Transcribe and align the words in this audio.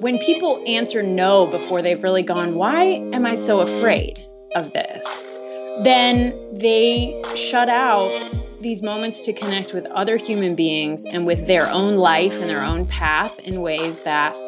when 0.00 0.18
people 0.18 0.62
answer 0.66 1.02
no 1.02 1.46
before 1.46 1.82
they've 1.82 2.02
really 2.02 2.22
gone, 2.22 2.54
why 2.54 2.84
am 3.12 3.26
I 3.26 3.34
so 3.34 3.60
afraid 3.60 4.26
of 4.56 4.72
this? 4.72 5.30
Then 5.84 6.34
they 6.54 7.20
shut 7.36 7.68
out 7.68 8.10
these 8.62 8.82
moments 8.82 9.20
to 9.22 9.32
connect 9.34 9.74
with 9.74 9.84
other 9.86 10.16
human 10.16 10.54
beings 10.54 11.04
and 11.04 11.26
with 11.26 11.46
their 11.46 11.68
own 11.70 11.96
life 11.96 12.32
and 12.32 12.48
their 12.48 12.62
own 12.62 12.86
path 12.86 13.38
in 13.40 13.60
ways 13.60 14.00
that 14.00 14.38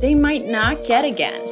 they 0.00 0.14
might 0.14 0.46
not 0.46 0.82
get 0.82 1.04
again. 1.04 1.42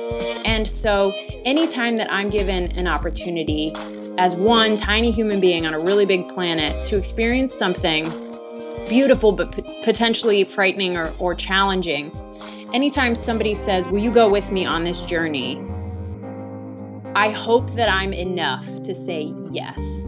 And 0.45 0.69
so, 0.69 1.13
anytime 1.45 1.97
that 1.97 2.13
I'm 2.13 2.31
given 2.31 2.71
an 2.79 2.87
opportunity 2.87 3.73
as 4.19 4.37
one 4.37 4.77
tiny 4.77 5.11
human 5.11 5.41
being 5.41 5.67
on 5.67 5.75
a 5.75 5.79
really 5.81 6.07
big 6.07 6.29
planet 6.29 6.85
to 6.85 6.97
experience 6.97 7.53
something 7.53 8.05
beautiful 8.89 9.33
but 9.33 9.53
p- 9.53 9.63
potentially 9.83 10.45
frightening 10.45 10.97
or, 10.97 11.15
or 11.19 11.35
challenging, 11.35 12.11
anytime 12.75 13.15
somebody 13.15 13.55
says, 13.55 13.89
Will 13.89 13.99
you 13.99 14.13
go 14.13 14.29
with 14.29 14.51
me 14.51 14.65
on 14.67 14.85
this 14.85 15.05
journey? 15.05 15.61
I 17.15 17.31
hope 17.31 17.75
that 17.75 17.89
I'm 17.89 18.13
enough 18.13 18.65
to 18.85 18.95
say 18.95 19.35
yes. 19.51 20.07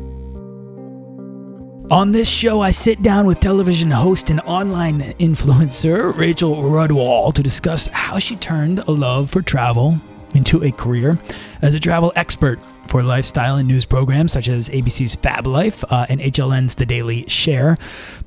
On 1.90 2.12
this 2.12 2.28
show, 2.28 2.62
I 2.62 2.70
sit 2.70 3.02
down 3.02 3.26
with 3.26 3.40
television 3.40 3.90
host 3.90 4.30
and 4.30 4.40
online 4.46 5.00
influencer 5.18 6.16
Rachel 6.16 6.56
Rudwall 6.56 7.34
to 7.34 7.42
discuss 7.42 7.88
how 7.88 8.18
she 8.18 8.36
turned 8.36 8.78
a 8.80 8.90
love 8.90 9.28
for 9.28 9.42
travel 9.42 10.00
into 10.34 10.64
a 10.64 10.72
career 10.72 11.18
as 11.60 11.74
a 11.74 11.80
travel 11.80 12.10
expert 12.16 12.58
for 12.88 13.02
lifestyle 13.02 13.56
and 13.56 13.68
news 13.68 13.84
programs 13.84 14.32
such 14.32 14.48
as 14.48 14.68
ABC's 14.68 15.14
Fab 15.14 15.46
Life 15.46 15.84
uh, 15.90 16.06
and 16.08 16.20
HLN's 16.20 16.74
The 16.74 16.86
Daily 16.86 17.26
Share, 17.28 17.76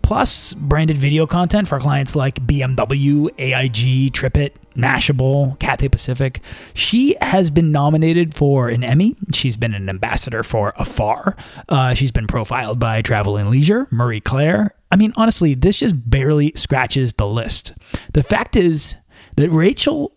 plus 0.02 0.54
branded 0.54 0.98
video 0.98 1.28
content 1.28 1.68
for 1.68 1.80
clients 1.80 2.16
like 2.16 2.46
BMW, 2.46 3.30
AIG, 3.38 4.14
TripIt, 4.14 4.52
Mashable, 4.76 5.58
Cathay 5.60 5.90
Pacific. 5.90 6.42
She 6.74 7.16
has 7.22 7.50
been 7.50 7.72
nominated 7.72 8.34
for 8.36 8.70
an 8.70 8.84
Emmy. 8.84 9.16
She's 9.34 9.58
been 9.58 9.74
an 9.74 9.90
ambassador 9.90 10.44
for 10.44 10.74
Afar. 10.78 11.36
Uh, 11.68 11.94
she's 11.94 12.12
been 12.12 12.28
profiled 12.28 12.80
by 12.80 13.02
Travel 13.02 13.38
and 13.38 13.50
Leisure, 13.50 13.88
Marie 13.92 14.22
Claire. 14.22 14.74
I 14.92 14.96
mean, 14.96 15.14
honestly, 15.18 15.54
this 15.54 15.78
just 15.78 16.10
barely 16.10 16.54
scratches 16.56 17.14
the 17.14 17.28
list. 17.28 17.74
The 18.14 18.24
fact 18.24 18.56
is 18.56 18.96
that 19.36 19.50
Rachel 19.50 20.14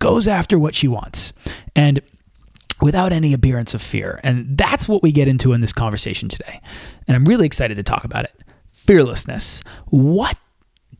goes 0.00 0.26
after 0.26 0.58
what 0.58 0.74
she 0.74 0.88
wants. 0.88 1.32
And 1.76 2.00
without 2.80 3.12
any 3.12 3.32
appearance 3.32 3.74
of 3.74 3.82
fear. 3.82 4.20
And 4.22 4.56
that's 4.56 4.88
what 4.88 5.02
we 5.02 5.12
get 5.12 5.28
into 5.28 5.52
in 5.52 5.60
this 5.60 5.72
conversation 5.72 6.28
today. 6.28 6.60
And 7.06 7.16
I'm 7.16 7.24
really 7.24 7.46
excited 7.46 7.76
to 7.76 7.82
talk 7.82 8.04
about 8.04 8.24
it. 8.24 8.34
Fearlessness. 8.72 9.62
What 9.86 10.36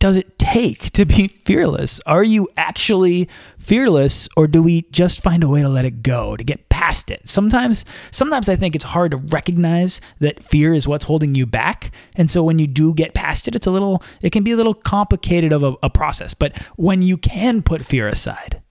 does 0.01 0.17
it 0.17 0.39
take 0.39 0.91
to 0.93 1.05
be 1.05 1.29
fearless? 1.29 2.01
Are 2.07 2.25
you 2.25 2.49
actually 2.57 3.29
fearless 3.59 4.29
or 4.35 4.49
do 4.49 4.63
we 4.63 4.83
just 4.91 5.23
find 5.23 5.45
a 5.45 5.49
way 5.49 5.61
to 5.61 5.69
let 5.69 5.85
it 5.85 6.03
go, 6.03 6.37
to 6.37 6.43
get 6.43 6.71
past 6.71 7.11
it? 7.11 7.29
Sometimes 7.29 7.85
sometimes 8.11 8.49
I 8.49 8.57
think 8.57 8.75
it's 8.75 8.85
hard 8.85 9.11
to 9.11 9.19
recognize 9.19 10.01
that 10.19 10.43
fear 10.43 10.73
is 10.73 10.89
what's 10.89 11.05
holding 11.05 11.35
you 11.35 11.45
back. 11.45 11.93
And 12.17 12.31
so 12.31 12.43
when 12.43 12.59
you 12.59 12.67
do 12.67 12.95
get 12.95 13.13
past 13.13 13.47
it, 13.47 13.55
it's 13.55 13.67
a 13.67 13.71
little 13.71 14.03
it 14.23 14.31
can 14.31 14.43
be 14.43 14.53
a 14.53 14.57
little 14.57 14.75
complicated 14.75 15.53
of 15.53 15.63
a, 15.63 15.75
a 15.83 15.91
process. 15.91 16.33
But 16.33 16.57
when 16.77 17.03
you 17.03 17.19
can 17.19 17.61
put 17.61 17.85
fear 17.85 18.09
aside, 18.09 18.63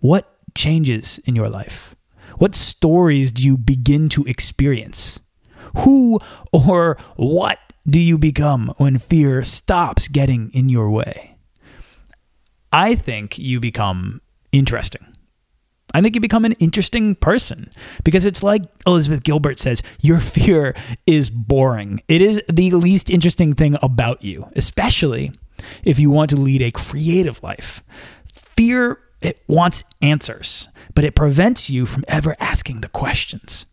what 0.00 0.37
changes 0.58 1.18
in 1.24 1.36
your 1.36 1.48
life? 1.48 1.94
What 2.36 2.54
stories 2.54 3.32
do 3.32 3.42
you 3.42 3.56
begin 3.56 4.08
to 4.10 4.24
experience? 4.24 5.20
Who 5.78 6.20
or 6.52 6.98
what 7.16 7.58
do 7.88 7.98
you 7.98 8.18
become 8.18 8.74
when 8.76 8.98
fear 8.98 9.44
stops 9.44 10.08
getting 10.08 10.50
in 10.52 10.68
your 10.68 10.90
way? 10.90 11.36
I 12.72 12.96
think 12.96 13.38
you 13.38 13.60
become 13.60 14.20
interesting. 14.52 15.06
I 15.94 16.02
think 16.02 16.14
you 16.14 16.20
become 16.20 16.44
an 16.44 16.52
interesting 16.60 17.14
person 17.14 17.70
because 18.04 18.26
it's 18.26 18.42
like 18.42 18.62
Elizabeth 18.86 19.22
Gilbert 19.22 19.58
says 19.58 19.82
your 20.00 20.20
fear 20.20 20.74
is 21.06 21.30
boring. 21.30 22.02
It 22.08 22.20
is 22.20 22.42
the 22.52 22.72
least 22.72 23.08
interesting 23.08 23.54
thing 23.54 23.76
about 23.80 24.22
you, 24.22 24.48
especially 24.54 25.32
if 25.84 25.98
you 25.98 26.10
want 26.10 26.30
to 26.30 26.36
lead 26.36 26.62
a 26.62 26.70
creative 26.70 27.42
life. 27.42 27.82
Fear 28.32 29.00
it 29.20 29.42
wants 29.46 29.82
answers, 30.00 30.68
but 30.94 31.04
it 31.04 31.14
prevents 31.14 31.68
you 31.68 31.86
from 31.86 32.04
ever 32.08 32.36
asking 32.38 32.80
the 32.80 32.88
questions. 32.88 33.66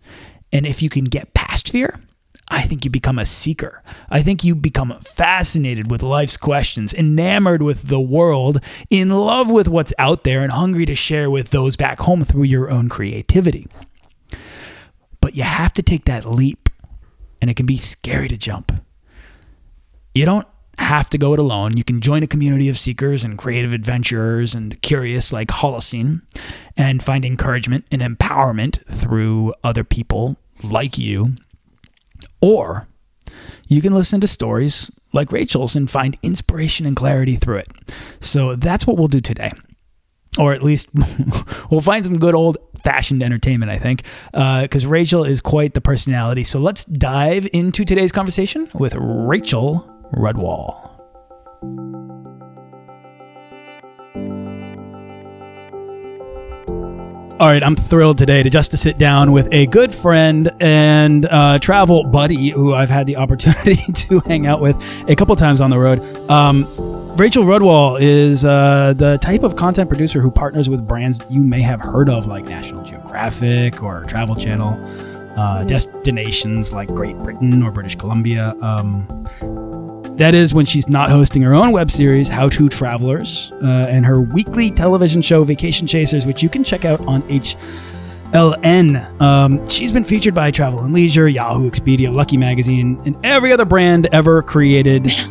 And 0.51 0.65
if 0.65 0.81
you 0.81 0.89
can 0.89 1.05
get 1.05 1.33
past 1.33 1.69
fear, 1.69 1.99
I 2.47 2.61
think 2.61 2.85
you 2.85 2.91
become 2.91 3.17
a 3.17 3.25
seeker. 3.25 3.81
I 4.09 4.21
think 4.21 4.43
you 4.43 4.53
become 4.55 4.97
fascinated 5.01 5.89
with 5.89 6.03
life's 6.03 6.37
questions, 6.37 6.93
enamored 6.93 7.63
with 7.63 7.87
the 7.87 7.99
world, 7.99 8.59
in 8.89 9.09
love 9.09 9.49
with 9.49 9.67
what's 9.67 9.93
out 9.97 10.23
there, 10.23 10.43
and 10.43 10.51
hungry 10.51 10.85
to 10.85 10.95
share 10.95 11.29
with 11.29 11.49
those 11.49 11.75
back 11.75 11.99
home 11.99 12.23
through 12.23 12.43
your 12.43 12.69
own 12.69 12.87
creativity. 12.87 13.67
But 15.21 15.35
you 15.35 15.43
have 15.43 15.73
to 15.73 15.83
take 15.83 16.05
that 16.05 16.25
leap, 16.25 16.69
and 17.41 17.49
it 17.49 17.55
can 17.55 17.65
be 17.65 17.77
scary 17.77 18.27
to 18.27 18.37
jump. 18.37 18.71
You 20.13 20.25
don't 20.25 20.47
have 20.79 21.09
to 21.11 21.17
go 21.17 21.33
it 21.33 21.39
alone. 21.39 21.77
You 21.77 21.83
can 21.83 22.01
join 22.01 22.23
a 22.23 22.27
community 22.27 22.69
of 22.69 22.77
seekers 22.77 23.23
and 23.23 23.37
creative 23.37 23.73
adventurers 23.73 24.53
and 24.53 24.81
curious 24.81 25.31
like 25.31 25.49
Holocene 25.49 26.21
and 26.77 27.01
find 27.01 27.25
encouragement 27.25 27.85
and 27.91 28.01
empowerment 28.01 28.85
through 28.85 29.53
other 29.63 29.83
people 29.83 30.37
like 30.63 30.97
you. 30.97 31.35
Or 32.41 32.87
you 33.67 33.81
can 33.81 33.93
listen 33.93 34.21
to 34.21 34.27
stories 34.27 34.91
like 35.13 35.31
Rachel's 35.31 35.75
and 35.75 35.89
find 35.89 36.17
inspiration 36.21 36.85
and 36.85 36.95
clarity 36.95 37.35
through 37.35 37.57
it. 37.57 37.67
So 38.19 38.55
that's 38.55 38.85
what 38.85 38.97
we'll 38.97 39.07
do 39.07 39.21
today. 39.21 39.51
Or 40.37 40.53
at 40.53 40.63
least 40.63 40.89
we'll 41.71 41.81
find 41.81 42.05
some 42.05 42.19
good 42.19 42.35
old 42.35 42.57
fashioned 42.83 43.23
entertainment, 43.23 43.71
I 43.71 43.79
think, 43.79 44.03
because 44.31 44.85
uh, 44.85 44.89
Rachel 44.89 45.23
is 45.23 45.41
quite 45.41 45.73
the 45.73 45.81
personality. 45.81 46.43
So 46.43 46.59
let's 46.59 46.85
dive 46.85 47.47
into 47.53 47.85
today's 47.85 48.11
conversation 48.11 48.69
with 48.73 48.93
Rachel 48.95 49.89
Rudwall. 50.15 50.85
All 57.37 57.47
right, 57.47 57.61
I'm 57.61 57.75
thrilled 57.75 58.17
today 58.17 58.43
to 58.43 58.49
just 58.49 58.71
to 58.71 58.77
sit 58.77 58.97
down 58.97 59.33
with 59.33 59.49
a 59.51 59.65
good 59.65 59.93
friend 59.93 60.49
and 60.61 61.25
uh, 61.25 61.59
travel 61.59 62.05
buddy 62.05 62.49
who 62.49 62.73
I've 62.73 62.89
had 62.89 63.07
the 63.07 63.15
opportunity 63.17 63.75
to 63.91 64.21
hang 64.25 64.47
out 64.47 64.61
with 64.61 64.81
a 65.09 65.17
couple 65.17 65.35
times 65.35 65.59
on 65.59 65.69
the 65.69 65.77
road. 65.77 65.99
Um, 66.29 66.65
Rachel 67.17 67.43
Rudwall 67.43 67.99
is 67.99 68.45
uh, 68.45 68.93
the 68.95 69.17
type 69.17 69.43
of 69.43 69.57
content 69.57 69.89
producer 69.89 70.21
who 70.21 70.31
partners 70.31 70.69
with 70.69 70.87
brands 70.87 71.25
you 71.29 71.41
may 71.43 71.61
have 71.61 71.81
heard 71.81 72.09
of, 72.09 72.25
like 72.25 72.45
National 72.45 72.81
Geographic 72.83 73.83
or 73.83 74.05
Travel 74.05 74.35
Channel, 74.35 74.79
uh, 75.37 75.63
destinations 75.63 76.71
like 76.71 76.87
Great 76.87 77.17
Britain 77.17 77.63
or 77.63 77.71
British 77.71 77.95
Columbia. 77.95 78.55
Um, 78.61 79.25
that 80.17 80.33
is 80.33 80.53
when 80.53 80.65
she's 80.65 80.87
not 80.87 81.09
hosting 81.09 81.41
her 81.41 81.53
own 81.53 81.71
web 81.71 81.91
series, 81.91 82.29
How 82.29 82.47
To 82.49 82.69
Travelers, 82.69 83.51
uh, 83.61 83.87
and 83.89 84.05
her 84.05 84.21
weekly 84.21 84.71
television 84.71 85.21
show, 85.21 85.43
Vacation 85.43 85.87
Chasers, 85.87 86.25
which 86.25 86.41
you 86.41 86.49
can 86.49 86.63
check 86.63 86.85
out 86.85 87.01
on 87.01 87.21
HLN. 87.23 89.21
Um, 89.21 89.67
she's 89.67 89.91
been 89.91 90.05
featured 90.05 90.33
by 90.33 90.51
Travel 90.51 90.79
and 90.79 90.93
Leisure, 90.93 91.27
Yahoo, 91.27 91.69
Expedia, 91.69 92.13
Lucky 92.13 92.37
Magazine, 92.37 93.01
and 93.05 93.17
every 93.25 93.51
other 93.51 93.65
brand 93.65 94.07
ever 94.13 94.41
created. 94.41 95.05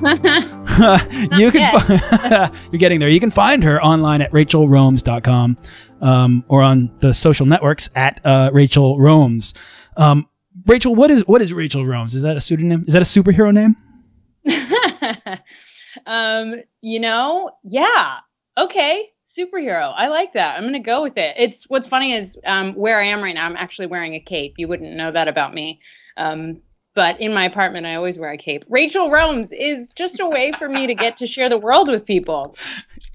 you 1.38 1.52
can 1.52 1.80
fi- 1.80 2.50
you're 2.72 2.78
getting 2.78 2.98
there. 2.98 3.08
You 3.08 3.20
can 3.20 3.30
find 3.30 3.62
her 3.62 3.82
online 3.82 4.20
at 4.22 4.32
rachelroams.com 4.32 5.56
um, 6.00 6.44
or 6.48 6.62
on 6.62 6.90
the 7.00 7.14
social 7.14 7.46
networks 7.46 7.88
at 7.94 8.20
uh, 8.26 8.50
Rachel 8.52 8.98
Roams. 8.98 9.54
Um, 9.96 10.28
Rachel, 10.66 10.94
what 10.94 11.10
is 11.10 11.26
what 11.26 11.42
is 11.42 11.52
Rachel 11.52 11.84
Roams? 11.84 12.14
Is 12.14 12.22
that 12.22 12.36
a 12.36 12.40
pseudonym? 12.40 12.84
Is 12.86 12.94
that 12.94 13.02
a 13.02 13.04
superhero 13.04 13.52
name? 13.52 13.76
um, 16.06 16.56
you 16.80 17.00
know, 17.00 17.50
yeah. 17.62 18.18
Okay, 18.56 19.08
superhero. 19.24 19.92
I 19.96 20.08
like 20.08 20.34
that. 20.34 20.56
I'm 20.56 20.62
going 20.62 20.74
to 20.74 20.78
go 20.78 21.02
with 21.02 21.18
it. 21.18 21.34
It's 21.36 21.68
what's 21.68 21.88
funny 21.88 22.12
is 22.12 22.38
um, 22.46 22.74
where 22.74 23.00
I 23.00 23.06
am 23.06 23.22
right 23.22 23.34
now. 23.34 23.46
I'm 23.46 23.56
actually 23.56 23.86
wearing 23.86 24.14
a 24.14 24.20
cape. 24.20 24.54
You 24.58 24.68
wouldn't 24.68 24.94
know 24.94 25.10
that 25.10 25.28
about 25.28 25.54
me. 25.54 25.80
Um, 26.16 26.60
but 26.94 27.20
in 27.20 27.34
my 27.34 27.44
apartment, 27.44 27.86
I 27.86 27.96
always 27.96 28.18
wear 28.18 28.30
a 28.30 28.38
cape. 28.38 28.64
Rachel 28.68 29.10
Roams 29.10 29.50
is 29.52 29.90
just 29.90 30.20
a 30.20 30.26
way 30.26 30.52
for 30.52 30.68
me 30.68 30.86
to 30.86 30.94
get 30.94 31.16
to 31.18 31.26
share 31.26 31.48
the 31.48 31.58
world 31.58 31.88
with 31.88 32.06
people. 32.06 32.56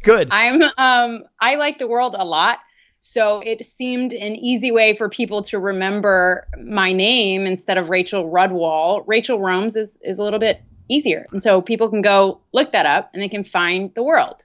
Good. 0.03 0.27
I'm 0.31 0.61
um 0.77 1.23
I 1.39 1.55
like 1.55 1.79
the 1.79 1.87
world 1.87 2.15
a 2.17 2.25
lot. 2.25 2.59
So 2.99 3.39
it 3.39 3.65
seemed 3.65 4.11
an 4.11 4.35
easy 4.35 4.73
way 4.73 4.93
for 4.93 5.07
people 5.07 5.41
to 5.43 5.59
remember 5.59 6.45
my 6.61 6.91
name 6.91 7.45
instead 7.45 7.77
of 7.77 7.89
Rachel 7.89 8.29
Rudwall. 8.29 9.05
Rachel 9.07 9.39
Roams 9.39 9.77
is 9.77 9.97
is 10.03 10.19
a 10.19 10.23
little 10.23 10.39
bit 10.39 10.61
easier. 10.89 11.25
And 11.31 11.41
so 11.41 11.61
people 11.61 11.89
can 11.89 12.01
go 12.01 12.41
look 12.51 12.71
that 12.73 12.85
up 12.85 13.11
and 13.13 13.23
they 13.23 13.29
can 13.29 13.43
find 13.43 13.93
the 13.95 14.03
world. 14.03 14.43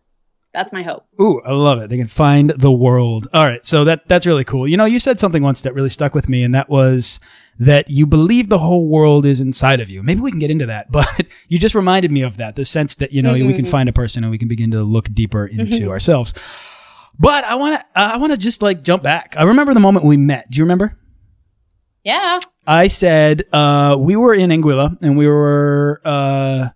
That's 0.52 0.73
my 0.73 0.85
hope. 0.85 1.05
Ooh, 1.20 1.43
I 1.43 1.50
love 1.50 1.81
it. 1.81 1.91
They 1.91 1.96
can 1.96 2.06
find 2.06 2.50
the 2.50 2.70
world. 2.70 3.26
All 3.35 3.44
right. 3.44 3.67
So 3.67 3.82
that 3.85 4.06
that's 4.06 4.25
really 4.25 4.44
cool. 4.44 4.69
You 4.69 4.76
know, 4.76 4.85
you 4.85 5.00
said 5.00 5.19
something 5.19 5.43
once 5.43 5.62
that 5.62 5.75
really 5.75 5.88
stuck 5.88 6.14
with 6.14 6.29
me, 6.29 6.44
and 6.44 6.55
that 6.55 6.69
was 6.69 7.19
that 7.58 7.91
you 7.91 8.06
believe 8.06 8.50
the 8.50 8.61
whole 8.61 8.87
world 8.87 9.26
is 9.26 9.41
inside 9.41 9.81
of 9.81 9.91
you. 9.91 10.00
Maybe 10.05 10.20
we 10.20 10.31
can 10.31 10.38
get 10.38 10.52
into 10.52 10.67
that, 10.67 10.93
but 10.93 11.26
you 11.49 11.58
just 11.58 11.75
reminded 11.75 12.12
me 12.12 12.23
of 12.23 12.37
that. 12.37 12.55
The 12.55 12.64
sense 12.64 12.94
that, 12.96 13.12
you 13.12 13.20
know, 13.20 13.32
mm-hmm. 13.32 13.49
we 13.49 13.55
can 13.55 13.64
mm-hmm. 13.64 13.73
find 13.73 13.88
a 13.88 13.93
person 13.93 14.23
and 14.23 14.31
we 14.31 14.38
can 14.38 14.46
begin 14.46 14.70
to 14.70 14.85
look 14.85 15.12
deeper 15.12 15.44
into 15.44 15.64
mm-hmm. 15.64 15.91
ourselves. 15.91 16.32
But 17.19 17.43
I 17.43 17.56
want 17.56 17.81
to 17.81 17.87
I 17.99 18.17
want 18.19 18.32
to 18.32 18.38
just 18.38 18.62
like 18.62 18.82
jump 18.85 19.02
back. 19.02 19.35
I 19.37 19.43
remember 19.43 19.75
the 19.75 19.81
moment 19.81 20.06
we 20.06 20.17
met. 20.17 20.50
Do 20.50 20.58
you 20.58 20.64
remember? 20.64 20.96
Yeah. 22.04 22.38
I 22.66 22.86
said 22.86 23.44
uh, 23.52 23.96
we 23.98 24.16
were 24.16 24.34
in 24.34 24.50
Anguilla 24.50 24.96
and 25.02 25.16
we 25.16 25.26
were 25.26 26.00
uh, 26.04 26.68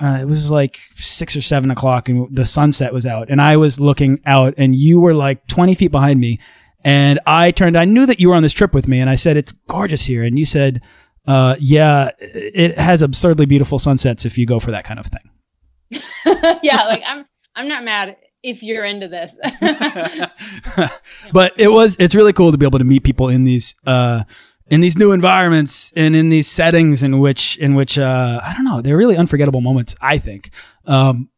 uh, 0.00 0.18
it 0.20 0.26
was 0.26 0.50
like 0.50 0.78
six 0.96 1.36
or 1.36 1.40
seven 1.40 1.70
o'clock 1.70 2.08
and 2.08 2.34
the 2.34 2.44
sunset 2.44 2.92
was 2.92 3.04
out 3.06 3.28
and 3.30 3.40
I 3.40 3.56
was 3.56 3.78
looking 3.78 4.20
out 4.26 4.54
and 4.56 4.74
you 4.74 5.00
were 5.00 5.14
like 5.14 5.46
twenty 5.46 5.74
feet 5.74 5.90
behind 5.92 6.20
me 6.20 6.40
and 6.84 7.20
I 7.26 7.50
turned. 7.50 7.76
I 7.76 7.84
knew 7.84 8.06
that 8.06 8.20
you 8.20 8.28
were 8.30 8.34
on 8.34 8.42
this 8.42 8.52
trip 8.52 8.74
with 8.74 8.88
me 8.88 9.00
and 9.00 9.10
I 9.10 9.14
said 9.16 9.36
it's 9.36 9.52
gorgeous 9.68 10.04
here 10.06 10.24
and 10.24 10.38
you 10.38 10.44
said 10.44 10.82
uh, 11.26 11.56
yeah 11.58 12.10
it 12.18 12.78
has 12.78 13.02
absurdly 13.02 13.46
beautiful 13.46 13.78
sunsets 13.78 14.24
if 14.24 14.36
you 14.38 14.46
go 14.46 14.58
for 14.60 14.70
that 14.70 14.84
kind 14.84 15.00
of 15.00 15.06
thing. 15.06 16.00
yeah, 16.62 16.84
like 16.84 17.02
I'm 17.06 17.24
I'm 17.54 17.68
not 17.68 17.84
mad 17.84 18.16
if 18.44 18.62
you're 18.62 18.84
into 18.84 19.08
this. 19.08 19.32
but 21.32 21.52
it 21.56 21.68
was 21.68 21.96
it's 21.98 22.14
really 22.14 22.32
cool 22.32 22.52
to 22.52 22.58
be 22.58 22.66
able 22.66 22.78
to 22.78 22.84
meet 22.84 23.02
people 23.02 23.28
in 23.28 23.44
these 23.44 23.74
uh 23.86 24.22
in 24.68 24.80
these 24.80 24.96
new 24.96 25.12
environments 25.12 25.92
and 25.96 26.14
in 26.14 26.28
these 26.28 26.46
settings 26.46 27.02
in 27.02 27.18
which 27.18 27.56
in 27.56 27.74
which 27.74 27.98
uh 27.98 28.40
I 28.44 28.52
don't 28.52 28.64
know, 28.64 28.80
they're 28.80 28.96
really 28.96 29.16
unforgettable 29.16 29.62
moments, 29.62 29.96
I 30.00 30.18
think. 30.18 30.50
Um 30.86 31.30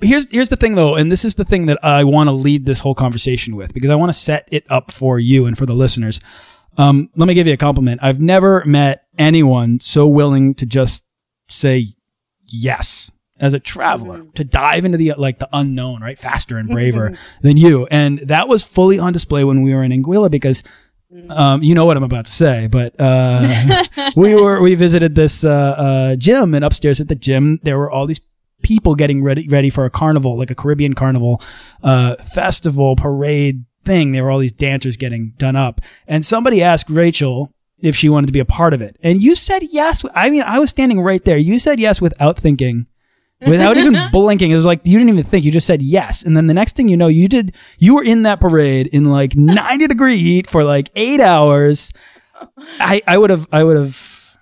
here's 0.00 0.30
here's 0.30 0.50
the 0.50 0.56
thing 0.56 0.74
though, 0.76 0.94
and 0.94 1.10
this 1.10 1.24
is 1.24 1.34
the 1.34 1.44
thing 1.44 1.66
that 1.66 1.82
I 1.82 2.04
want 2.04 2.28
to 2.28 2.32
lead 2.32 2.66
this 2.66 2.80
whole 2.80 2.94
conversation 2.94 3.56
with 3.56 3.72
because 3.72 3.90
I 3.90 3.96
want 3.96 4.10
to 4.10 4.18
set 4.18 4.46
it 4.52 4.64
up 4.70 4.90
for 4.92 5.18
you 5.18 5.46
and 5.46 5.56
for 5.56 5.66
the 5.66 5.74
listeners. 5.74 6.20
Um, 6.76 7.10
let 7.16 7.26
me 7.26 7.34
give 7.34 7.48
you 7.48 7.54
a 7.54 7.56
compliment. 7.56 8.04
I've 8.04 8.20
never 8.20 8.64
met 8.64 9.06
anyone 9.18 9.80
so 9.80 10.06
willing 10.06 10.54
to 10.56 10.66
just 10.66 11.02
say 11.48 11.86
yes 12.46 13.10
as 13.40 13.54
a 13.54 13.60
traveler 13.60 14.18
mm-hmm. 14.18 14.30
to 14.32 14.44
dive 14.44 14.84
into 14.84 14.98
the 14.98 15.14
like 15.16 15.38
the 15.38 15.48
unknown, 15.52 16.00
right? 16.02 16.18
Faster 16.18 16.58
and 16.58 16.68
braver 16.68 17.16
than 17.42 17.56
you. 17.56 17.86
And 17.90 18.18
that 18.20 18.48
was 18.48 18.64
fully 18.64 18.98
on 18.98 19.12
display 19.12 19.44
when 19.44 19.62
we 19.62 19.74
were 19.74 19.82
in 19.82 19.92
Anguilla 19.92 20.30
because 20.30 20.62
mm-hmm. 21.12 21.30
um, 21.30 21.62
you 21.62 21.74
know 21.74 21.84
what 21.84 21.96
I'm 21.96 22.02
about 22.02 22.26
to 22.26 22.32
say, 22.32 22.66
but 22.66 22.94
uh, 22.98 23.84
we 24.16 24.34
were 24.34 24.60
we 24.60 24.74
visited 24.74 25.14
this 25.14 25.44
uh, 25.44 25.50
uh, 25.50 26.16
gym, 26.16 26.54
and 26.54 26.64
upstairs 26.64 27.00
at 27.00 27.08
the 27.08 27.14
gym 27.14 27.60
there 27.62 27.78
were 27.78 27.90
all 27.90 28.06
these 28.06 28.20
people 28.62 28.94
getting 28.94 29.22
ready 29.22 29.46
ready 29.48 29.70
for 29.70 29.84
a 29.84 29.90
carnival, 29.90 30.36
like 30.36 30.50
a 30.50 30.54
Caribbean 30.54 30.94
carnival 30.94 31.40
uh, 31.82 32.16
festival 32.16 32.96
parade 32.96 33.64
thing. 33.84 34.12
There 34.12 34.24
were 34.24 34.30
all 34.30 34.40
these 34.40 34.52
dancers 34.52 34.96
getting 34.96 35.34
done 35.38 35.56
up, 35.56 35.80
and 36.06 36.24
somebody 36.24 36.62
asked 36.62 36.90
Rachel 36.90 37.52
if 37.80 37.94
she 37.94 38.08
wanted 38.08 38.26
to 38.26 38.32
be 38.32 38.40
a 38.40 38.44
part 38.44 38.74
of 38.74 38.82
it, 38.82 38.96
and 39.00 39.22
you 39.22 39.36
said 39.36 39.62
yes. 39.70 40.04
I 40.12 40.30
mean, 40.30 40.42
I 40.42 40.58
was 40.58 40.70
standing 40.70 41.00
right 41.00 41.24
there. 41.24 41.38
You 41.38 41.60
said 41.60 41.78
yes 41.78 42.00
without 42.00 42.36
thinking 42.36 42.88
without 43.46 43.76
even 43.76 43.96
blinking. 44.12 44.50
It 44.50 44.56
was 44.56 44.66
like 44.66 44.80
you 44.84 44.98
didn't 44.98 45.10
even 45.10 45.24
think. 45.24 45.44
You 45.44 45.52
just 45.52 45.66
said 45.66 45.82
yes, 45.82 46.22
and 46.22 46.36
then 46.36 46.46
the 46.46 46.54
next 46.54 46.76
thing 46.76 46.88
you 46.88 46.96
know, 46.96 47.08
you 47.08 47.28
did. 47.28 47.54
You 47.78 47.94
were 47.96 48.04
in 48.04 48.22
that 48.22 48.40
parade 48.40 48.88
in 48.88 49.04
like 49.04 49.36
ninety 49.36 49.86
degree 49.86 50.18
heat 50.18 50.46
for 50.46 50.64
like 50.64 50.90
eight 50.96 51.20
hours. 51.20 51.92
I 52.80 53.02
I 53.06 53.18
would 53.18 53.30
have 53.30 53.48
I 53.52 53.64
would 53.64 53.76
have. 53.76 54.38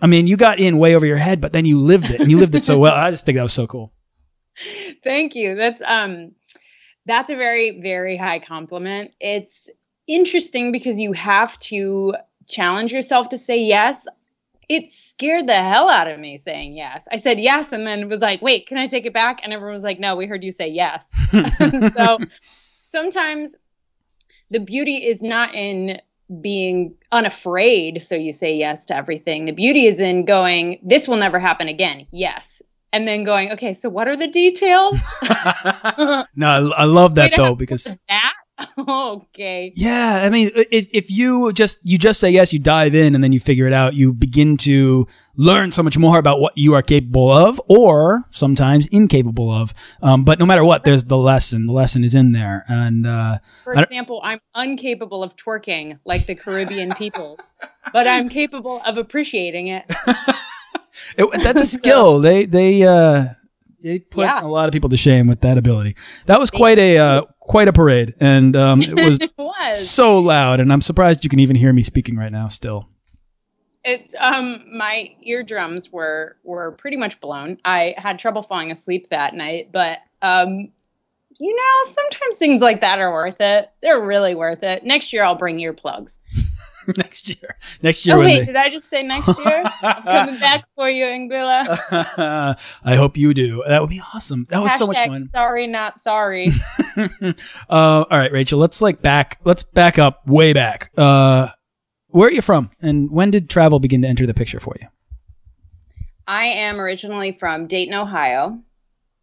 I 0.00 0.06
mean, 0.06 0.28
you 0.28 0.36
got 0.36 0.60
in 0.60 0.78
way 0.78 0.94
over 0.94 1.06
your 1.06 1.16
head, 1.16 1.40
but 1.40 1.52
then 1.52 1.64
you 1.64 1.80
lived 1.80 2.10
it, 2.10 2.20
and 2.20 2.30
you 2.30 2.38
lived 2.38 2.54
it 2.54 2.62
so 2.62 2.78
well. 2.78 2.94
I 2.94 3.10
just 3.10 3.26
think 3.26 3.36
that 3.36 3.42
was 3.42 3.52
so 3.52 3.66
cool. 3.66 3.92
Thank 5.04 5.34
you. 5.34 5.54
That's 5.56 5.82
um, 5.84 6.32
that's 7.06 7.30
a 7.30 7.36
very 7.36 7.80
very 7.80 8.16
high 8.16 8.38
compliment. 8.38 9.12
It's 9.20 9.70
interesting 10.06 10.72
because 10.72 10.98
you 10.98 11.12
have 11.12 11.58
to 11.58 12.14
challenge 12.46 12.92
yourself 12.92 13.28
to 13.28 13.38
say 13.38 13.60
yes 13.60 14.06
it 14.68 14.90
scared 14.90 15.46
the 15.46 15.54
hell 15.54 15.88
out 15.88 16.08
of 16.08 16.20
me 16.20 16.36
saying 16.36 16.76
yes. 16.76 17.08
I 17.10 17.16
said 17.16 17.40
yes 17.40 17.72
and 17.72 17.86
then 17.86 18.08
was 18.08 18.20
like, 18.20 18.42
wait, 18.42 18.66
can 18.66 18.76
I 18.76 18.86
take 18.86 19.06
it 19.06 19.14
back? 19.14 19.40
And 19.42 19.52
everyone 19.52 19.74
was 19.74 19.82
like, 19.82 19.98
no, 19.98 20.14
we 20.14 20.26
heard 20.26 20.44
you 20.44 20.52
say 20.52 20.68
yes. 20.68 21.08
so 21.96 22.18
sometimes 22.88 23.56
the 24.50 24.60
beauty 24.60 25.06
is 25.06 25.22
not 25.22 25.54
in 25.54 26.00
being 26.42 26.94
unafraid. 27.12 28.02
So 28.02 28.14
you 28.14 28.32
say 28.32 28.54
yes 28.54 28.84
to 28.86 28.96
everything. 28.96 29.46
The 29.46 29.52
beauty 29.52 29.86
is 29.86 30.00
in 30.00 30.26
going, 30.26 30.80
this 30.82 31.08
will 31.08 31.16
never 31.16 31.38
happen 31.38 31.68
again. 31.68 32.04
Yes. 32.12 32.60
And 32.92 33.08
then 33.08 33.24
going, 33.24 33.50
okay, 33.52 33.72
so 33.72 33.88
what 33.88 34.08
are 34.08 34.16
the 34.16 34.28
details? 34.28 34.98
no, 36.36 36.46
I, 36.46 36.82
I 36.82 36.84
love 36.84 37.14
that 37.16 37.34
though, 37.34 37.54
because 37.54 37.84
that 38.08 38.34
okay. 38.88 39.72
Yeah, 39.76 40.20
I 40.22 40.30
mean, 40.30 40.50
if, 40.54 40.88
if 40.92 41.10
you 41.10 41.52
just 41.52 41.78
you 41.84 41.98
just 41.98 42.20
say 42.20 42.30
yes, 42.30 42.52
you 42.52 42.58
dive 42.58 42.94
in, 42.94 43.14
and 43.14 43.22
then 43.22 43.32
you 43.32 43.40
figure 43.40 43.66
it 43.66 43.72
out. 43.72 43.94
You 43.94 44.12
begin 44.12 44.56
to 44.58 45.06
learn 45.36 45.70
so 45.70 45.82
much 45.82 45.96
more 45.96 46.18
about 46.18 46.40
what 46.40 46.58
you 46.58 46.74
are 46.74 46.82
capable 46.82 47.30
of, 47.30 47.60
or 47.68 48.24
sometimes 48.30 48.86
incapable 48.88 49.50
of. 49.50 49.72
Um, 50.02 50.24
but 50.24 50.38
no 50.38 50.46
matter 50.46 50.64
what, 50.64 50.84
there's 50.84 51.04
the 51.04 51.16
lesson. 51.16 51.66
The 51.66 51.72
lesson 51.72 52.02
is 52.04 52.14
in 52.14 52.32
there. 52.32 52.64
And 52.68 53.06
uh, 53.06 53.38
for 53.64 53.74
example, 53.74 54.20
I'm 54.24 54.40
incapable 54.56 55.22
of 55.22 55.36
twerking 55.36 55.98
like 56.04 56.26
the 56.26 56.34
Caribbean 56.34 56.94
peoples, 56.94 57.56
but 57.92 58.06
I'm 58.06 58.28
capable 58.28 58.82
of 58.84 58.98
appreciating 58.98 59.68
it. 59.68 59.84
it 61.16 61.42
that's 61.42 61.60
a 61.60 61.66
skill. 61.66 62.20
they 62.20 62.44
they 62.44 62.82
uh, 62.82 63.26
they 63.88 63.98
put 64.00 64.26
yeah. 64.26 64.42
a 64.42 64.46
lot 64.46 64.66
of 64.66 64.72
people 64.72 64.90
to 64.90 64.96
shame 64.96 65.26
with 65.26 65.40
that 65.40 65.56
ability. 65.56 65.96
That 66.26 66.38
was 66.38 66.50
quite 66.50 66.78
a 66.78 66.98
uh, 66.98 67.22
quite 67.40 67.68
a 67.68 67.72
parade, 67.72 68.14
and 68.20 68.54
um, 68.54 68.82
it, 68.82 68.94
was 68.94 69.18
it 69.20 69.32
was 69.38 69.88
so 69.90 70.18
loud. 70.18 70.60
And 70.60 70.72
I'm 70.72 70.82
surprised 70.82 71.24
you 71.24 71.30
can 71.30 71.38
even 71.38 71.56
hear 71.56 71.72
me 71.72 71.82
speaking 71.82 72.16
right 72.16 72.30
now. 72.30 72.48
Still, 72.48 72.88
it's 73.84 74.14
um 74.18 74.64
my 74.70 75.14
eardrums 75.22 75.90
were 75.90 76.36
were 76.44 76.72
pretty 76.72 76.96
much 76.96 77.18
blown. 77.20 77.58
I 77.64 77.94
had 77.96 78.18
trouble 78.18 78.42
falling 78.42 78.70
asleep 78.70 79.08
that 79.10 79.34
night, 79.34 79.70
but 79.72 79.98
um 80.22 80.68
you 81.40 81.54
know 81.54 81.90
sometimes 81.90 82.36
things 82.36 82.60
like 82.60 82.80
that 82.82 82.98
are 82.98 83.12
worth 83.12 83.40
it. 83.40 83.70
They're 83.80 84.04
really 84.04 84.34
worth 84.34 84.62
it. 84.62 84.84
Next 84.84 85.12
year 85.12 85.24
I'll 85.24 85.34
bring 85.34 85.56
earplugs. 85.56 86.18
next 86.96 87.28
year. 87.28 87.56
Next 87.82 88.06
year. 88.06 88.16
Oh 88.16 88.20
wait, 88.20 88.40
they... 88.40 88.44
did 88.46 88.56
I 88.56 88.70
just 88.70 88.88
say 88.88 89.02
next 89.02 89.38
year? 89.38 89.64
I'm 89.82 90.02
coming 90.02 90.40
back 90.40 90.64
for 90.74 90.88
you, 90.88 91.04
Anguilla. 91.04 92.56
I 92.84 92.96
hope 92.96 93.16
you 93.16 93.34
do. 93.34 93.62
That 93.66 93.80
would 93.80 93.90
be 93.90 94.02
awesome. 94.14 94.46
That 94.50 94.62
was 94.62 94.72
Hashtag 94.72 94.78
so 94.78 94.86
much 94.86 95.06
fun. 95.06 95.30
Sorry, 95.32 95.66
not 95.66 96.00
sorry. 96.00 96.52
uh, 96.96 97.34
all 97.70 98.06
right, 98.10 98.32
Rachel. 98.32 98.58
Let's 98.58 98.80
like 98.80 99.02
back. 99.02 99.38
Let's 99.44 99.62
back 99.62 99.98
up 99.98 100.26
way 100.26 100.52
back. 100.52 100.90
Uh, 100.96 101.48
where 102.08 102.28
are 102.28 102.32
you 102.32 102.42
from, 102.42 102.70
and 102.80 103.10
when 103.10 103.30
did 103.30 103.50
travel 103.50 103.80
begin 103.80 104.02
to 104.02 104.08
enter 104.08 104.26
the 104.26 104.34
picture 104.34 104.60
for 104.60 104.74
you? 104.80 104.88
I 106.26 106.44
am 106.44 106.80
originally 106.80 107.32
from 107.32 107.66
Dayton, 107.66 107.94
Ohio. 107.94 108.62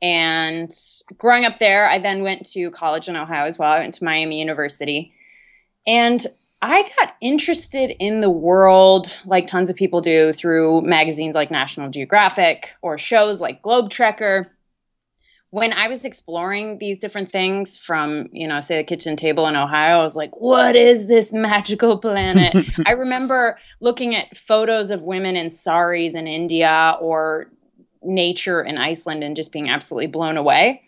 And 0.01 0.72
growing 1.17 1.45
up 1.45 1.60
there, 1.60 1.88
I 1.88 1.98
then 1.98 2.22
went 2.22 2.45
to 2.51 2.69
college 2.72 3.07
in 3.07 3.15
Ohio 3.15 3.45
as 3.45 3.57
well. 3.57 3.72
I 3.72 3.79
went 3.79 3.93
to 3.95 4.03
Miami 4.03 4.39
University. 4.39 5.13
And 5.88 6.25
I 6.65 6.89
got 6.98 7.13
interested 7.22 7.91
in 8.00 8.22
the 8.22 8.29
world 8.31 9.15
like 9.24 9.45
tons 9.45 9.69
of 9.69 9.75
people 9.75 10.01
do 10.01 10.34
through 10.34 10.81
magazines 10.81 11.36
like 11.36 11.51
National 11.51 11.91
Geographic 11.91 12.72
or 12.81 12.98
shows 12.98 13.39
like 13.39 13.62
Globe 13.62 13.91
Trekker. 13.91 14.45
When 15.51 15.74
I 15.74 15.88
was 15.88 16.05
exploring 16.05 16.79
these 16.79 16.98
different 16.98 17.31
things 17.31 17.77
from, 17.77 18.29
you 18.31 18.48
know, 18.48 18.62
say 18.62 18.77
the 18.77 18.84
kitchen 18.84 19.15
table 19.15 19.45
in 19.45 19.55
Ohio, 19.55 20.00
I 20.00 20.03
was 20.03 20.15
like, 20.15 20.31
what 20.38 20.75
is 20.75 21.07
this 21.07 21.31
magical 21.31 22.00
planet? 22.00 22.55
I 22.88 22.93
remember 22.93 23.60
looking 23.79 24.15
at 24.15 24.36
photos 24.36 24.89
of 24.89 25.03
women 25.03 25.36
in 25.36 25.51
saris 25.51 26.15
in 26.15 26.25
India 26.25 26.98
or 27.00 27.51
nature 28.01 28.63
in 28.63 28.79
Iceland 28.79 29.24
and 29.24 29.36
just 29.36 29.51
being 29.51 29.69
absolutely 29.69 30.07
blown 30.07 30.36
away. 30.36 30.81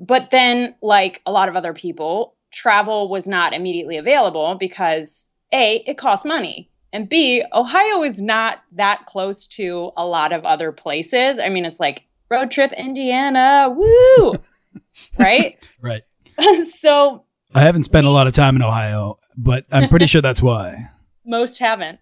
But 0.00 0.30
then, 0.30 0.74
like 0.80 1.20
a 1.26 1.32
lot 1.32 1.50
of 1.50 1.56
other 1.56 1.74
people, 1.74 2.34
travel 2.58 3.08
was 3.08 3.28
not 3.28 3.52
immediately 3.52 3.96
available 3.96 4.56
because 4.58 5.28
A, 5.52 5.82
it 5.86 5.96
costs 5.96 6.26
money. 6.26 6.70
And 6.92 7.08
B, 7.08 7.44
Ohio 7.52 8.02
is 8.02 8.20
not 8.20 8.62
that 8.72 9.06
close 9.06 9.46
to 9.48 9.92
a 9.96 10.04
lot 10.04 10.32
of 10.32 10.44
other 10.44 10.72
places. 10.72 11.38
I 11.38 11.50
mean, 11.50 11.64
it's 11.64 11.78
like 11.78 12.02
road 12.28 12.50
trip 12.50 12.72
Indiana, 12.72 13.68
woo! 13.70 14.34
right? 15.18 15.68
right. 15.80 16.02
so 16.72 17.24
I 17.54 17.60
haven't 17.60 17.84
spent 17.84 18.06
a 18.06 18.10
lot 18.10 18.26
of 18.26 18.32
time 18.32 18.56
in 18.56 18.62
Ohio, 18.62 19.18
but 19.36 19.66
I'm 19.70 19.88
pretty 19.88 20.06
sure 20.12 20.20
that's 20.20 20.42
why. 20.42 20.90
Most 21.24 21.58
haven't. 21.58 22.00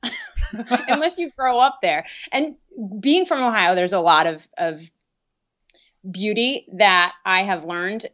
Unless 0.88 1.18
you 1.18 1.30
grow 1.36 1.58
up 1.58 1.80
there. 1.82 2.06
And 2.32 2.56
being 3.00 3.26
from 3.26 3.42
Ohio, 3.42 3.74
there's 3.74 3.92
a 3.92 4.00
lot 4.00 4.26
of, 4.26 4.48
of 4.56 4.90
beauty 6.10 6.66
that 6.74 7.12
I 7.24 7.42
have 7.42 7.64
learned 7.64 8.06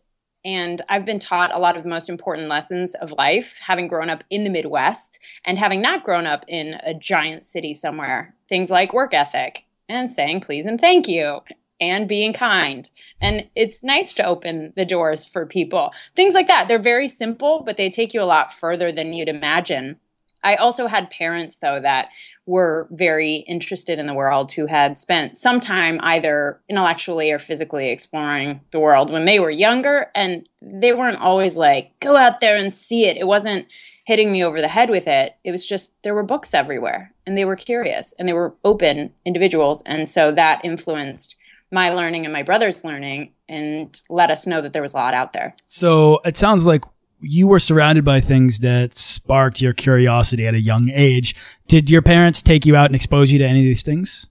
and 0.44 0.82
I've 0.88 1.04
been 1.04 1.18
taught 1.18 1.54
a 1.54 1.58
lot 1.58 1.76
of 1.76 1.82
the 1.82 1.88
most 1.88 2.08
important 2.08 2.48
lessons 2.48 2.94
of 2.96 3.12
life, 3.12 3.58
having 3.60 3.88
grown 3.88 4.10
up 4.10 4.24
in 4.30 4.44
the 4.44 4.50
Midwest 4.50 5.18
and 5.44 5.58
having 5.58 5.80
not 5.80 6.04
grown 6.04 6.26
up 6.26 6.44
in 6.48 6.74
a 6.82 6.94
giant 6.94 7.44
city 7.44 7.74
somewhere. 7.74 8.34
Things 8.48 8.70
like 8.70 8.92
work 8.92 9.14
ethic 9.14 9.64
and 9.88 10.10
saying 10.10 10.40
please 10.40 10.66
and 10.66 10.80
thank 10.80 11.06
you 11.08 11.40
and 11.80 12.08
being 12.08 12.32
kind. 12.32 12.88
And 13.20 13.48
it's 13.56 13.82
nice 13.82 14.12
to 14.14 14.24
open 14.24 14.72
the 14.76 14.84
doors 14.84 15.26
for 15.26 15.46
people. 15.46 15.92
Things 16.14 16.34
like 16.34 16.46
that. 16.46 16.68
They're 16.68 16.78
very 16.78 17.08
simple, 17.08 17.62
but 17.64 17.76
they 17.76 17.90
take 17.90 18.14
you 18.14 18.22
a 18.22 18.24
lot 18.24 18.52
further 18.52 18.92
than 18.92 19.12
you'd 19.12 19.28
imagine. 19.28 19.98
I 20.44 20.56
also 20.56 20.86
had 20.86 21.10
parents, 21.10 21.58
though, 21.58 21.80
that 21.80 22.08
were 22.46 22.88
very 22.90 23.36
interested 23.48 23.98
in 23.98 24.06
the 24.06 24.14
world 24.14 24.52
who 24.52 24.66
had 24.66 24.98
spent 24.98 25.36
some 25.36 25.60
time 25.60 26.00
either 26.02 26.60
intellectually 26.68 27.30
or 27.30 27.38
physically 27.38 27.90
exploring 27.90 28.60
the 28.70 28.80
world 28.80 29.10
when 29.10 29.24
they 29.24 29.38
were 29.38 29.50
younger. 29.50 30.10
And 30.14 30.48
they 30.60 30.92
weren't 30.92 31.20
always 31.20 31.56
like, 31.56 31.92
go 32.00 32.16
out 32.16 32.40
there 32.40 32.56
and 32.56 32.74
see 32.74 33.06
it. 33.06 33.16
It 33.16 33.26
wasn't 33.26 33.66
hitting 34.04 34.32
me 34.32 34.42
over 34.42 34.60
the 34.60 34.68
head 34.68 34.90
with 34.90 35.06
it. 35.06 35.36
It 35.44 35.52
was 35.52 35.64
just 35.64 36.00
there 36.02 36.14
were 36.14 36.22
books 36.22 36.54
everywhere 36.54 37.12
and 37.26 37.38
they 37.38 37.44
were 37.44 37.56
curious 37.56 38.12
and 38.18 38.28
they 38.28 38.32
were 38.32 38.54
open 38.64 39.12
individuals. 39.24 39.82
And 39.86 40.08
so 40.08 40.32
that 40.32 40.64
influenced 40.64 41.36
my 41.70 41.90
learning 41.90 42.24
and 42.24 42.32
my 42.32 42.42
brother's 42.42 42.84
learning 42.84 43.32
and 43.48 44.00
let 44.10 44.30
us 44.30 44.46
know 44.46 44.60
that 44.60 44.72
there 44.72 44.82
was 44.82 44.92
a 44.92 44.96
lot 44.96 45.14
out 45.14 45.32
there. 45.32 45.54
So 45.68 46.20
it 46.24 46.36
sounds 46.36 46.66
like 46.66 46.84
you 47.22 47.46
were 47.46 47.60
surrounded 47.60 48.04
by 48.04 48.20
things 48.20 48.60
that 48.60 48.96
sparked 48.98 49.60
your 49.60 49.72
curiosity 49.72 50.46
at 50.46 50.54
a 50.54 50.60
young 50.60 50.90
age. 50.92 51.34
Did 51.68 51.88
your 51.88 52.02
parents 52.02 52.42
take 52.42 52.66
you 52.66 52.76
out 52.76 52.86
and 52.86 52.94
expose 52.94 53.30
you 53.30 53.38
to 53.38 53.46
any 53.46 53.60
of 53.60 53.64
these 53.64 53.82
things? 53.82 54.28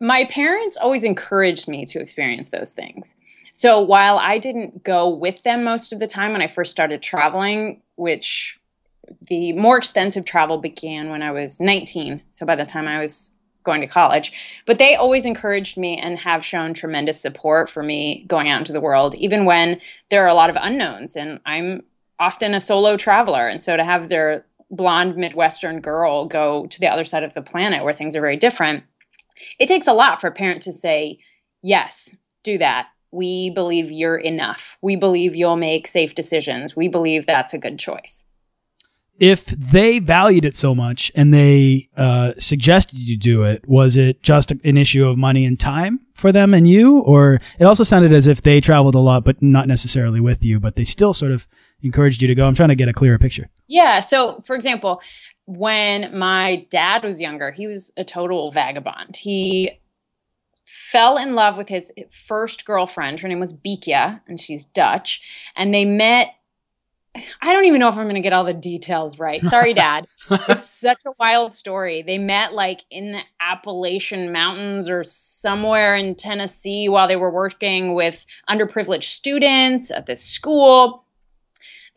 My 0.00 0.24
parents 0.24 0.78
always 0.78 1.04
encouraged 1.04 1.68
me 1.68 1.84
to 1.86 2.00
experience 2.00 2.48
those 2.48 2.72
things. 2.72 3.14
So 3.52 3.80
while 3.80 4.18
I 4.18 4.38
didn't 4.38 4.82
go 4.82 5.08
with 5.08 5.42
them 5.42 5.62
most 5.62 5.92
of 5.92 5.98
the 5.98 6.06
time 6.06 6.32
when 6.32 6.40
I 6.40 6.46
first 6.46 6.70
started 6.70 7.02
traveling, 7.02 7.82
which 7.96 8.58
the 9.22 9.52
more 9.52 9.76
extensive 9.76 10.24
travel 10.24 10.58
began 10.58 11.10
when 11.10 11.22
I 11.22 11.32
was 11.32 11.60
19, 11.60 12.22
so 12.30 12.46
by 12.46 12.56
the 12.56 12.64
time 12.64 12.88
I 12.88 13.00
was 13.00 13.32
going 13.64 13.80
to 13.80 13.86
college, 13.86 14.32
but 14.66 14.78
they 14.78 14.94
always 14.94 15.26
encouraged 15.26 15.76
me 15.76 15.98
and 15.98 16.18
have 16.18 16.44
shown 16.44 16.74
tremendous 16.74 17.20
support 17.20 17.68
for 17.68 17.82
me 17.82 18.24
going 18.26 18.48
out 18.48 18.58
into 18.58 18.72
the 18.72 18.80
world, 18.80 19.14
even 19.16 19.44
when 19.44 19.80
there 20.08 20.24
are 20.24 20.28
a 20.28 20.34
lot 20.34 20.50
of 20.50 20.56
unknowns. 20.60 21.16
And 21.16 21.40
I'm 21.46 21.82
often 22.18 22.54
a 22.54 22.60
solo 22.60 22.96
traveler. 22.96 23.48
And 23.48 23.62
so 23.62 23.76
to 23.76 23.84
have 23.84 24.08
their 24.08 24.44
blonde 24.70 25.16
Midwestern 25.16 25.80
girl 25.80 26.26
go 26.26 26.66
to 26.66 26.80
the 26.80 26.88
other 26.88 27.04
side 27.04 27.24
of 27.24 27.34
the 27.34 27.42
planet 27.42 27.84
where 27.84 27.92
things 27.92 28.14
are 28.16 28.20
very 28.20 28.36
different, 28.36 28.84
it 29.58 29.66
takes 29.66 29.86
a 29.86 29.92
lot 29.92 30.20
for 30.20 30.28
a 30.28 30.32
parent 30.32 30.62
to 30.62 30.72
say, 30.72 31.18
yes, 31.62 32.16
do 32.42 32.58
that. 32.58 32.88
We 33.12 33.50
believe 33.50 33.90
you're 33.90 34.16
enough. 34.16 34.78
We 34.82 34.96
believe 34.96 35.34
you'll 35.34 35.56
make 35.56 35.86
safe 35.86 36.14
decisions. 36.14 36.76
We 36.76 36.88
believe 36.88 37.26
that's 37.26 37.52
a 37.52 37.58
good 37.58 37.78
choice 37.78 38.24
if 39.20 39.44
they 39.46 39.98
valued 39.98 40.46
it 40.46 40.56
so 40.56 40.74
much 40.74 41.12
and 41.14 41.32
they 41.32 41.90
uh, 41.96 42.32
suggested 42.38 42.98
you 42.98 43.18
do 43.18 43.44
it, 43.44 43.62
was 43.68 43.94
it 43.94 44.22
just 44.22 44.50
an 44.50 44.76
issue 44.78 45.06
of 45.06 45.18
money 45.18 45.44
and 45.44 45.60
time 45.60 46.00
for 46.14 46.32
them 46.32 46.54
and 46.54 46.66
you? 46.66 47.00
Or 47.00 47.38
it 47.58 47.64
also 47.64 47.84
sounded 47.84 48.12
as 48.12 48.26
if 48.26 48.40
they 48.40 48.62
traveled 48.62 48.94
a 48.94 48.98
lot, 48.98 49.24
but 49.24 49.42
not 49.42 49.68
necessarily 49.68 50.20
with 50.20 50.42
you, 50.42 50.58
but 50.58 50.76
they 50.76 50.84
still 50.84 51.12
sort 51.12 51.32
of 51.32 51.46
encouraged 51.82 52.22
you 52.22 52.28
to 52.28 52.34
go. 52.34 52.46
I'm 52.46 52.54
trying 52.54 52.70
to 52.70 52.74
get 52.74 52.88
a 52.88 52.94
clearer 52.94 53.18
picture. 53.18 53.50
Yeah. 53.68 54.00
So, 54.00 54.40
for 54.46 54.56
example, 54.56 55.02
when 55.44 56.16
my 56.16 56.66
dad 56.70 57.04
was 57.04 57.20
younger, 57.20 57.50
he 57.50 57.66
was 57.66 57.92
a 57.98 58.04
total 58.04 58.50
vagabond. 58.52 59.16
He 59.16 59.78
fell 60.64 61.18
in 61.18 61.34
love 61.34 61.58
with 61.58 61.68
his 61.68 61.92
first 62.10 62.64
girlfriend. 62.64 63.20
Her 63.20 63.28
name 63.28 63.40
was 63.40 63.52
Bikia, 63.52 64.20
and 64.26 64.40
she's 64.40 64.64
Dutch. 64.64 65.20
And 65.56 65.74
they 65.74 65.84
met 65.84 66.28
I 67.14 67.52
don't 67.52 67.64
even 67.64 67.80
know 67.80 67.88
if 67.88 67.96
I'm 67.96 68.04
going 68.04 68.14
to 68.14 68.20
get 68.20 68.32
all 68.32 68.44
the 68.44 68.52
details 68.52 69.18
right. 69.18 69.42
Sorry, 69.42 69.74
Dad. 69.74 70.06
it's 70.30 70.64
such 70.64 71.00
a 71.04 71.12
wild 71.18 71.52
story. 71.52 72.02
They 72.02 72.18
met 72.18 72.52
like 72.52 72.82
in 72.90 73.12
the 73.12 73.20
Appalachian 73.40 74.30
Mountains 74.30 74.88
or 74.88 75.02
somewhere 75.02 75.96
in 75.96 76.14
Tennessee 76.14 76.88
while 76.88 77.08
they 77.08 77.16
were 77.16 77.32
working 77.32 77.94
with 77.94 78.24
underprivileged 78.48 79.04
students 79.04 79.90
at 79.90 80.06
this 80.06 80.22
school. 80.22 81.04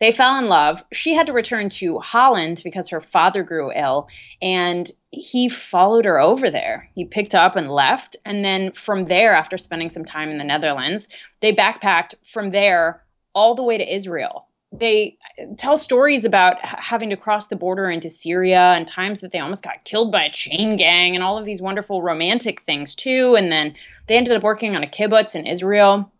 They 0.00 0.10
fell 0.10 0.36
in 0.36 0.48
love. 0.48 0.84
She 0.92 1.14
had 1.14 1.28
to 1.28 1.32
return 1.32 1.68
to 1.70 2.00
Holland 2.00 2.60
because 2.64 2.88
her 2.88 3.00
father 3.00 3.44
grew 3.44 3.70
ill, 3.72 4.08
and 4.42 4.90
he 5.12 5.48
followed 5.48 6.04
her 6.04 6.20
over 6.20 6.50
there. 6.50 6.90
He 6.96 7.04
picked 7.04 7.34
up 7.34 7.54
and 7.54 7.70
left. 7.70 8.16
And 8.24 8.44
then 8.44 8.72
from 8.72 9.04
there, 9.04 9.32
after 9.32 9.56
spending 9.56 9.90
some 9.90 10.04
time 10.04 10.30
in 10.30 10.38
the 10.38 10.44
Netherlands, 10.44 11.08
they 11.40 11.54
backpacked 11.54 12.14
from 12.24 12.50
there 12.50 13.04
all 13.36 13.54
the 13.54 13.62
way 13.62 13.78
to 13.78 13.94
Israel 13.94 14.48
they 14.78 15.16
tell 15.56 15.78
stories 15.78 16.24
about 16.24 16.56
having 16.64 17.10
to 17.10 17.16
cross 17.16 17.46
the 17.46 17.56
border 17.56 17.90
into 17.90 18.10
Syria 18.10 18.72
and 18.72 18.86
times 18.86 19.20
that 19.20 19.32
they 19.32 19.38
almost 19.38 19.62
got 19.62 19.84
killed 19.84 20.10
by 20.10 20.24
a 20.24 20.32
chain 20.32 20.76
gang 20.76 21.14
and 21.14 21.22
all 21.22 21.38
of 21.38 21.44
these 21.44 21.62
wonderful 21.62 22.02
romantic 22.02 22.62
things 22.62 22.94
too. 22.94 23.36
And 23.36 23.52
then 23.52 23.74
they 24.06 24.16
ended 24.16 24.36
up 24.36 24.42
working 24.42 24.74
on 24.74 24.82
a 24.82 24.88
kibbutz 24.88 25.34
in 25.34 25.46
Israel. 25.46 26.10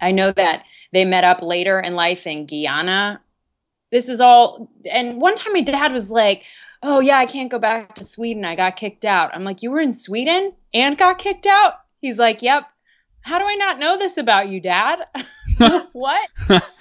I 0.00 0.12
know 0.12 0.30
that 0.32 0.64
they 0.92 1.04
met 1.04 1.24
up 1.24 1.42
later 1.42 1.80
in 1.80 1.94
life 1.94 2.26
in 2.26 2.46
Guyana. 2.46 3.20
This 3.90 4.08
is 4.08 4.20
all, 4.20 4.70
and 4.90 5.20
one 5.20 5.34
time 5.34 5.52
my 5.52 5.62
dad 5.62 5.92
was 5.92 6.10
like, 6.10 6.44
Oh, 6.82 7.00
yeah, 7.00 7.18
I 7.18 7.26
can't 7.26 7.50
go 7.50 7.58
back 7.58 7.94
to 7.94 8.04
Sweden. 8.04 8.44
I 8.44 8.54
got 8.54 8.76
kicked 8.76 9.06
out. 9.06 9.34
I'm 9.34 9.44
like, 9.44 9.62
You 9.62 9.70
were 9.70 9.80
in 9.80 9.94
Sweden 9.94 10.52
and 10.74 10.98
got 10.98 11.18
kicked 11.18 11.46
out? 11.46 11.74
He's 12.00 12.18
like, 12.18 12.42
Yep. 12.42 12.64
How 13.22 13.38
do 13.38 13.44
I 13.44 13.54
not 13.56 13.80
know 13.80 13.98
this 13.98 14.18
about 14.18 14.48
you, 14.48 14.60
dad? 14.60 15.00
what? 15.92 16.28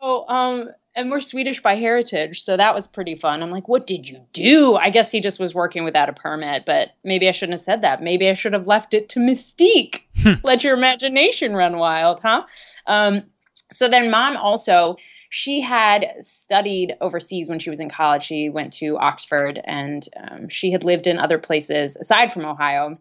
Oh, 0.00 0.26
um, 0.28 0.70
and 0.96 1.10
we're 1.10 1.20
Swedish 1.20 1.62
by 1.62 1.76
heritage, 1.76 2.42
so 2.42 2.56
that 2.56 2.74
was 2.74 2.86
pretty 2.86 3.14
fun. 3.14 3.42
I'm 3.42 3.50
like, 3.50 3.68
what 3.68 3.86
did 3.86 4.08
you 4.08 4.20
do? 4.32 4.76
I 4.76 4.90
guess 4.90 5.12
he 5.12 5.20
just 5.20 5.38
was 5.38 5.54
working 5.54 5.84
without 5.84 6.08
a 6.08 6.12
permit, 6.12 6.64
but 6.66 6.90
maybe 7.04 7.28
I 7.28 7.32
shouldn't 7.32 7.58
have 7.58 7.64
said 7.64 7.82
that. 7.82 8.02
Maybe 8.02 8.28
I 8.28 8.32
should 8.32 8.52
have 8.52 8.66
left 8.66 8.94
it 8.94 9.08
to 9.10 9.20
mystique. 9.20 10.00
Hmm. 10.22 10.34
Let 10.44 10.64
your 10.64 10.76
imagination 10.76 11.54
run 11.54 11.76
wild, 11.76 12.20
huh? 12.20 12.42
Um, 12.86 13.24
so 13.70 13.88
then 13.88 14.10
mom 14.10 14.36
also 14.36 14.96
she 15.30 15.60
had 15.60 16.06
studied 16.20 16.96
overseas 17.00 17.48
when 17.48 17.60
she 17.60 17.70
was 17.70 17.78
in 17.78 17.88
college. 17.88 18.24
She 18.24 18.48
went 18.48 18.72
to 18.74 18.98
Oxford 18.98 19.60
and 19.64 20.06
um, 20.16 20.48
she 20.48 20.72
had 20.72 20.82
lived 20.82 21.06
in 21.06 21.18
other 21.18 21.38
places 21.38 21.96
aside 21.96 22.32
from 22.32 22.44
Ohio. 22.44 22.98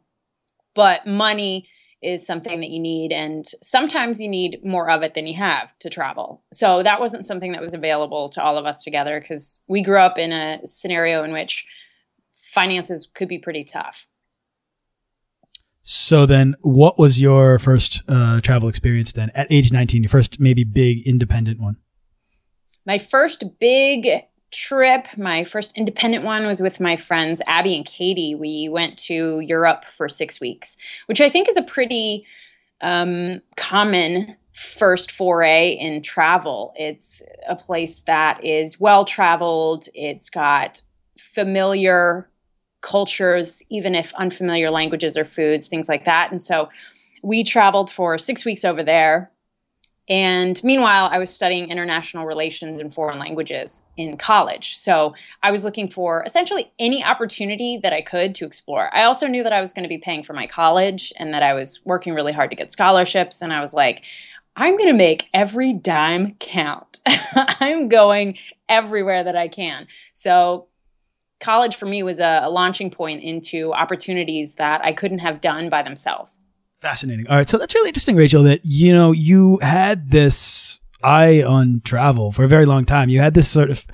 But 0.75 1.07
money 1.07 1.67
is 2.01 2.25
something 2.25 2.61
that 2.61 2.69
you 2.69 2.79
need 2.79 3.11
and 3.11 3.45
sometimes 3.61 4.21
you 4.21 4.29
need 4.29 4.63
more 4.63 4.89
of 4.89 5.01
it 5.01 5.13
than 5.13 5.27
you 5.27 5.37
have 5.37 5.77
to 5.79 5.89
travel. 5.89 6.41
So 6.53 6.81
that 6.83 6.99
wasn't 6.99 7.25
something 7.25 7.51
that 7.51 7.61
was 7.61 7.73
available 7.73 8.29
to 8.29 8.41
all 8.41 8.57
of 8.57 8.65
us 8.65 8.83
together 8.83 9.19
because 9.19 9.61
we 9.67 9.83
grew 9.83 9.99
up 9.99 10.17
in 10.17 10.31
a 10.31 10.65
scenario 10.65 11.23
in 11.23 11.33
which 11.33 11.65
finances 12.33 13.07
could 13.13 13.27
be 13.27 13.37
pretty 13.37 13.63
tough. 13.63 14.07
So 15.83 16.25
then 16.25 16.55
what 16.61 16.99
was 16.99 17.19
your 17.19 17.57
first 17.59 18.03
uh, 18.07 18.41
travel 18.41 18.69
experience 18.69 19.11
then 19.11 19.31
at 19.33 19.47
age 19.49 19.71
19 19.71 20.03
your 20.03 20.09
first 20.09 20.39
maybe 20.39 20.63
big 20.63 21.05
independent 21.05 21.59
one? 21.59 21.77
My 22.85 22.97
first 22.97 23.43
big 23.59 24.07
trip, 24.51 25.07
my 25.17 25.43
first 25.43 25.77
independent 25.77 26.23
one 26.23 26.45
was 26.45 26.61
with 26.61 26.79
my 26.79 26.95
friends 26.95 27.41
Abby 27.47 27.75
and 27.75 27.85
Katie. 27.85 28.35
We 28.35 28.69
went 28.69 28.97
to 28.99 29.39
Europe 29.39 29.85
for 29.95 30.09
six 30.09 30.39
weeks, 30.39 30.77
which 31.05 31.21
I 31.21 31.29
think 31.29 31.47
is 31.47 31.57
a 31.57 31.63
pretty 31.63 32.25
um, 32.81 33.41
common 33.57 34.35
first 34.53 35.11
foray 35.11 35.71
in 35.71 36.01
travel. 36.01 36.73
It's 36.75 37.21
a 37.47 37.55
place 37.55 38.01
that 38.01 38.43
is 38.43 38.79
well 38.79 39.05
traveled, 39.05 39.87
it's 39.93 40.29
got 40.29 40.81
familiar 41.17 42.29
cultures, 42.81 43.63
even 43.69 43.95
if 43.95 44.13
unfamiliar 44.15 44.69
languages 44.69 45.17
or 45.17 45.25
foods, 45.25 45.67
things 45.67 45.89
like 45.89 46.05
that. 46.05 46.31
And 46.31 46.41
so 46.41 46.69
we 47.23 47.43
traveled 47.43 47.89
for 47.91 48.17
six 48.17 48.45
weeks 48.45 48.63
over 48.63 48.83
there 48.83 49.31
and 50.09 50.61
meanwhile, 50.63 51.07
I 51.11 51.19
was 51.19 51.29
studying 51.29 51.69
international 51.69 52.25
relations 52.25 52.79
and 52.79 52.91
foreign 52.91 53.19
languages 53.19 53.85
in 53.95 54.17
college. 54.17 54.75
So 54.75 55.13
I 55.43 55.51
was 55.51 55.63
looking 55.63 55.87
for 55.87 56.23
essentially 56.25 56.71
any 56.79 57.03
opportunity 57.03 57.79
that 57.83 57.93
I 57.93 58.01
could 58.01 58.33
to 58.35 58.45
explore. 58.45 58.93
I 58.95 59.03
also 59.03 59.27
knew 59.27 59.43
that 59.43 59.53
I 59.53 59.61
was 59.61 59.71
going 59.71 59.83
to 59.83 59.89
be 59.89 59.99
paying 59.99 60.23
for 60.23 60.33
my 60.33 60.47
college 60.47 61.13
and 61.17 61.31
that 61.35 61.43
I 61.43 61.53
was 61.53 61.85
working 61.85 62.15
really 62.15 62.33
hard 62.33 62.49
to 62.49 62.55
get 62.55 62.71
scholarships. 62.71 63.43
And 63.43 63.53
I 63.53 63.61
was 63.61 63.75
like, 63.75 64.03
I'm 64.55 64.77
going 64.77 64.89
to 64.89 64.97
make 64.97 65.29
every 65.31 65.73
dime 65.73 66.33
count. 66.39 67.01
I'm 67.05 67.87
going 67.87 68.39
everywhere 68.67 69.23
that 69.23 69.35
I 69.35 69.47
can. 69.47 69.87
So 70.13 70.69
college 71.39 71.75
for 71.75 71.85
me 71.85 72.01
was 72.01 72.19
a, 72.19 72.41
a 72.43 72.49
launching 72.49 72.89
point 72.89 73.23
into 73.23 73.73
opportunities 73.73 74.55
that 74.55 74.83
I 74.83 74.91
couldn't 74.91 75.19
have 75.19 75.39
done 75.39 75.69
by 75.69 75.83
themselves. 75.83 76.39
Fascinating. 76.79 77.27
All 77.27 77.35
right. 77.35 77.49
So 77.49 77.57
that's 77.57 77.75
really 77.75 77.89
interesting, 77.89 78.15
Rachel, 78.15 78.43
that, 78.43 78.61
you 78.63 78.93
know, 78.93 79.11
you 79.11 79.59
had 79.61 80.11
this 80.11 80.79
eye 81.03 81.43
on 81.43 81.81
travel 81.83 82.31
for 82.31 82.43
a 82.43 82.47
very 82.47 82.65
long 82.65 82.85
time. 82.85 83.09
You 83.09 83.19
had 83.19 83.33
this 83.33 83.49
sort 83.49 83.69
of 83.69 83.85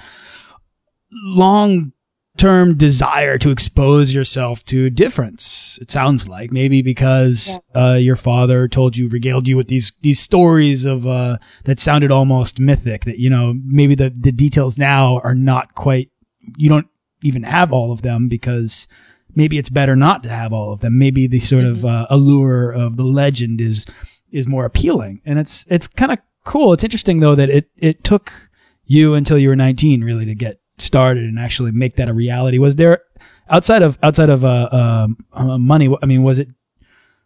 long 1.12 1.94
term 2.38 2.78
desire 2.78 3.38
to 3.38 3.50
expose 3.50 4.14
yourself 4.14 4.64
to 4.66 4.90
difference. 4.90 5.80
It 5.82 5.90
sounds 5.90 6.28
like 6.28 6.52
maybe 6.52 6.82
because 6.82 7.58
yeah. 7.74 7.82
uh, 7.82 7.96
your 7.96 8.16
father 8.16 8.68
told 8.68 8.98
you, 8.98 9.08
regaled 9.08 9.48
you 9.48 9.58
with 9.58 9.68
these 9.68 9.92
these 10.02 10.20
stories 10.20 10.86
of 10.86 11.08
uh, 11.08 11.38
that 11.64 11.80
sounded 11.80 12.12
almost 12.12 12.60
mythic. 12.60 13.06
That 13.06 13.20
you 13.20 13.30
know 13.30 13.56
maybe 13.64 13.96
the 13.96 14.10
the 14.10 14.32
details 14.32 14.78
now 14.78 15.20
are 15.24 15.36
not 15.36 15.76
quite. 15.76 16.10
You 16.58 16.70
don't 16.70 16.88
even 17.24 17.44
have 17.44 17.72
all 17.72 17.92
of 17.92 18.02
them 18.02 18.28
because 18.28 18.88
maybe 19.36 19.58
it's 19.58 19.70
better 19.70 19.96
not 19.96 20.24
to 20.24 20.30
have 20.30 20.54
all 20.54 20.72
of 20.72 20.82
them. 20.82 20.98
Maybe 20.98 21.28
the 21.28 21.40
sort 21.40 21.66
of 21.66 21.78
mm-hmm. 21.78 21.88
uh, 21.88 22.06
allure 22.10 22.72
of 22.72 22.98
the 22.98 23.04
legend 23.04 23.62
is 23.62 23.86
is 24.32 24.48
more 24.48 24.66
appealing, 24.66 25.22
and 25.26 25.40
it's 25.40 25.66
it's 25.70 25.88
kind 25.88 26.12
of 26.12 26.20
cool. 26.44 26.74
It's 26.74 26.84
interesting 26.84 27.20
though 27.20 27.36
that 27.36 27.50
it 27.50 27.70
it 27.78 28.04
took 28.04 28.50
you 28.86 29.16
until 29.16 29.38
you 29.38 29.50
were 29.50 29.56
19 29.56 30.04
really 30.04 30.26
to 30.26 30.36
get 30.36 30.60
started 30.78 31.24
and 31.24 31.40
actually 31.40 31.72
make 31.72 31.96
that 31.96 32.10
a 32.10 32.14
reality? 32.14 32.58
Was 32.58 32.76
there 32.76 33.02
outside 33.50 33.82
of 33.82 33.98
outside 34.04 34.30
of 34.30 34.44
uh, 34.44 34.70
uh, 34.72 35.08
uh, 35.34 35.58
money? 35.58 35.94
I 36.02 36.06
mean, 36.06 36.24
was 36.24 36.40
it 36.40 36.50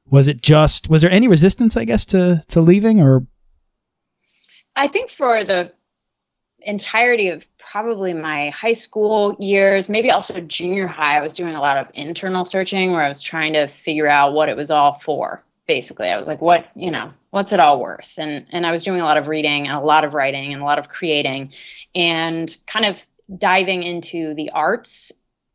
was 0.05 0.27
it 0.27 0.41
just 0.41 0.89
was 0.89 1.01
there 1.01 1.11
any 1.11 1.27
resistance? 1.27 1.77
I 1.77 1.85
guess 1.85 2.05
to 2.07 2.43
to 2.49 2.61
leaving 2.61 3.01
or. 3.01 3.25
I 4.75 4.87
think 4.87 5.09
for 5.09 5.43
the 5.43 5.73
entirety 6.61 7.29
of 7.29 7.43
probably 7.71 8.13
my 8.13 8.49
high 8.49 8.73
school 8.73 9.35
years, 9.39 9.89
maybe 9.89 10.09
also 10.09 10.39
junior 10.41 10.87
high, 10.87 11.17
I 11.17 11.21
was 11.21 11.33
doing 11.33 11.53
a 11.53 11.61
lot 11.61 11.77
of 11.77 11.87
internal 11.93 12.43
searching 12.43 12.91
where 12.91 13.01
I 13.01 13.07
was 13.07 13.21
trying 13.21 13.53
to 13.53 13.67
figure 13.67 14.07
out 14.07 14.33
what 14.33 14.49
it 14.49 14.57
was 14.57 14.71
all 14.71 14.93
for. 14.93 15.43
Basically, 15.67 16.09
I 16.09 16.17
was 16.17 16.27
like, 16.27 16.41
what, 16.41 16.65
you 16.75 16.89
know, 16.89 17.11
what's 17.29 17.53
it 17.53 17.59
all 17.59 17.79
worth? 17.79 18.15
And 18.17 18.45
and 18.51 18.65
I 18.65 18.71
was 18.71 18.81
doing 18.81 19.01
a 19.01 19.05
lot 19.05 19.17
of 19.17 19.27
reading 19.27 19.67
and 19.67 19.75
a 19.75 19.81
lot 19.81 20.03
of 20.03 20.15
writing 20.15 20.51
and 20.51 20.61
a 20.61 20.65
lot 20.65 20.79
of 20.79 20.89
creating 20.89 21.51
and 21.93 22.57
kind 22.65 22.85
of 22.85 23.05
diving 23.37 23.83
into 23.83 24.33
the 24.33 24.49
arts 24.49 25.11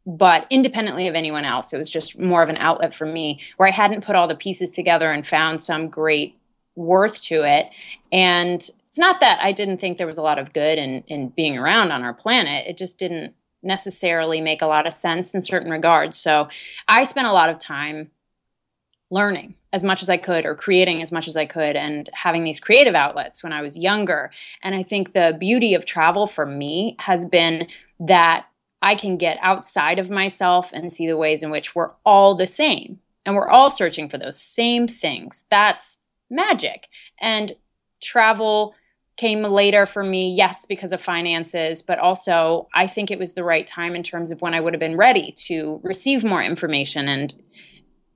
but 0.06 0.47
independently 0.50 1.09
of 1.09 1.14
anyone 1.14 1.44
else. 1.44 1.73
It 1.73 1.78
was 1.78 1.90
just 1.90 2.18
more 2.18 2.42
of 2.42 2.50
an 2.50 2.59
outlet 2.59 2.94
for 2.94 3.06
me 3.06 3.40
where 3.56 3.66
I 3.66 3.73
hadn't 3.73 4.04
put 4.04 4.14
all 4.14 4.28
the 4.28 4.35
pieces 4.37 4.73
together 4.73 5.11
and 5.11 5.26
found 5.26 5.61
some 5.61 5.88
great 5.88 6.38
worth 6.76 7.23
to 7.23 7.42
it. 7.42 7.71
And 8.12 8.68
it's 8.94 8.98
not 9.00 9.18
that 9.18 9.40
I 9.42 9.50
didn't 9.50 9.78
think 9.78 9.98
there 9.98 10.06
was 10.06 10.18
a 10.18 10.22
lot 10.22 10.38
of 10.38 10.52
good 10.52 10.78
in, 10.78 11.02
in 11.08 11.30
being 11.30 11.58
around 11.58 11.90
on 11.90 12.04
our 12.04 12.14
planet. 12.14 12.68
It 12.68 12.78
just 12.78 12.96
didn't 12.96 13.34
necessarily 13.60 14.40
make 14.40 14.62
a 14.62 14.68
lot 14.68 14.86
of 14.86 14.92
sense 14.92 15.34
in 15.34 15.42
certain 15.42 15.72
regards. 15.72 16.16
So 16.16 16.48
I 16.86 17.02
spent 17.02 17.26
a 17.26 17.32
lot 17.32 17.48
of 17.48 17.58
time 17.58 18.12
learning 19.10 19.56
as 19.72 19.82
much 19.82 20.00
as 20.00 20.08
I 20.08 20.16
could 20.16 20.46
or 20.46 20.54
creating 20.54 21.02
as 21.02 21.10
much 21.10 21.26
as 21.26 21.36
I 21.36 21.44
could 21.44 21.74
and 21.74 22.08
having 22.12 22.44
these 22.44 22.60
creative 22.60 22.94
outlets 22.94 23.42
when 23.42 23.52
I 23.52 23.62
was 23.62 23.76
younger. 23.76 24.30
And 24.62 24.76
I 24.76 24.84
think 24.84 25.12
the 25.12 25.36
beauty 25.40 25.74
of 25.74 25.84
travel 25.84 26.28
for 26.28 26.46
me 26.46 26.94
has 27.00 27.26
been 27.26 27.66
that 27.98 28.46
I 28.80 28.94
can 28.94 29.16
get 29.16 29.38
outside 29.42 29.98
of 29.98 30.08
myself 30.08 30.70
and 30.72 30.92
see 30.92 31.08
the 31.08 31.16
ways 31.16 31.42
in 31.42 31.50
which 31.50 31.74
we're 31.74 31.90
all 32.06 32.36
the 32.36 32.46
same 32.46 33.00
and 33.26 33.34
we're 33.34 33.50
all 33.50 33.70
searching 33.70 34.08
for 34.08 34.18
those 34.18 34.40
same 34.40 34.86
things. 34.86 35.46
That's 35.50 35.98
magic. 36.30 36.86
And 37.20 37.54
travel 38.00 38.76
came 39.16 39.42
later 39.42 39.87
for 39.87 40.02
me, 40.02 40.35
yes, 40.35 40.66
because 40.66 40.92
of 40.92 41.00
finances, 41.00 41.83
but 41.83 41.99
also 41.99 42.68
I 42.75 42.87
think 42.87 43.11
it 43.11 43.18
was 43.18 43.35
the 43.35 43.44
right 43.44 43.66
time 43.66 43.94
in 43.94 44.02
terms 44.02 44.30
of 44.30 44.42
when 44.42 44.54
I 44.54 44.61
would 44.61 44.75
have 44.75 44.80
been 44.80 44.97
ready 44.97 45.33
to 45.47 45.80
receive 45.83 46.25
more 46.25 46.42
information 46.42 47.09
and 47.09 47.35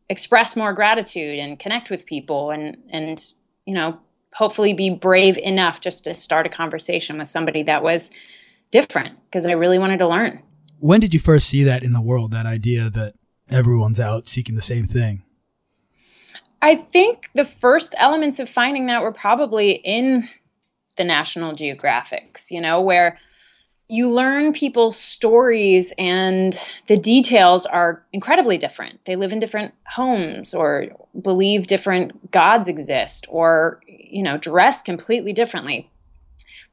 express 0.08 0.56
more 0.56 0.72
gratitude 0.72 1.38
and 1.38 1.58
connect 1.58 1.90
with 1.90 2.06
people 2.06 2.50
and 2.50 2.78
and 2.90 3.32
you 3.66 3.74
know 3.74 3.98
hopefully 4.32 4.72
be 4.72 4.90
brave 4.90 5.36
enough 5.38 5.80
just 5.80 6.04
to 6.04 6.14
start 6.14 6.46
a 6.46 6.48
conversation 6.48 7.18
with 7.18 7.28
somebody 7.28 7.62
that 7.62 7.82
was 7.82 8.10
different 8.70 9.16
because 9.26 9.46
I 9.46 9.52
really 9.52 9.78
wanted 9.78 9.98
to 9.98 10.08
learn. 10.08 10.42
When 10.78 11.00
did 11.00 11.12
you 11.12 11.20
first 11.20 11.48
see 11.48 11.64
that 11.64 11.82
in 11.82 11.92
the 11.92 12.02
world 12.02 12.30
that 12.32 12.46
idea 12.46 12.90
that 12.90 13.14
everyone's 13.50 13.98
out 13.98 14.28
seeking 14.28 14.54
the 14.54 14.62
same 14.62 14.86
thing? 14.86 15.24
I 16.60 16.76
think 16.76 17.30
the 17.34 17.44
first 17.44 17.94
elements 17.98 18.38
of 18.38 18.48
finding 18.48 18.86
that 18.86 19.02
were 19.02 19.12
probably 19.12 19.72
in 19.72 20.28
the 20.98 21.04
National 21.04 21.54
Geographics, 21.54 22.50
you 22.50 22.60
know, 22.60 22.80
where 22.82 23.18
you 23.88 24.10
learn 24.10 24.52
people's 24.52 24.98
stories 24.98 25.94
and 25.96 26.60
the 26.88 26.98
details 26.98 27.64
are 27.64 28.04
incredibly 28.12 28.58
different. 28.58 29.02
They 29.06 29.16
live 29.16 29.32
in 29.32 29.38
different 29.38 29.72
homes 29.86 30.52
or 30.52 30.88
believe 31.22 31.66
different 31.66 32.30
gods 32.30 32.68
exist 32.68 33.26
or, 33.30 33.80
you 33.86 34.22
know, 34.22 34.36
dress 34.36 34.82
completely 34.82 35.32
differently. 35.32 35.90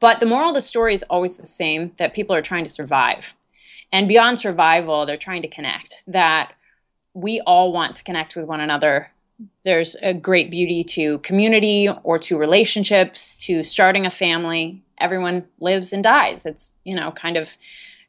But 0.01 0.19
the 0.19 0.25
moral 0.25 0.49
of 0.49 0.55
the 0.55 0.61
story 0.61 0.93
is 0.93 1.03
always 1.03 1.37
the 1.37 1.45
same 1.45 1.93
that 1.97 2.13
people 2.13 2.35
are 2.35 2.41
trying 2.41 2.65
to 2.65 2.69
survive. 2.69 3.33
And 3.93 4.09
beyond 4.09 4.39
survival, 4.39 5.05
they're 5.05 5.15
trying 5.15 5.41
to 5.43 5.47
connect, 5.47 6.03
that 6.07 6.51
we 7.13 7.39
all 7.41 7.71
want 7.71 7.95
to 7.95 8.03
connect 8.03 8.35
with 8.35 8.45
one 8.45 8.59
another 8.59 9.09
there's 9.63 9.95
a 10.01 10.13
great 10.13 10.49
beauty 10.49 10.83
to 10.83 11.19
community 11.19 11.89
or 12.03 12.17
to 12.19 12.37
relationships, 12.37 13.37
to 13.45 13.63
starting 13.63 14.05
a 14.05 14.11
family. 14.11 14.83
Everyone 14.99 15.45
lives 15.59 15.91
and 15.91 16.03
dies. 16.03 16.45
It's, 16.45 16.75
you 16.83 16.95
know, 16.95 17.11
kind 17.11 17.37
of 17.37 17.57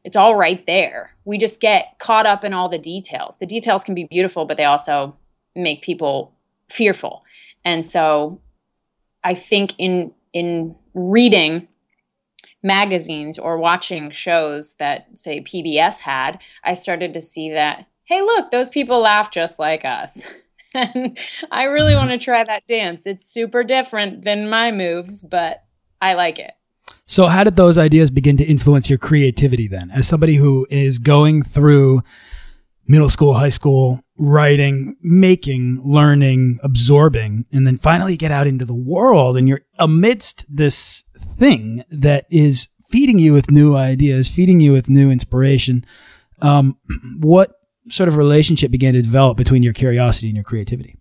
it's 0.05 0.15
all 0.17 0.37
right 0.37 0.65
there. 0.67 1.17
We 1.25 1.37
just 1.37 1.61
get 1.61 1.99
caught 1.99 2.27
up 2.27 2.45
in 2.45 2.53
all 2.53 2.69
the 2.69 2.79
details. 2.79 3.39
The 3.39 3.47
details 3.47 3.83
can 3.83 3.95
be 3.95 4.05
beautiful, 4.05 4.45
but 4.45 4.57
they 4.57 4.65
also 4.65 5.17
make 5.57 5.83
people 5.83 6.33
fearful. 6.69 7.25
And 7.65 7.85
so 7.85 8.41
I 9.25 9.35
think 9.35 9.75
in 9.79 10.13
in 10.33 10.77
reading 10.95 11.67
magazines 12.63 13.39
or 13.39 13.59
watching 13.59 14.13
shows 14.13 14.75
that 14.77 15.07
say 15.19 15.41
PBS 15.41 15.99
had, 15.99 16.39
I 16.63 16.75
started 16.75 17.13
to 17.15 17.21
see 17.21 17.51
that 17.51 17.87
hey, 18.05 18.23
look, 18.23 18.53
those 18.53 18.71
people 18.71 19.01
laugh 19.01 19.33
just 19.33 19.59
like 19.59 19.85
us. 19.85 20.25
and 20.77 21.19
I 21.51 21.65
really 21.65 21.95
want 21.95 22.11
to 22.11 22.19
try 22.25 22.45
that 22.45 22.63
dance. 22.69 23.03
It's 23.07 23.33
super 23.33 23.65
different 23.65 24.25
than 24.25 24.49
my 24.49 24.71
moves, 24.73 25.23
but 25.23 25.65
I 26.01 26.15
like 26.15 26.39
it. 26.39 26.53
So, 27.07 27.27
how 27.27 27.45
did 27.45 27.57
those 27.57 27.79
ideas 27.79 28.11
begin 28.11 28.37
to 28.39 28.45
influence 28.45 28.91
your 28.91 28.99
creativity 28.99 29.69
then? 29.69 29.91
As 29.91 30.09
somebody 30.09 30.37
who 30.37 30.67
is 30.71 30.99
going 30.99 31.43
through 31.43 32.03
middle 32.89 33.11
school, 33.11 33.35
high 33.35 33.49
school, 33.49 34.01
writing, 34.19 34.97
making, 35.03 35.81
learning, 35.85 36.59
absorbing, 36.63 37.45
and 37.53 37.67
then 37.67 37.77
finally 37.77 38.17
get 38.17 38.31
out 38.31 38.47
into 38.47 38.65
the 38.65 38.75
world 38.75 39.37
and 39.37 39.49
you're 39.49 39.63
amidst 39.79 40.45
this 40.49 41.05
thing 41.17 41.85
that 41.91 42.27
is 42.31 42.69
feeding 42.89 43.19
you 43.19 43.33
with 43.33 43.51
new 43.51 43.77
ideas, 43.77 44.29
feeding 44.29 44.61
you 44.61 44.73
with 44.73 44.89
new 44.89 45.11
inspiration. 45.11 45.85
Um, 46.41 46.79
what 47.21 47.56
sort 47.89 48.09
of 48.09 48.17
relationship 48.17 48.71
began 48.71 48.95
to 48.95 49.03
develop 49.03 49.37
between 49.37 49.63
your 49.63 49.73
curiosity 49.73 50.29
and 50.29 50.37
your 50.37 50.45
creativity? 50.45 50.97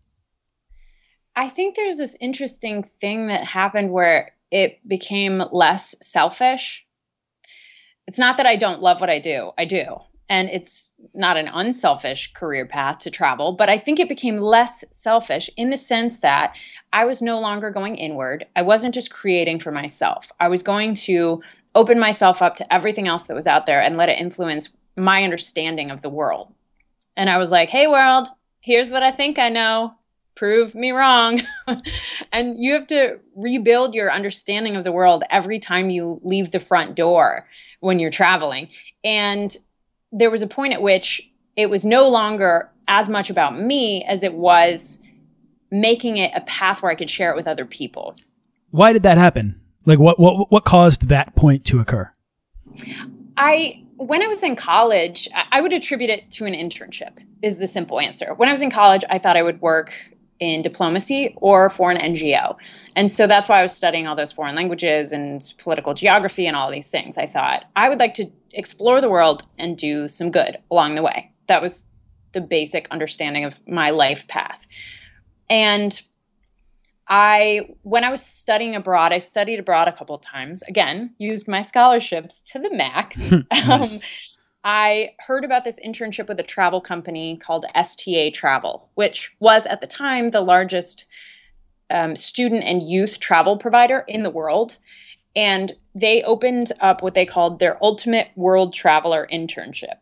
I 1.36 1.50
think 1.50 1.76
there's 1.76 1.98
this 1.98 2.16
interesting 2.22 2.84
thing 3.02 3.28
that 3.28 3.46
happened 3.46 3.92
where 3.92 4.32
it 4.52 4.80
became 4.88 5.44
less 5.52 5.96
selfish. 6.02 6.86
It's 8.08 8.20
not 8.20 8.38
that 8.38 8.46
I 8.46 8.56
don't 8.56 8.82
love 8.82 9.02
what 9.02 9.10
I 9.10 9.20
do, 9.20 9.52
I 9.58 9.66
do. 9.66 10.00
And 10.28 10.50
it's 10.50 10.92
not 11.14 11.38
an 11.38 11.50
unselfish 11.50 12.34
career 12.34 12.66
path 12.66 13.00
to 13.00 13.12
travel, 13.12 13.52
but 13.52 13.70
I 13.70 13.78
think 13.78 14.00
it 14.00 14.10
became 14.10 14.38
less 14.38 14.84
selfish 14.92 15.50
in 15.56 15.70
the 15.70 15.78
sense 15.78 16.18
that 16.20 16.56
I 16.94 17.06
was 17.06 17.22
no 17.22 17.40
longer 17.40 17.70
going 17.70 17.96
inward. 17.96 18.46
I 18.56 18.64
wasn't 18.64 18.96
just 18.96 19.12
creating 19.12 19.60
for 19.60 19.72
myself. 19.72 20.32
I 20.40 20.48
was 20.48 20.64
going 20.64 20.96
to 20.96 21.44
open 21.76 22.00
myself 22.00 22.42
up 22.42 22.56
to 22.56 22.74
everything 22.74 23.08
else 23.08 23.28
that 23.28 23.36
was 23.36 23.46
out 23.46 23.66
there 23.66 23.82
and 23.82 23.98
let 23.98 24.10
it 24.10 24.20
influence 24.20 24.70
my 24.98 25.24
understanding 25.24 25.92
of 25.92 26.02
the 26.02 26.10
world. 26.10 26.54
And 27.18 27.30
I 27.30 27.38
was 27.38 27.52
like, 27.52 27.70
hey, 27.70 27.88
world, 27.88 28.28
here's 28.60 28.92
what 28.92 29.04
I 29.04 29.12
think 29.12 29.40
I 29.40 29.50
know. 29.50 29.94
Prove 30.36 30.76
me 30.76 30.92
wrong. 30.92 31.42
and 32.32 32.60
you 32.60 32.74
have 32.74 32.88
to 32.88 33.20
rebuild 33.36 33.94
your 33.94 34.12
understanding 34.12 34.76
of 34.76 34.84
the 34.84 34.92
world 34.92 35.24
every 35.30 35.60
time 35.60 35.90
you 35.90 36.20
leave 36.24 36.52
the 36.52 36.60
front 36.60 36.96
door 36.96 37.48
when 37.80 38.00
you're 38.00 38.12
traveling. 38.12 38.68
And 39.04 39.56
there 40.12 40.32
was 40.32 40.42
a 40.42 40.48
point 40.48 40.74
at 40.74 40.82
which 40.82 41.30
it 41.56 41.70
was 41.70 41.86
no 41.86 42.10
longer 42.10 42.70
as 42.88 43.08
much 43.08 43.30
about 43.30 43.60
me 43.60 44.04
as 44.04 44.24
it 44.24 44.34
was 44.34 45.00
making 45.72 46.18
it 46.18 46.32
a 46.36 46.42
path 46.42 46.82
where 46.82 46.92
I 46.92 46.96
could 46.96 47.10
share 47.10 47.32
it 47.32 47.36
with 47.36 47.48
other 47.48 47.66
people. 47.66 48.16
Why 48.72 48.94
did 48.94 49.04
that 49.04 49.18
happen? 49.18 49.60
Like 49.86 50.00
what 50.00 50.20
what 50.20 50.52
what 50.52 50.66
caused 50.66 51.08
that 51.10 51.36
point 51.36 51.66
to 51.66 51.80
occur? 51.80 52.12
I 53.38 53.85
when 53.98 54.22
I 54.22 54.28
was 54.28 54.44
in 54.44 54.56
college, 54.56 55.28
I 55.52 55.62
would 55.62 55.74
attribute 55.74 56.10
it 56.10 56.30
to 56.32 56.46
an 56.46 56.54
internship, 56.54 57.18
is 57.42 57.60
the 57.60 57.68
simple 57.68 58.00
answer. 58.00 58.34
When 58.34 58.50
I 58.50 58.52
was 58.52 58.62
in 58.62 58.70
college, 58.70 59.04
I 59.10 59.20
thought 59.20 59.38
I 59.38 59.44
would 59.44 59.62
work 59.62 59.94
in 60.40 60.62
diplomacy 60.62 61.34
or 61.38 61.70
for 61.70 61.92
an 61.92 61.98
NGO. 61.98 62.58
And 62.96 63.12
so 63.12 63.26
that's 63.26 63.48
why 63.48 63.60
I 63.60 63.64
was 63.64 63.74
studying 63.74 64.06
all 64.06 64.16
those 64.16 64.34
foreign 64.34 64.56
languages 64.56 65.14
and 65.14 65.54
political 65.58 65.94
geography 65.94 66.46
and 66.46 66.58
all 66.58 66.70
these 66.70 66.88
things. 66.88 67.18
I 67.18 67.26
thought 67.26 67.66
I 67.76 67.88
would 67.88 68.00
like 68.00 68.14
to 68.16 68.30
explore 68.52 69.00
the 69.00 69.10
world 69.10 69.44
and 69.58 69.78
do 69.78 70.10
some 70.10 70.32
good 70.32 70.58
along 70.70 70.96
the 70.96 71.04
way. 71.04 71.32
That 71.48 71.62
was 71.62 71.86
the 72.34 72.42
basic 72.42 72.90
understanding 72.92 73.46
of 73.46 73.66
my 73.66 73.92
life 73.92 74.28
path. 74.28 74.68
And 75.50 76.02
I, 77.08 77.70
when 77.84 78.04
I 78.04 78.10
was 78.10 78.22
studying 78.24 78.76
abroad, 78.76 79.14
I 79.14 79.20
studied 79.20 79.60
abroad 79.60 79.88
a 79.88 79.92
couple 79.92 80.18
times. 80.18 80.64
Again, 80.64 81.14
used 81.18 81.48
my 81.48 81.62
scholarships 81.62 82.42
to 82.48 82.60
the 82.60 82.74
max. 82.74 83.18
nice. 83.52 83.52
um, 83.70 84.00
I 84.64 85.12
heard 85.20 85.46
about 85.46 85.64
this 85.64 85.80
internship 85.86 86.28
with 86.28 86.40
a 86.40 86.44
travel 86.44 86.82
company 86.82 87.38
called 87.38 87.66
STA 87.76 88.32
Travel, 88.32 88.90
which 88.96 89.32
was 89.40 89.68
at 89.68 89.80
the 89.80 89.88
time 89.88 90.32
the 90.32 90.42
largest 90.42 91.06
um, 91.92 92.16
student 92.16 92.64
and 92.64 92.82
youth 92.82 93.20
travel 93.20 93.58
provider 93.58 94.04
in 94.08 94.24
the 94.24 94.32
world. 94.32 94.80
And 95.36 95.72
they 95.94 96.24
opened 96.24 96.72
up 96.80 97.04
what 97.04 97.14
they 97.14 97.28
called 97.28 97.60
their 97.60 97.78
Ultimate 97.84 98.30
World 98.36 98.74
Traveler 98.74 99.28
Internship. 99.32 99.98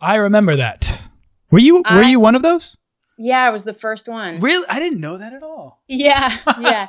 I 0.00 0.16
remember 0.16 0.56
that. 0.56 1.08
Were 1.52 1.60
you 1.60 1.76
were 1.76 1.82
I, 1.84 2.08
you 2.08 2.18
one 2.18 2.34
of 2.34 2.42
those? 2.42 2.76
Yeah, 3.22 3.46
it 3.50 3.52
was 3.52 3.64
the 3.64 3.74
first 3.74 4.08
one. 4.08 4.38
Really? 4.38 4.66
I 4.70 4.78
didn't 4.78 4.98
know 4.98 5.18
that 5.18 5.34
at 5.34 5.42
all. 5.42 5.82
Yeah, 5.86 6.38
yeah. 6.58 6.88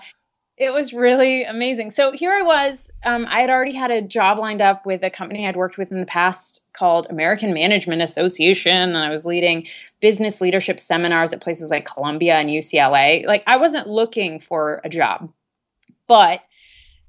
it 0.56 0.70
was 0.70 0.94
really 0.94 1.44
amazing. 1.44 1.92
So 1.92 2.14
here 2.14 2.32
I 2.32 2.42
was. 2.42 2.90
Um, 3.04 3.28
I 3.30 3.42
had 3.42 3.50
already 3.50 3.76
had 3.76 3.92
a 3.92 4.02
job 4.02 4.40
lined 4.40 4.62
up 4.62 4.86
with 4.86 5.04
a 5.04 5.10
company 5.10 5.46
I'd 5.46 5.58
worked 5.58 5.78
with 5.78 5.92
in 5.92 6.00
the 6.00 6.06
past 6.06 6.64
called 6.72 7.06
American 7.10 7.54
Management 7.54 8.02
Association, 8.02 8.72
and 8.72 8.98
I 8.98 9.10
was 9.10 9.26
leading 9.26 9.68
business 10.00 10.40
leadership 10.40 10.80
seminars 10.80 11.34
at 11.34 11.42
places 11.42 11.70
like 11.70 11.84
Columbia 11.84 12.36
and 12.36 12.50
UCLA. 12.50 13.26
Like 13.26 13.44
I 13.46 13.58
wasn't 13.58 13.88
looking 13.88 14.40
for 14.40 14.80
a 14.86 14.90
job, 14.90 15.30
but 16.08 16.40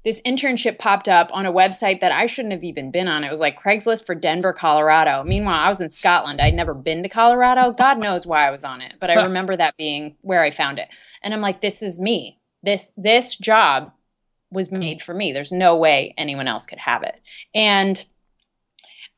this 0.03 0.21
internship 0.21 0.79
popped 0.79 1.07
up 1.07 1.29
on 1.31 1.45
a 1.45 1.51
website 1.51 2.01
that 2.01 2.11
I 2.11 2.25
shouldn't 2.25 2.53
have 2.53 2.63
even 2.63 2.91
been 2.91 3.07
on. 3.07 3.23
It 3.23 3.31
was 3.31 3.39
like 3.39 3.61
Craigslist 3.61 4.05
for 4.05 4.15
Denver, 4.15 4.53
Colorado. 4.53 5.23
Meanwhile, 5.23 5.59
I 5.59 5.69
was 5.69 5.81
in 5.81 5.89
Scotland. 5.89 6.41
I'd 6.41 6.53
never 6.53 6.73
been 6.73 7.03
to 7.03 7.09
Colorado. 7.09 7.71
God 7.71 7.99
knows 7.99 8.25
why 8.25 8.47
I 8.47 8.51
was 8.51 8.63
on 8.63 8.81
it, 8.81 8.95
but 8.99 9.09
I 9.09 9.23
remember 9.23 9.55
that 9.55 9.77
being 9.77 10.15
where 10.21 10.43
I 10.43 10.51
found 10.51 10.79
it. 10.79 10.89
And 11.21 11.33
I'm 11.33 11.41
like, 11.41 11.61
this 11.61 11.81
is 11.81 11.99
me 11.99 12.39
this 12.63 12.87
this 12.97 13.35
job 13.35 13.91
was 14.49 14.71
made 14.71 15.01
for 15.01 15.13
me. 15.13 15.33
There's 15.33 15.51
no 15.51 15.75
way 15.75 16.13
anyone 16.17 16.47
else 16.47 16.65
could 16.65 16.79
have 16.79 17.03
it. 17.03 17.19
And 17.53 18.03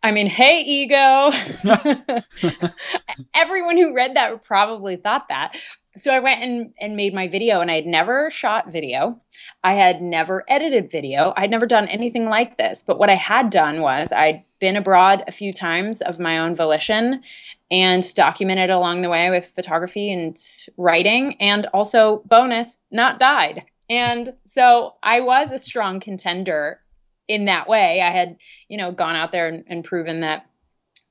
I 0.02 0.12
mean, 0.12 0.28
hey, 0.28 0.62
ego. 0.62 1.32
Everyone 3.34 3.78
who 3.78 3.96
read 3.96 4.16
that 4.16 4.44
probably 4.44 4.96
thought 4.96 5.28
that. 5.30 5.56
So 5.98 6.14
I 6.14 6.20
went 6.20 6.42
and, 6.42 6.74
and 6.80 6.96
made 6.96 7.14
my 7.14 7.28
video, 7.28 7.62
and 7.62 7.72
I 7.72 7.76
had 7.76 7.86
never 7.86 8.30
shot 8.30 8.72
video. 8.72 9.20
I 9.64 9.74
had 9.74 10.02
never 10.02 10.44
edited 10.48 10.92
video. 10.92 11.34
I'd 11.38 11.52
never 11.52 11.66
done 11.66 11.88
anything 11.88 12.26
like 12.26 12.58
this. 12.58 12.84
But 12.84 13.00
what 13.00 13.10
I 13.10 13.16
had 13.16 13.50
done 13.50 13.82
was 13.82 14.12
I'd 14.12 14.44
been 14.60 14.76
abroad 14.76 15.24
a 15.28 15.32
few 15.32 15.54
times 15.54 16.02
of 16.02 16.20
my 16.20 16.40
own 16.40 16.56
volition 16.56 17.22
and 17.72 18.14
documented 18.14 18.70
along 18.70 19.02
the 19.02 19.10
way 19.10 19.30
with 19.30 19.48
photography 19.48 20.12
and 20.12 20.38
writing 20.78 21.36
and 21.42 21.66
also 21.68 22.22
bonus 22.26 22.78
not 22.92 23.20
died 23.20 23.64
and 23.90 24.34
so 24.46 24.96
i 25.04 25.20
was 25.20 25.52
a 25.52 25.60
strong 25.60 26.00
contender 26.00 26.80
in 27.28 27.46
that 27.46 27.68
way 27.68 28.02
i 28.02 28.12
had 28.12 28.38
you 28.68 28.78
know 28.78 28.92
gone 28.92 29.16
out 29.16 29.32
there 29.32 29.48
and, 29.48 29.64
and 29.68 29.84
proven 29.84 30.22
that 30.22 30.46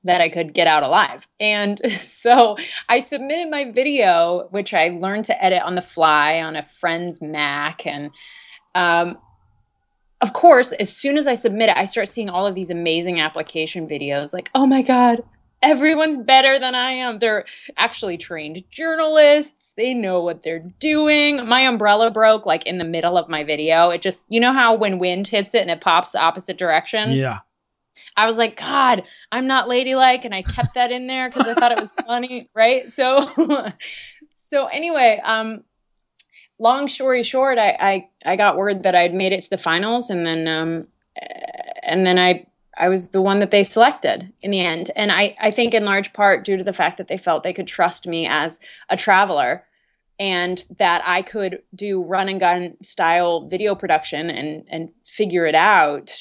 that 0.05 0.21
i 0.21 0.29
could 0.29 0.53
get 0.53 0.67
out 0.67 0.83
alive 0.83 1.27
and 1.39 1.81
so 1.99 2.57
i 2.89 2.99
submitted 2.99 3.49
my 3.49 3.71
video 3.71 4.47
which 4.51 4.73
i 4.73 4.89
learned 4.89 5.25
to 5.25 5.43
edit 5.43 5.61
on 5.63 5.75
the 5.75 5.81
fly 5.81 6.39
on 6.39 6.55
a 6.55 6.63
friend's 6.63 7.21
mac 7.21 7.85
and 7.85 8.11
um, 8.73 9.17
of 10.21 10.33
course, 10.33 10.71
as 10.73 10.91
soon 10.91 11.17
as 11.17 11.27
I 11.27 11.35
submit 11.35 11.69
it, 11.69 11.77
I 11.77 11.85
start 11.85 12.09
seeing 12.09 12.29
all 12.29 12.47
of 12.47 12.55
these 12.55 12.69
amazing 12.69 13.19
application 13.19 13.87
videos 13.87 14.33
like, 14.33 14.49
oh 14.55 14.65
my 14.65 14.81
God, 14.81 15.23
everyone's 15.61 16.17
better 16.17 16.57
than 16.57 16.75
I 16.75 16.91
am. 16.91 17.19
They're 17.19 17.45
actually 17.77 18.17
trained 18.17 18.63
journalists. 18.71 19.73
They 19.75 19.93
know 19.93 20.21
what 20.21 20.41
they're 20.41 20.65
doing. 20.79 21.47
My 21.47 21.61
umbrella 21.61 22.11
broke 22.11 22.45
like 22.45 22.65
in 22.65 22.77
the 22.77 22.85
middle 22.85 23.17
of 23.17 23.29
my 23.29 23.43
video. 23.43 23.89
It 23.89 24.01
just, 24.01 24.25
you 24.29 24.39
know 24.39 24.53
how 24.53 24.73
when 24.73 24.99
wind 24.99 25.27
hits 25.27 25.53
it 25.53 25.61
and 25.61 25.71
it 25.71 25.81
pops 25.81 26.11
the 26.11 26.19
opposite 26.19 26.57
direction? 26.57 27.11
Yeah. 27.11 27.39
I 28.17 28.25
was 28.25 28.37
like, 28.37 28.57
God, 28.57 29.03
I'm 29.31 29.47
not 29.47 29.67
ladylike. 29.67 30.25
And 30.25 30.33
I 30.33 30.41
kept 30.41 30.75
that 30.75 30.91
in 30.91 31.07
there 31.07 31.29
because 31.29 31.47
I 31.47 31.53
thought 31.53 31.71
it 31.71 31.81
was 31.81 31.91
funny. 32.07 32.49
Right. 32.53 32.91
So, 32.91 33.29
so 34.33 34.67
anyway, 34.67 35.21
um, 35.23 35.63
long 36.59 36.87
story 36.87 37.23
short, 37.23 37.57
I, 37.57 37.77
I, 37.79 38.09
I 38.25 38.35
got 38.35 38.57
word 38.57 38.83
that 38.83 38.95
I'd 38.95 39.13
made 39.13 39.33
it 39.33 39.41
to 39.41 39.49
the 39.49 39.57
finals 39.57 40.09
and 40.09 40.25
then, 40.25 40.47
um, 40.47 40.87
and 41.83 42.05
then 42.05 42.17
I 42.17 42.47
I 42.77 42.89
was 42.89 43.09
the 43.09 43.21
one 43.21 43.39
that 43.39 43.51
they 43.51 43.63
selected 43.63 44.31
in 44.41 44.51
the 44.51 44.59
end. 44.59 44.91
And 44.95 45.11
I, 45.11 45.35
I 45.39 45.51
think 45.51 45.73
in 45.73 45.85
large 45.85 46.13
part 46.13 46.43
due 46.43 46.57
to 46.57 46.63
the 46.63 46.73
fact 46.73 46.97
that 46.97 47.07
they 47.07 47.17
felt 47.17 47.43
they 47.43 47.53
could 47.53 47.67
trust 47.67 48.07
me 48.07 48.27
as 48.27 48.59
a 48.89 48.97
traveler 48.97 49.65
and 50.19 50.63
that 50.77 51.01
I 51.05 51.21
could 51.21 51.61
do 51.73 52.03
run 52.03 52.29
and 52.29 52.39
gun 52.39 52.77
style 52.81 53.47
video 53.47 53.75
production 53.75 54.29
and, 54.29 54.65
and 54.69 54.89
figure 55.05 55.45
it 55.45 55.55
out. 55.55 56.19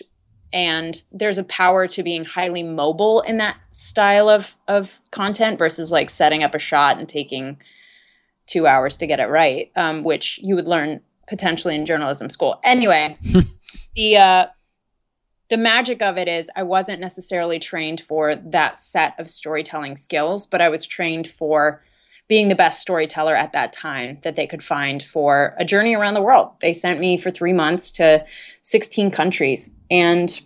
And 0.54 1.02
there's 1.10 1.36
a 1.36 1.44
power 1.44 1.88
to 1.88 2.02
being 2.04 2.24
highly 2.24 2.62
mobile 2.62 3.22
in 3.22 3.38
that 3.38 3.56
style 3.70 4.30
of, 4.30 4.56
of 4.68 5.00
content 5.10 5.58
versus 5.58 5.90
like 5.90 6.08
setting 6.08 6.44
up 6.44 6.54
a 6.54 6.60
shot 6.60 6.96
and 6.96 7.08
taking 7.08 7.58
two 8.46 8.66
hours 8.66 8.96
to 8.98 9.06
get 9.06 9.18
it 9.18 9.26
right, 9.26 9.72
um, 9.74 10.04
which 10.04 10.38
you 10.42 10.54
would 10.54 10.68
learn 10.68 11.00
potentially 11.26 11.74
in 11.74 11.84
journalism 11.84 12.30
school. 12.30 12.60
Anyway, 12.62 13.18
the 13.96 14.16
uh, 14.16 14.46
the 15.50 15.56
magic 15.56 16.00
of 16.00 16.16
it 16.16 16.28
is 16.28 16.50
I 16.54 16.62
wasn't 16.62 17.00
necessarily 17.00 17.58
trained 17.58 18.00
for 18.00 18.36
that 18.36 18.78
set 18.78 19.18
of 19.18 19.28
storytelling 19.28 19.96
skills, 19.96 20.46
but 20.46 20.60
I 20.60 20.68
was 20.68 20.86
trained 20.86 21.28
for 21.28 21.82
being 22.28 22.48
the 22.48 22.54
best 22.54 22.80
storyteller 22.80 23.34
at 23.34 23.52
that 23.52 23.72
time 23.72 24.18
that 24.22 24.36
they 24.36 24.46
could 24.46 24.64
find 24.64 25.02
for 25.02 25.54
a 25.58 25.64
journey 25.64 25.94
around 25.94 26.14
the 26.14 26.22
world. 26.22 26.52
They 26.60 26.72
sent 26.72 27.00
me 27.00 27.18
for 27.18 27.30
three 27.30 27.52
months 27.52 27.92
to 27.92 28.24
16 28.62 29.10
countries. 29.10 29.70
And 29.90 30.40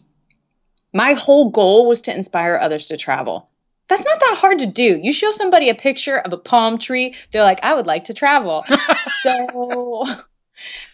my 0.92 1.12
whole 1.12 1.50
goal 1.50 1.86
was 1.86 2.02
to 2.02 2.14
inspire 2.14 2.58
others 2.60 2.88
to 2.88 2.96
travel. 2.96 3.50
That's 3.88 4.04
not 4.04 4.20
that 4.20 4.36
hard 4.38 4.58
to 4.58 4.66
do. 4.66 4.98
You 5.00 5.12
show 5.12 5.30
somebody 5.30 5.70
a 5.70 5.74
picture 5.74 6.18
of 6.18 6.32
a 6.32 6.36
palm 6.36 6.78
tree, 6.78 7.14
they're 7.30 7.44
like, 7.44 7.60
I 7.62 7.74
would 7.74 7.86
like 7.86 8.04
to 8.04 8.14
travel. 8.14 8.64
so 9.22 10.04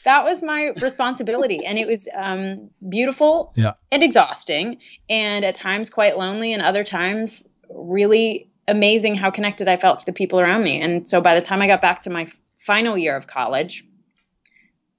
that 0.05 0.25
was 0.25 0.43
my 0.43 0.73
responsibility 0.81 1.65
and 1.65 1.79
it 1.79 1.87
was 1.87 2.09
um, 2.15 2.71
beautiful 2.89 3.53
yeah. 3.57 3.73
and 3.91 4.03
exhausting 4.03 4.79
and 5.09 5.45
at 5.45 5.55
times 5.55 5.91
quite 5.91 6.19
lonely 6.19 6.53
and 6.53 6.63
other 6.63 6.85
times 6.85 7.49
really 7.71 8.51
amazing 8.69 9.15
how 9.15 9.31
connected 9.31 9.69
i 9.69 9.77
felt 9.77 9.99
to 9.99 10.07
the 10.07 10.13
people 10.13 10.41
around 10.41 10.63
me 10.63 10.81
and 10.81 11.09
so 11.09 11.21
by 11.21 11.39
the 11.39 11.45
time 11.45 11.61
i 11.61 11.67
got 11.67 11.83
back 11.83 12.01
to 12.01 12.11
my 12.11 12.27
final 12.57 12.97
year 12.97 13.17
of 13.17 13.27
college 13.27 13.87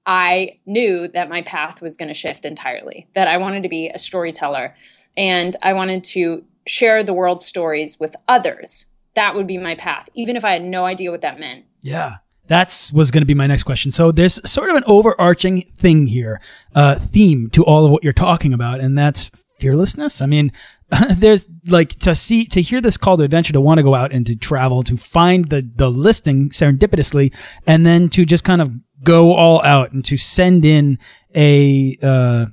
i 0.06 0.58
knew 0.66 1.08
that 1.08 1.28
my 1.28 1.42
path 1.42 1.80
was 1.82 1.96
going 1.96 2.08
to 2.08 2.14
shift 2.14 2.44
entirely 2.44 3.08
that 3.14 3.28
i 3.28 3.36
wanted 3.36 3.62
to 3.62 3.68
be 3.68 3.88
a 3.88 3.98
storyteller 3.98 4.74
and 5.16 5.56
i 5.62 5.72
wanted 5.72 6.04
to 6.04 6.44
share 6.66 7.02
the 7.02 7.14
world's 7.14 7.44
stories 7.44 7.98
with 7.98 8.14
others 8.28 8.86
that 9.14 9.34
would 9.34 9.46
be 9.46 9.58
my 9.58 9.74
path 9.74 10.08
even 10.14 10.36
if 10.36 10.44
i 10.44 10.52
had 10.52 10.62
no 10.62 10.84
idea 10.84 11.10
what 11.10 11.22
that 11.22 11.40
meant 11.40 11.64
yeah 11.82 12.16
that's 12.48 12.92
was 12.92 13.10
going 13.10 13.22
to 13.22 13.26
be 13.26 13.34
my 13.34 13.46
next 13.46 13.64
question. 13.64 13.90
So 13.90 14.12
there's 14.12 14.48
sort 14.48 14.70
of 14.70 14.76
an 14.76 14.84
overarching 14.86 15.62
thing 15.76 16.06
here, 16.06 16.40
uh, 16.74 16.96
theme 16.96 17.50
to 17.50 17.64
all 17.64 17.84
of 17.84 17.90
what 17.90 18.04
you're 18.04 18.12
talking 18.12 18.52
about, 18.52 18.80
and 18.80 18.96
that's 18.96 19.30
fearlessness. 19.58 20.22
I 20.22 20.26
mean, 20.26 20.52
there's 21.10 21.48
like 21.66 21.90
to 21.96 22.14
see 22.14 22.44
to 22.46 22.62
hear 22.62 22.80
this 22.80 22.96
call 22.96 23.16
to 23.16 23.24
adventure, 23.24 23.52
to 23.52 23.60
want 23.60 23.78
to 23.78 23.82
go 23.82 23.94
out 23.94 24.12
and 24.12 24.26
to 24.26 24.36
travel, 24.36 24.82
to 24.84 24.96
find 24.96 25.46
the 25.46 25.68
the 25.74 25.90
listing 25.90 26.50
serendipitously, 26.50 27.34
and 27.66 27.84
then 27.84 28.08
to 28.10 28.24
just 28.24 28.44
kind 28.44 28.62
of 28.62 28.70
go 29.02 29.34
all 29.34 29.62
out 29.62 29.92
and 29.92 30.04
to 30.04 30.16
send 30.16 30.64
in 30.64 30.98
a 31.34 31.98
uh, 32.02 32.46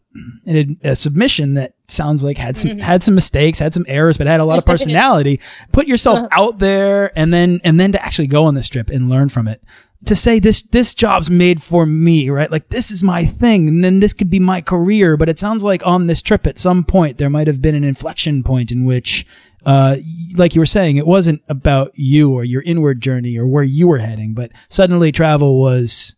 a, 0.48 0.78
a 0.84 0.96
submission 0.96 1.54
that 1.54 1.76
sounds 1.88 2.24
like 2.24 2.38
had 2.38 2.58
some 2.58 2.72
mm-hmm. 2.72 2.80
had 2.80 3.04
some 3.04 3.16
mistakes, 3.16 3.60
had 3.60 3.74
some 3.74 3.86
errors, 3.88 4.18
but 4.18 4.28
had 4.28 4.40
a 4.40 4.46
lot 4.46 4.58
of 4.58 4.66
personality. 4.74 5.40
Put 5.72 5.88
yourself 5.88 6.20
uh-huh. 6.20 6.28
out 6.32 6.60
there, 6.60 7.18
and 7.18 7.34
then 7.34 7.62
and 7.64 7.80
then 7.80 7.92
to 7.92 8.04
actually 8.04 8.28
go 8.28 8.46
on 8.46 8.56
this 8.56 8.68
trip 8.68 8.90
and 8.90 9.10
learn 9.10 9.30
from 9.30 9.48
it. 9.48 9.64
To 10.06 10.16
say 10.16 10.40
this 10.40 10.64
this 10.64 10.94
job's 10.94 11.30
made 11.30 11.62
for 11.64 11.86
me, 11.86 12.30
right? 12.30 12.52
Like 12.52 12.70
this 12.70 12.92
is 12.92 13.04
my 13.04 13.26
thing, 13.26 13.70
and 13.70 13.84
then 13.84 14.00
this 14.00 14.14
could 14.14 14.30
be 14.30 14.40
my 14.40 14.62
career. 14.62 15.16
But 15.16 15.30
it 15.30 15.40
sounds 15.40 15.64
like 15.64 15.86
on 15.86 16.08
this 16.08 16.22
trip, 16.22 16.46
at 16.46 16.60
some 16.60 16.84
point, 16.84 17.18
there 17.18 17.30
might 17.30 17.48
have 17.48 17.62
been 17.62 17.76
an 17.76 17.84
inflection 17.84 18.44
point 18.44 18.72
in 18.72 18.84
which 18.86 19.26
uh, 19.66 19.98
like 20.36 20.56
you 20.56 20.62
were 20.62 20.66
saying, 20.66 20.98
it 20.98 21.08
wasn't 21.08 21.42
about 21.48 21.92
you 21.96 22.34
or 22.34 22.44
your 22.44 22.62
inward 22.64 23.02
journey 23.02 23.38
or 23.38 23.48
where 23.48 23.64
you 23.64 23.88
were 23.88 24.00
heading, 24.00 24.34
but 24.34 24.52
suddenly 24.70 25.12
travel 25.12 25.62
was 25.62 26.16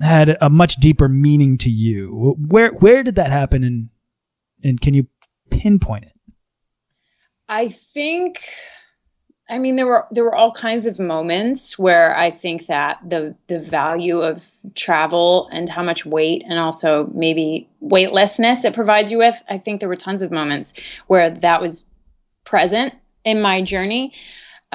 had 0.00 0.36
a 0.40 0.50
much 0.50 0.76
deeper 0.76 1.08
meaning 1.08 1.56
to 1.58 1.70
you. 1.70 2.36
Where 2.48 2.72
where 2.72 3.02
did 3.02 3.14
that 3.14 3.30
happen, 3.30 3.62
and 3.62 3.88
and 4.62 4.80
can 4.80 4.94
you 4.94 5.06
pinpoint 5.50 6.04
it? 6.04 6.12
I 7.48 7.68
think, 7.68 8.40
I 9.48 9.58
mean, 9.58 9.76
there 9.76 9.86
were 9.86 10.06
there 10.10 10.24
were 10.24 10.34
all 10.34 10.50
kinds 10.50 10.86
of 10.86 10.98
moments 10.98 11.78
where 11.78 12.16
I 12.16 12.32
think 12.32 12.66
that 12.66 12.98
the 13.08 13.36
the 13.46 13.60
value 13.60 14.20
of 14.20 14.50
travel 14.74 15.48
and 15.52 15.68
how 15.68 15.84
much 15.84 16.04
weight 16.04 16.44
and 16.48 16.58
also 16.58 17.08
maybe 17.14 17.68
weightlessness 17.80 18.64
it 18.64 18.74
provides 18.74 19.12
you 19.12 19.18
with. 19.18 19.36
I 19.48 19.58
think 19.58 19.78
there 19.78 19.88
were 19.88 19.96
tons 19.96 20.22
of 20.22 20.32
moments 20.32 20.72
where 21.06 21.30
that 21.30 21.62
was 21.62 21.86
present 22.44 22.94
in 23.24 23.40
my 23.40 23.62
journey. 23.62 24.12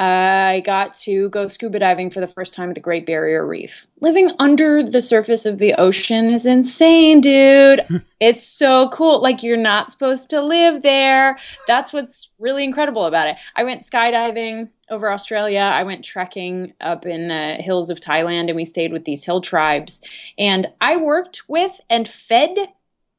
I 0.01 0.63
got 0.65 0.95
to 1.01 1.29
go 1.29 1.47
scuba 1.47 1.77
diving 1.77 2.09
for 2.09 2.21
the 2.21 2.27
first 2.27 2.55
time 2.55 2.69
at 2.69 2.75
the 2.75 2.81
Great 2.81 3.05
Barrier 3.05 3.45
Reef. 3.45 3.85
Living 3.99 4.31
under 4.39 4.81
the 4.81 4.99
surface 4.99 5.45
of 5.45 5.59
the 5.59 5.75
ocean 5.75 6.33
is 6.33 6.47
insane, 6.47 7.21
dude. 7.21 7.81
it's 8.19 8.43
so 8.43 8.89
cool. 8.89 9.21
Like, 9.21 9.43
you're 9.43 9.57
not 9.57 9.91
supposed 9.91 10.31
to 10.31 10.41
live 10.41 10.81
there. 10.81 11.37
That's 11.67 11.93
what's 11.93 12.31
really 12.39 12.63
incredible 12.63 13.05
about 13.05 13.27
it. 13.27 13.35
I 13.55 13.63
went 13.63 13.83
skydiving 13.83 14.69
over 14.89 15.11
Australia. 15.11 15.59
I 15.59 15.83
went 15.83 16.03
trekking 16.03 16.73
up 16.81 17.05
in 17.05 17.27
the 17.27 17.57
hills 17.59 17.91
of 17.91 18.01
Thailand, 18.01 18.47
and 18.47 18.55
we 18.55 18.65
stayed 18.65 18.91
with 18.91 19.05
these 19.05 19.23
hill 19.23 19.39
tribes. 19.39 20.01
And 20.35 20.65
I 20.81 20.97
worked 20.97 21.43
with 21.47 21.79
and 21.91 22.09
fed 22.09 22.57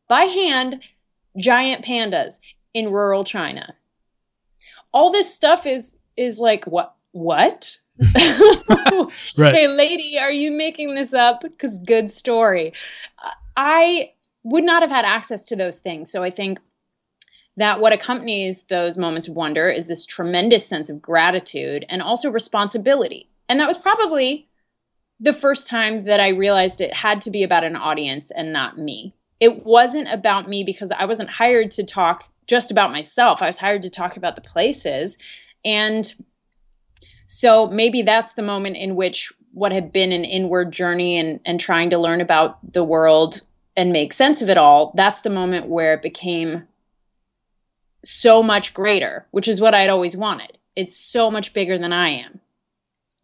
by 0.08 0.24
hand 0.24 0.82
giant 1.38 1.84
pandas 1.84 2.40
in 2.74 2.90
rural 2.90 3.22
China. 3.22 3.76
All 4.92 5.12
this 5.12 5.32
stuff 5.32 5.64
is 5.64 5.98
is 6.16 6.38
like 6.38 6.66
what 6.66 6.94
what 7.12 7.78
right. 9.36 9.54
Hey, 9.54 9.68
lady, 9.68 10.18
are 10.18 10.32
you 10.32 10.50
making 10.50 10.94
this 10.94 11.12
up? 11.12 11.42
Because 11.42 11.78
good 11.84 12.10
story. 12.10 12.72
I 13.56 14.12
would 14.44 14.64
not 14.64 14.82
have 14.82 14.90
had 14.90 15.04
access 15.04 15.44
to 15.46 15.56
those 15.56 15.78
things. 15.78 16.10
So 16.10 16.22
I 16.22 16.30
think 16.30 16.58
that 17.56 17.80
what 17.80 17.92
accompanies 17.92 18.64
those 18.64 18.96
moments 18.96 19.28
of 19.28 19.34
wonder 19.34 19.68
is 19.68 19.88
this 19.88 20.06
tremendous 20.06 20.66
sense 20.66 20.88
of 20.88 21.02
gratitude 21.02 21.84
and 21.88 22.02
also 22.02 22.30
responsibility. 22.30 23.28
And 23.48 23.60
that 23.60 23.68
was 23.68 23.78
probably 23.78 24.48
the 25.20 25.34
first 25.34 25.66
time 25.66 26.04
that 26.04 26.18
I 26.18 26.28
realized 26.28 26.80
it 26.80 26.94
had 26.94 27.20
to 27.22 27.30
be 27.30 27.42
about 27.42 27.64
an 27.64 27.76
audience 27.76 28.30
and 28.30 28.52
not 28.52 28.78
me. 28.78 29.14
It 29.38 29.64
wasn't 29.66 30.08
about 30.10 30.48
me 30.48 30.64
because 30.64 30.90
I 30.90 31.04
wasn't 31.04 31.30
hired 31.30 31.70
to 31.72 31.84
talk 31.84 32.24
just 32.46 32.70
about 32.70 32.90
myself. 32.90 33.42
I 33.42 33.46
was 33.46 33.58
hired 33.58 33.82
to 33.82 33.90
talk 33.90 34.16
about 34.16 34.34
the 34.34 34.42
places. 34.42 35.18
And 35.64 36.12
so 37.26 37.66
maybe 37.68 38.02
that's 38.02 38.34
the 38.34 38.42
moment 38.42 38.76
in 38.76 38.94
which 38.94 39.32
what 39.52 39.72
had 39.72 39.92
been 39.92 40.12
an 40.12 40.24
inward 40.24 40.72
journey 40.72 41.18
and, 41.18 41.40
and 41.44 41.60
trying 41.60 41.90
to 41.90 41.98
learn 41.98 42.20
about 42.20 42.72
the 42.72 42.84
world 42.84 43.42
and 43.76 43.92
make 43.92 44.12
sense 44.12 44.42
of 44.42 44.48
it 44.48 44.58
all, 44.58 44.92
that's 44.96 45.20
the 45.22 45.30
moment 45.30 45.68
where 45.68 45.94
it 45.94 46.02
became 46.02 46.66
so 48.04 48.42
much 48.42 48.74
greater, 48.74 49.26
which 49.30 49.48
is 49.48 49.60
what 49.60 49.74
I'd 49.74 49.90
always 49.90 50.16
wanted. 50.16 50.58
It's 50.74 50.96
so 50.96 51.30
much 51.30 51.52
bigger 51.52 51.78
than 51.78 51.92
I 51.92 52.10
am. 52.10 52.40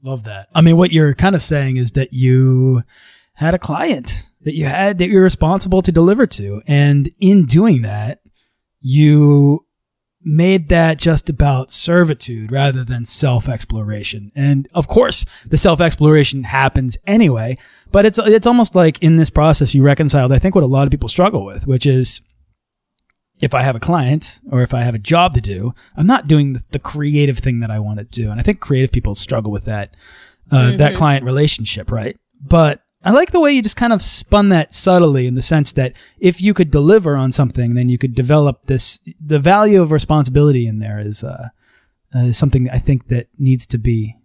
Love 0.03 0.25
that. 0.25 0.49
I 0.55 0.61
mean, 0.61 0.77
what 0.77 0.93
you're 0.93 1.15
kind 1.15 1.35
of 1.35 1.43
saying 1.43 1.77
is 1.77 1.93
that 1.93 2.13
you 2.13 2.83
had 3.35 3.55
a 3.55 3.59
client 3.59 4.31
that 4.43 4.55
you 4.55 4.67
had 4.67 4.99
that 4.99 5.09
you're 5.09 5.23
responsible 5.23 5.83
to 5.83 5.93
deliver 5.93 6.27
to. 6.27 6.63
And 6.67 7.11
in 7.19 7.45
doing 7.45 7.83
that, 7.83 8.21
you 8.81 9.67
made 10.25 10.69
that 10.69 10.99
just 10.99 11.31
about 11.31 11.71
servitude 11.71 12.51
rather 12.51 12.85
than 12.85 13.05
self 13.05 13.49
exploration. 13.49 14.33
And 14.35 14.69
of 14.75 14.89
course, 14.89 15.25
the 15.47 15.57
self 15.57 15.81
exploration 15.81 16.45
happens 16.45 16.97
anyway, 17.07 17.57
but 17.93 18.05
it's, 18.05 18.19
it's 18.19 18.47
almost 18.47 18.75
like 18.75 19.03
in 19.03 19.17
this 19.17 19.31
process, 19.31 19.75
you 19.75 19.83
reconciled, 19.83 20.33
I 20.33 20.39
think, 20.39 20.55
what 20.55 20.65
a 20.65 20.69
lot 20.69 20.87
of 20.87 20.91
people 20.91 21.09
struggle 21.09 21.45
with, 21.45 21.67
which 21.67 21.87
is 21.87 22.21
if 23.41 23.55
I 23.55 23.63
have 23.63 23.77
a 23.77 23.81
client 23.81 24.41
or 24.51 24.63
if 24.63 24.75
I 24.75 24.81
have 24.81 24.95
a 24.95 24.99
job 24.99 25.35
to 25.35 25.41
do, 25.41 25.75
I'm 25.97 26.07
not 26.07 26.27
doing 26.27 26.55
the, 26.55 26.63
the 26.73 26.79
creative 26.79 27.39
thing 27.39 27.61
that 27.61 27.71
I 27.71 27.79
want 27.79 27.99
to 27.99 28.05
do. 28.05 28.31
And 28.31 28.41
I 28.41 28.43
think 28.43 28.61
creative 28.61 28.91
people 28.91 29.15
struggle 29.15 29.53
with 29.53 29.65
that, 29.67 29.95
uh, 30.51 30.57
mm-hmm. 30.57 30.77
that 30.79 30.97
client 30.97 31.25
relationship, 31.25 31.93
right? 31.93 32.17
But 32.41 32.83
I 33.05 33.13
like 33.13 33.31
the 33.31 33.41
way 33.41 33.53
you 33.53 33.63
just 33.63 33.77
kind 33.77 33.93
of 33.93 34.03
spun 34.03 34.49
that 34.49 34.75
subtly 34.75 35.27
in 35.27 35.35
the 35.35 35.43
sense 35.43 35.73
that 35.73 35.93
if 36.19 36.43
you 36.43 36.53
could 36.53 36.71
deliver 36.71 37.17
on 37.17 37.31
something, 37.33 37.75
then 37.75 37.89
you 37.89 37.99
could 37.99 38.15
develop 38.15 38.67
this. 38.67 39.01
The 39.25 39.39
value 39.39 39.81
of 39.81 39.93
responsibility 39.93 40.67
in 40.67 40.81
there 40.81 40.99
is, 40.99 41.23
uh, 41.23 41.49
uh, 42.15 42.33
something 42.33 42.69
I 42.71 42.79
think 42.79 43.09
that 43.09 43.29
needs 43.39 43.67
to 43.67 43.79
be 43.79 44.17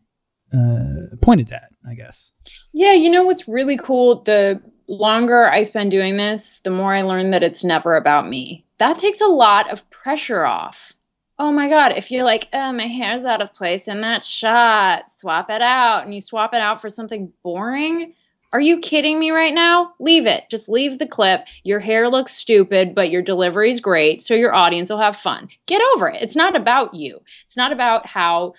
uh, 0.54 1.16
pointed 1.22 1.52
at. 1.52 1.70
I 1.88 1.96
guess. 1.96 2.32
Yeah, 2.72 2.94
you 2.94 3.10
know 3.10 3.24
what's 3.24 3.48
really 3.48 3.78
cool? 3.78 4.24
The 4.24 4.62
longer 4.88 5.50
I 5.50 5.64
spend 5.64 5.92
doing 5.92 6.18
this, 6.18 6.60
the 6.60 6.70
more 6.70 6.94
I 6.94 7.02
learn 7.02 7.32
that 7.32 7.44
it's 7.44 7.64
never 7.64 7.96
about 7.96 8.28
me. 8.28 8.66
That 8.78 9.00
takes 9.00 9.22
a 9.22 9.28
lot 9.28 9.72
of 9.72 9.90
pressure 9.90 10.46
off. 10.46 10.94
Oh 11.40 11.52
my 11.52 11.68
God, 11.68 11.94
if 11.98 12.12
you're 12.12 12.24
like, 12.24 12.48
oh, 12.54 12.72
my 12.72 12.88
hair's 12.88 13.26
out 13.26 13.42
of 13.42 13.54
place 13.54 13.88
in 13.88 14.02
that 14.02 14.24
shot, 14.24 15.12
swap 15.12 15.50
it 15.50 15.62
out, 15.62 16.06
and 16.06 16.14
you 16.14 16.22
swap 16.22 16.54
it 16.54 16.62
out 16.62 16.80
for 16.80 16.90
something 16.90 17.34
boring 17.44 18.14
are 18.54 18.62
you 18.62 18.80
kidding 18.80 19.20
me 19.20 19.32
right 19.32 19.54
now? 19.54 19.94
Leave 20.00 20.28
it. 20.28 20.44
Just 20.50 20.70
leave 20.70 21.00
the 21.00 21.08
clip. 21.08 21.46
Your 21.64 21.80
hair 21.80 22.08
looks 22.08 22.34
stupid, 22.34 22.94
but 22.94 23.10
your 23.10 23.24
delivery's 23.24 23.82
great, 23.82 24.22
so 24.22 24.36
your 24.36 24.54
audience 24.54 24.92
will 24.92 25.00
have 25.00 25.18
fun. 25.18 25.50
Get 25.66 25.82
over 25.96 26.08
it. 26.08 26.22
It's 26.22 26.36
not 26.36 26.56
about 26.56 26.94
you. 26.94 27.20
It's 27.48 27.58
not 27.58 27.72
about 27.72 28.06
how 28.06 28.54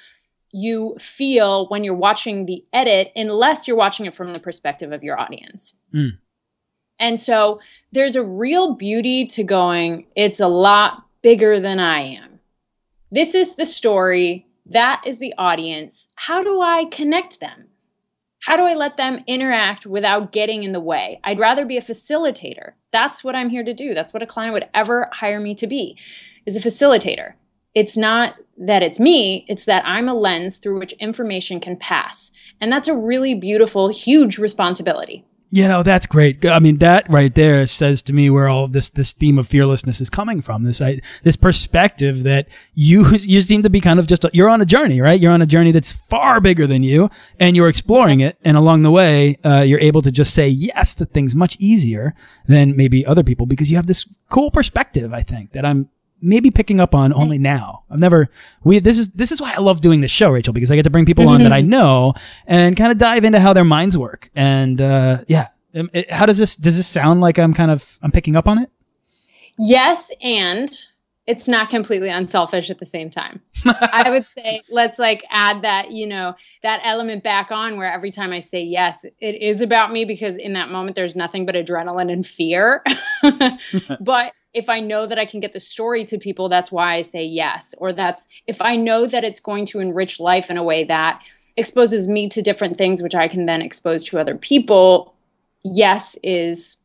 you 0.51 0.97
feel 0.99 1.69
when 1.69 1.85
you're 1.85 1.95
watching 1.95 2.47
the 2.47 2.65
edit, 2.73 3.13
unless 3.15 3.67
you're 3.67 3.77
watching 3.77 4.07
it 4.07 4.15
from 4.15 4.33
the 4.33 4.39
perspective 4.41 4.93
of 4.93 5.05
your 5.05 5.19
audience. 5.19 5.77
Mm. 5.95 6.19
And 6.99 7.21
so 7.21 7.61
there's 7.93 8.17
a 8.17 8.23
real 8.23 8.75
beauty 8.75 9.27
to 9.27 9.45
going, 9.45 10.07
it's 10.17 10.41
a 10.41 10.49
lot 10.49 11.05
bigger 11.23 11.61
than 11.61 11.79
I 11.79 12.01
am. 12.01 12.41
This 13.11 13.35
is 13.35 13.55
the 13.55 13.67
story. 13.67 14.47
That 14.67 15.03
is 15.07 15.19
the 15.21 15.35
audience. 15.39 16.09
How 16.17 16.43
do 16.43 16.61
I 16.61 16.87
connect 16.87 17.39
them? 17.39 17.67
How 18.45 18.57
do 18.57 18.65
I 18.65 18.75
let 18.75 18.99
them 18.99 19.25
interact 19.27 19.87
without 19.87 20.31
getting 20.31 20.65
in 20.65 20.73
the 20.73 20.81
way? 20.81 21.19
I'd 21.25 21.39
rather 21.39 21.65
be 21.65 21.79
a 21.79 21.83
facilitator. 21.83 22.73
That's 22.93 23.25
what 23.25 23.35
I'm 23.35 23.49
here 23.49 23.65
to 23.65 23.73
do. 23.73 23.95
That's 23.95 24.13
what 24.13 24.23
a 24.23 24.27
client 24.27 24.53
would 24.53 24.69
ever 24.75 25.09
hire 25.15 25.41
me 25.41 25.55
to 25.55 25.67
be, 25.67 25.97
is 26.45 26.55
a 26.55 26.61
facilitator. 26.61 27.33
It's 27.75 27.97
not 27.97 28.35
that 28.59 28.83
it's 28.83 29.01
me, 29.01 29.47
it's 29.49 29.65
that 29.65 29.87
I'm 29.87 30.11
a 30.11 30.15
lens 30.15 30.59
through 30.59 30.79
which 30.79 30.93
information 30.95 31.59
can 31.59 31.79
pass. 31.79 32.33
And 32.61 32.71
that's 32.71 32.87
a 32.87 32.95
really 32.95 33.35
beautiful, 33.35 33.89
huge 33.89 34.37
responsibility. 34.37 35.25
You 35.55 35.69
know, 35.69 35.85
that's 35.85 36.09
great. 36.09 36.45
I 36.45 36.59
mean, 36.59 36.79
that 36.79 37.09
right 37.09 37.33
there 37.33 37.65
says 37.67 38.03
to 38.03 38.13
me 38.13 38.29
where 38.29 38.49
all 38.49 38.67
this, 38.67 38.91
this 38.91 39.13
theme 39.13 39.39
of 39.39 39.47
fearlessness 39.47 40.01
is 40.01 40.11
coming 40.11 40.41
from. 40.43 40.65
This, 40.65 40.83
I, 40.83 41.01
this 41.23 41.37
perspective 41.37 42.25
that 42.25 42.49
you, 42.73 43.07
you 43.19 43.41
seem 43.41 43.63
to 43.63 43.71
be 43.71 43.81
kind 43.81 44.01
of 44.01 44.09
just, 44.09 44.25
a, 44.25 44.31
you're 44.33 44.49
on 44.49 44.61
a 44.61 44.67
journey, 44.67 45.01
right? 45.01 45.21
You're 45.21 45.31
on 45.31 45.43
a 45.43 45.47
journey 45.47 45.71
that's 45.71 45.93
far 45.93 46.41
bigger 46.41 46.67
than 46.67 46.83
you 46.83 47.09
and 47.39 47.55
you're 47.55 47.69
exploring 47.69 48.19
it. 48.19 48.37
And 48.45 48.57
along 48.57 48.83
the 48.83 48.91
way, 48.91 49.37
uh, 49.45 49.61
you're 49.61 49.79
able 49.79 50.03
to 50.03 50.11
just 50.11 50.35
say 50.35 50.49
yes 50.49 50.93
to 50.97 51.05
things 51.05 51.37
much 51.37 51.57
easier 51.61 52.17
than 52.49 52.77
maybe 52.77 53.07
other 53.07 53.23
people 53.23 53.47
because 53.47 53.71
you 53.71 53.77
have 53.77 53.87
this 53.87 54.05
cool 54.31 54.51
perspective, 54.51 55.15
I 55.15 55.23
think, 55.23 55.53
that 55.53 55.65
I'm 55.65 55.89
maybe 56.25 56.51
picking 56.51 56.81
up 56.81 56.95
on 56.95 57.13
only 57.13 57.39
now. 57.39 57.85
I've 57.91 58.01
never 58.01 58.31
we 58.65 58.79
this 58.79 58.99
is 58.99 59.11
this 59.11 59.31
is 59.31 59.41
why 59.41 59.53
I 59.55 59.59
love 59.59 59.81
doing 59.81 60.01
this 60.01 60.11
show, 60.11 60.31
Rachel, 60.31 60.53
because 60.53 60.71
I 60.71 60.77
get 60.77 60.83
to 60.85 60.91
bring 60.91 61.07
people 61.07 61.29
on 61.29 61.43
that 61.43 61.53
I 61.53 61.61
mm-hmm. 61.61 61.71
know 61.71 62.15
and 62.47 62.77
kind 62.77 62.91
of 62.91 62.99
dive 62.99 63.25
into 63.25 63.41
how 63.41 63.53
their 63.53 63.65
minds 63.65 63.97
work. 63.97 64.31
And 64.35 64.81
uh, 64.81 65.19
yeah, 65.29 65.49
um, 65.75 65.91
it, 65.93 66.11
how 66.11 66.27
does 66.27 66.39
this 66.39 66.57
does 66.57 66.77
this 66.77 66.89
sound 66.89 67.21
like 67.21 67.39
I'm 67.39 67.55
kind 67.55 67.71
of 67.71 67.99
I'm 68.03 68.11
picking 68.11 68.37
up 68.37 68.49
on 68.49 68.59
it? 68.59 68.71
Yes, 69.57 70.11
and 70.21 70.77
it's 71.27 71.49
not 71.49 71.71
completely 71.71 72.11
unselfish 72.11 72.71
at 72.71 72.79
the 72.79 72.87
same 72.87 73.11
time. 73.11 73.41
I 73.65 74.11
would 74.11 74.27
say 74.37 74.61
let's 74.71 74.99
like 74.99 75.25
add 75.31 75.63
that, 75.63 75.91
you 75.91 76.07
know, 76.07 76.35
that 76.63 76.81
element 76.85 77.23
back 77.23 77.51
on 77.51 77.77
where 77.77 77.91
every 77.91 78.11
time 78.11 78.33
I 78.33 78.41
say 78.41 78.63
yes, 78.63 79.05
it 79.21 79.41
is 79.41 79.63
about 79.63 79.91
me 79.91 80.05
because 80.05 80.37
in 80.37 80.53
that 80.53 80.71
moment 80.71 80.97
there's 80.97 81.17
nothing 81.17 81.47
but 81.47 81.55
adrenaline 81.55 82.13
and 82.13 82.27
fear. 82.27 82.85
but 84.01 84.33
if 84.55 84.69
I 84.69 84.81
know 84.81 85.07
that 85.07 85.19
I 85.19 85.27
can 85.27 85.41
get 85.41 85.53
the 85.53 85.61
story 85.61 86.05
to 86.07 86.19
people, 86.19 86.49
that's 86.49 86.73
why 86.73 86.95
I 86.95 87.03
say 87.03 87.25
yes. 87.25 87.75
Or 87.79 87.93
that's 87.93 88.29
if 88.47 88.63
I 88.63 88.77
know 88.77 89.07
that 89.07 89.25
it's 89.25 89.41
going 89.41 89.67
to 89.67 89.81
enrich 89.81 90.21
life 90.21 90.51
in 90.51 90.57
a 90.57 90.63
way 90.63 90.85
that 90.85 91.21
exposes 91.57 92.09
me 92.09 92.29
to 92.31 92.43
different 92.43 92.77
things, 92.77 93.03
which 93.03 93.15
I 93.15 93.29
can 93.29 93.47
then 93.47 93.63
expose 93.63 94.05
to 94.05 94.19
other 94.19 94.37
people, 94.37 95.15
yes 95.65 96.17
is 96.23 96.77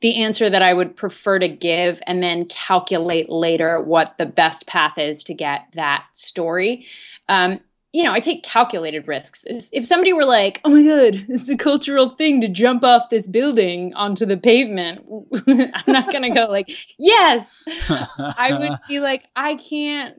the 0.00 0.16
answer 0.16 0.50
that 0.50 0.62
I 0.62 0.72
would 0.72 0.96
prefer 0.96 1.38
to 1.38 1.48
give 1.48 2.00
and 2.06 2.22
then 2.22 2.44
calculate 2.46 3.30
later 3.30 3.80
what 3.80 4.18
the 4.18 4.26
best 4.26 4.66
path 4.66 4.98
is 4.98 5.22
to 5.24 5.34
get 5.34 5.66
that 5.74 6.04
story. 6.12 6.86
Um, 7.28 7.60
you 7.92 8.04
know, 8.04 8.12
I 8.12 8.20
take 8.20 8.44
calculated 8.44 9.08
risks. 9.08 9.44
If 9.72 9.84
somebody 9.84 10.12
were 10.12 10.24
like, 10.24 10.60
"Oh 10.64 10.70
my 10.70 10.82
god, 10.82 11.26
it's 11.28 11.48
a 11.48 11.56
cultural 11.56 12.10
thing 12.10 12.40
to 12.40 12.48
jump 12.48 12.84
off 12.84 13.10
this 13.10 13.26
building 13.26 13.92
onto 13.94 14.26
the 14.26 14.36
pavement," 14.36 15.04
I'm 15.48 15.92
not 15.92 16.12
gonna 16.12 16.32
go 16.32 16.46
like, 16.46 16.70
"Yes." 16.98 17.62
I 17.88 18.56
would 18.58 18.78
be 18.88 19.00
like, 19.00 19.24
"I 19.34 19.56
can't 19.56 20.16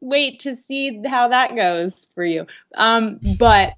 wait 0.00 0.40
to 0.40 0.54
see 0.56 1.02
how 1.06 1.28
that 1.28 1.54
goes 1.54 2.06
for 2.14 2.24
you." 2.24 2.46
Um, 2.74 3.20
but 3.38 3.74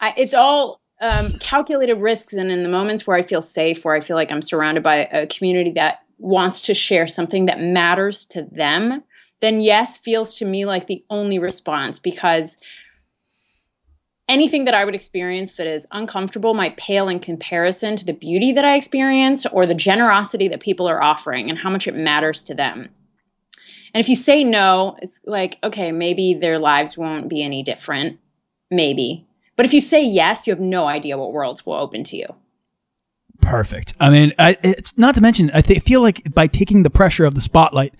I, 0.00 0.14
it's 0.16 0.34
all 0.34 0.80
um, 1.00 1.32
calculated 1.40 1.96
risks, 1.96 2.34
and 2.34 2.52
in 2.52 2.62
the 2.62 2.68
moments 2.68 3.06
where 3.06 3.16
I 3.16 3.22
feel 3.22 3.42
safe, 3.42 3.84
where 3.84 3.96
I 3.96 4.00
feel 4.00 4.16
like 4.16 4.30
I'm 4.30 4.42
surrounded 4.42 4.84
by 4.84 5.06
a 5.06 5.26
community 5.26 5.72
that 5.72 6.00
wants 6.18 6.60
to 6.60 6.74
share 6.74 7.08
something 7.08 7.46
that 7.46 7.60
matters 7.60 8.24
to 8.26 8.46
them 8.52 9.02
then 9.42 9.60
yes 9.60 9.98
feels 9.98 10.34
to 10.38 10.46
me 10.46 10.64
like 10.64 10.86
the 10.86 11.04
only 11.10 11.38
response 11.38 11.98
because 11.98 12.56
anything 14.28 14.64
that 14.64 14.74
I 14.74 14.84
would 14.84 14.94
experience 14.94 15.52
that 15.54 15.66
is 15.66 15.86
uncomfortable 15.90 16.54
might 16.54 16.78
pale 16.78 17.08
in 17.08 17.18
comparison 17.18 17.96
to 17.96 18.06
the 18.06 18.14
beauty 18.14 18.52
that 18.52 18.64
I 18.64 18.76
experience 18.76 19.44
or 19.44 19.66
the 19.66 19.74
generosity 19.74 20.48
that 20.48 20.60
people 20.60 20.88
are 20.88 21.02
offering 21.02 21.50
and 21.50 21.58
how 21.58 21.68
much 21.68 21.86
it 21.86 21.94
matters 21.94 22.42
to 22.44 22.54
them. 22.54 22.88
And 23.94 24.00
if 24.00 24.08
you 24.08 24.16
say 24.16 24.42
no, 24.42 24.96
it's 25.02 25.20
like, 25.26 25.58
okay, 25.62 25.92
maybe 25.92 26.32
their 26.32 26.58
lives 26.58 26.96
won't 26.96 27.28
be 27.28 27.42
any 27.42 27.62
different. 27.62 28.18
Maybe. 28.70 29.26
But 29.56 29.66
if 29.66 29.74
you 29.74 29.82
say 29.82 30.02
yes, 30.02 30.46
you 30.46 30.52
have 30.52 30.60
no 30.60 30.86
idea 30.86 31.18
what 31.18 31.32
worlds 31.32 31.66
will 31.66 31.74
open 31.74 32.04
to 32.04 32.16
you. 32.16 32.26
Perfect. 33.42 33.92
I 34.00 34.08
mean, 34.08 34.32
I, 34.38 34.56
it's 34.62 34.96
not 34.96 35.14
to 35.16 35.20
mention, 35.20 35.50
I 35.52 35.60
th- 35.60 35.82
feel 35.82 36.00
like 36.00 36.32
by 36.32 36.46
taking 36.46 36.84
the 36.84 36.90
pressure 36.90 37.24
of 37.26 37.34
the 37.34 37.40
spotlight 37.40 37.92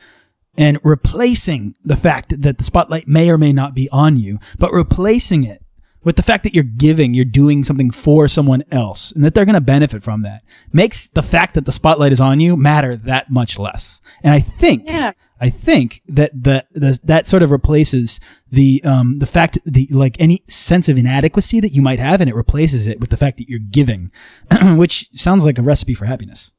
and 0.56 0.78
replacing 0.82 1.74
the 1.84 1.96
fact 1.96 2.42
that 2.42 2.58
the 2.58 2.64
spotlight 2.64 3.08
may 3.08 3.30
or 3.30 3.38
may 3.38 3.52
not 3.52 3.74
be 3.74 3.88
on 3.90 4.16
you, 4.16 4.38
but 4.58 4.72
replacing 4.72 5.44
it 5.44 5.62
with 6.04 6.16
the 6.16 6.22
fact 6.22 6.42
that 6.42 6.54
you're 6.54 6.64
giving, 6.64 7.14
you're 7.14 7.24
doing 7.24 7.64
something 7.64 7.90
for 7.90 8.26
someone 8.28 8.64
else 8.70 9.12
and 9.12 9.24
that 9.24 9.34
they're 9.34 9.44
going 9.44 9.54
to 9.54 9.60
benefit 9.60 10.02
from 10.02 10.22
that 10.22 10.42
makes 10.72 11.06
the 11.06 11.22
fact 11.22 11.54
that 11.54 11.64
the 11.64 11.72
spotlight 11.72 12.12
is 12.12 12.20
on 12.20 12.40
you 12.40 12.56
matter 12.56 12.96
that 12.96 13.30
much 13.30 13.58
less. 13.58 14.00
And 14.22 14.34
I 14.34 14.40
think, 14.40 14.88
yeah. 14.88 15.12
I 15.40 15.50
think 15.50 16.02
that 16.08 16.30
the, 16.34 16.64
the 16.72 17.00
that 17.02 17.26
sort 17.26 17.42
of 17.42 17.50
replaces 17.50 18.20
the 18.50 18.80
um 18.84 19.18
the 19.18 19.26
fact 19.26 19.58
the 19.64 19.88
like 19.90 20.14
any 20.20 20.44
sense 20.46 20.88
of 20.88 20.96
inadequacy 20.96 21.58
that 21.58 21.72
you 21.72 21.82
might 21.82 21.98
have, 21.98 22.20
and 22.20 22.30
it 22.30 22.36
replaces 22.36 22.86
it 22.86 23.00
with 23.00 23.10
the 23.10 23.16
fact 23.16 23.38
that 23.38 23.48
you're 23.48 23.58
giving, 23.58 24.12
which 24.76 25.08
sounds 25.14 25.44
like 25.44 25.58
a 25.58 25.62
recipe 25.62 25.94
for 25.94 26.04
happiness. 26.04 26.52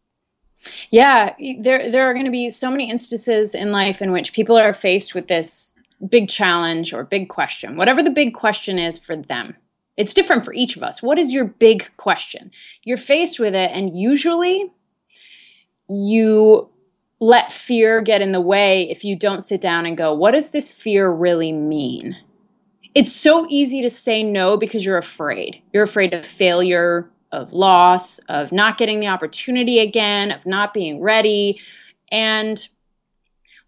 Yeah, 0.89 1.35
there 1.59 1.91
there 1.91 2.09
are 2.09 2.13
going 2.13 2.25
to 2.25 2.31
be 2.31 2.49
so 2.49 2.69
many 2.71 2.89
instances 2.89 3.53
in 3.55 3.71
life 3.71 4.01
in 4.01 4.11
which 4.11 4.33
people 4.33 4.57
are 4.57 4.73
faced 4.73 5.13
with 5.13 5.27
this 5.27 5.75
big 6.09 6.29
challenge 6.29 6.93
or 6.93 7.03
big 7.03 7.29
question, 7.29 7.77
whatever 7.77 8.03
the 8.03 8.09
big 8.09 8.33
question 8.33 8.77
is 8.79 8.97
for 8.97 9.15
them. 9.15 9.55
It's 9.95 10.13
different 10.13 10.43
for 10.43 10.53
each 10.53 10.75
of 10.75 10.83
us. 10.83 11.03
What 11.03 11.19
is 11.19 11.31
your 11.31 11.45
big 11.45 11.91
question? 11.97 12.51
You're 12.83 12.97
faced 12.97 13.39
with 13.39 13.53
it, 13.55 13.71
and 13.71 13.95
usually 13.95 14.71
you 15.87 16.69
let 17.19 17.53
fear 17.53 18.01
get 18.01 18.21
in 18.21 18.31
the 18.31 18.41
way 18.41 18.89
if 18.89 19.05
you 19.05 19.15
don't 19.15 19.43
sit 19.43 19.61
down 19.61 19.85
and 19.85 19.95
go, 19.95 20.13
what 20.13 20.31
does 20.31 20.51
this 20.51 20.69
fear 20.69 21.11
really 21.11 21.53
mean? 21.53 22.17
It's 22.95 23.13
so 23.13 23.47
easy 23.49 23.81
to 23.81 23.89
say 23.89 24.23
no 24.23 24.57
because 24.57 24.85
you're 24.85 24.97
afraid. 24.97 25.61
You're 25.71 25.83
afraid 25.83 26.13
of 26.13 26.25
failure, 26.25 27.09
of 27.33 27.51
loss, 27.51 28.19
of 28.29 28.51
not 28.51 28.77
getting 28.77 28.99
the 28.99 29.07
opportunity 29.07 29.79
again, 29.79 30.31
of 30.31 30.45
not 30.45 30.73
being 30.73 31.01
ready. 31.01 31.59
And 32.11 32.65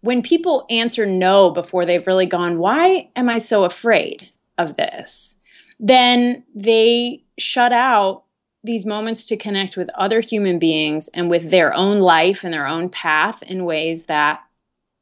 when 0.00 0.22
people 0.22 0.64
answer 0.70 1.04
no 1.04 1.50
before 1.50 1.84
they've 1.84 2.06
really 2.06 2.26
gone, 2.26 2.58
why 2.58 3.10
am 3.14 3.28
I 3.28 3.38
so 3.38 3.64
afraid 3.64 4.30
of 4.56 4.76
this? 4.76 5.36
then 5.78 6.44
they 6.54 7.22
shut 7.38 7.72
out 7.72 8.24
these 8.64 8.86
moments 8.86 9.24
to 9.26 9.36
connect 9.36 9.76
with 9.76 9.90
other 9.90 10.20
human 10.20 10.58
beings 10.58 11.08
and 11.14 11.30
with 11.30 11.50
their 11.50 11.72
own 11.74 12.00
life 12.00 12.42
and 12.42 12.52
their 12.52 12.66
own 12.66 12.88
path 12.88 13.42
in 13.42 13.64
ways 13.64 14.06
that 14.06 14.40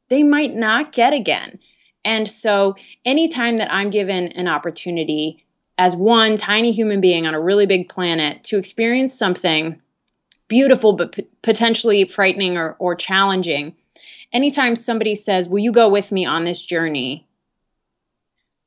they 0.09 0.21
might 0.21 0.53
not 0.53 0.91
get 0.91 1.13
again. 1.13 1.59
And 2.03 2.29
so, 2.29 2.75
anytime 3.03 3.57
that 3.57 3.73
I'm 3.73 3.89
given 3.89 4.27
an 4.33 4.47
opportunity 4.47 5.44
as 5.77 5.95
one 5.95 6.37
tiny 6.37 6.71
human 6.71 7.01
being 7.01 7.27
on 7.27 7.33
a 7.33 7.39
really 7.39 7.65
big 7.65 7.89
planet 7.89 8.43
to 8.45 8.57
experience 8.57 9.13
something 9.13 9.81
beautiful 10.47 10.93
but 10.93 11.11
p- 11.11 11.27
potentially 11.41 12.05
frightening 12.05 12.57
or, 12.57 12.75
or 12.79 12.95
challenging, 12.95 13.75
anytime 14.31 14.75
somebody 14.75 15.15
says, 15.15 15.49
Will 15.49 15.59
you 15.59 15.71
go 15.71 15.89
with 15.89 16.11
me 16.11 16.25
on 16.25 16.45
this 16.45 16.63
journey? 16.63 17.27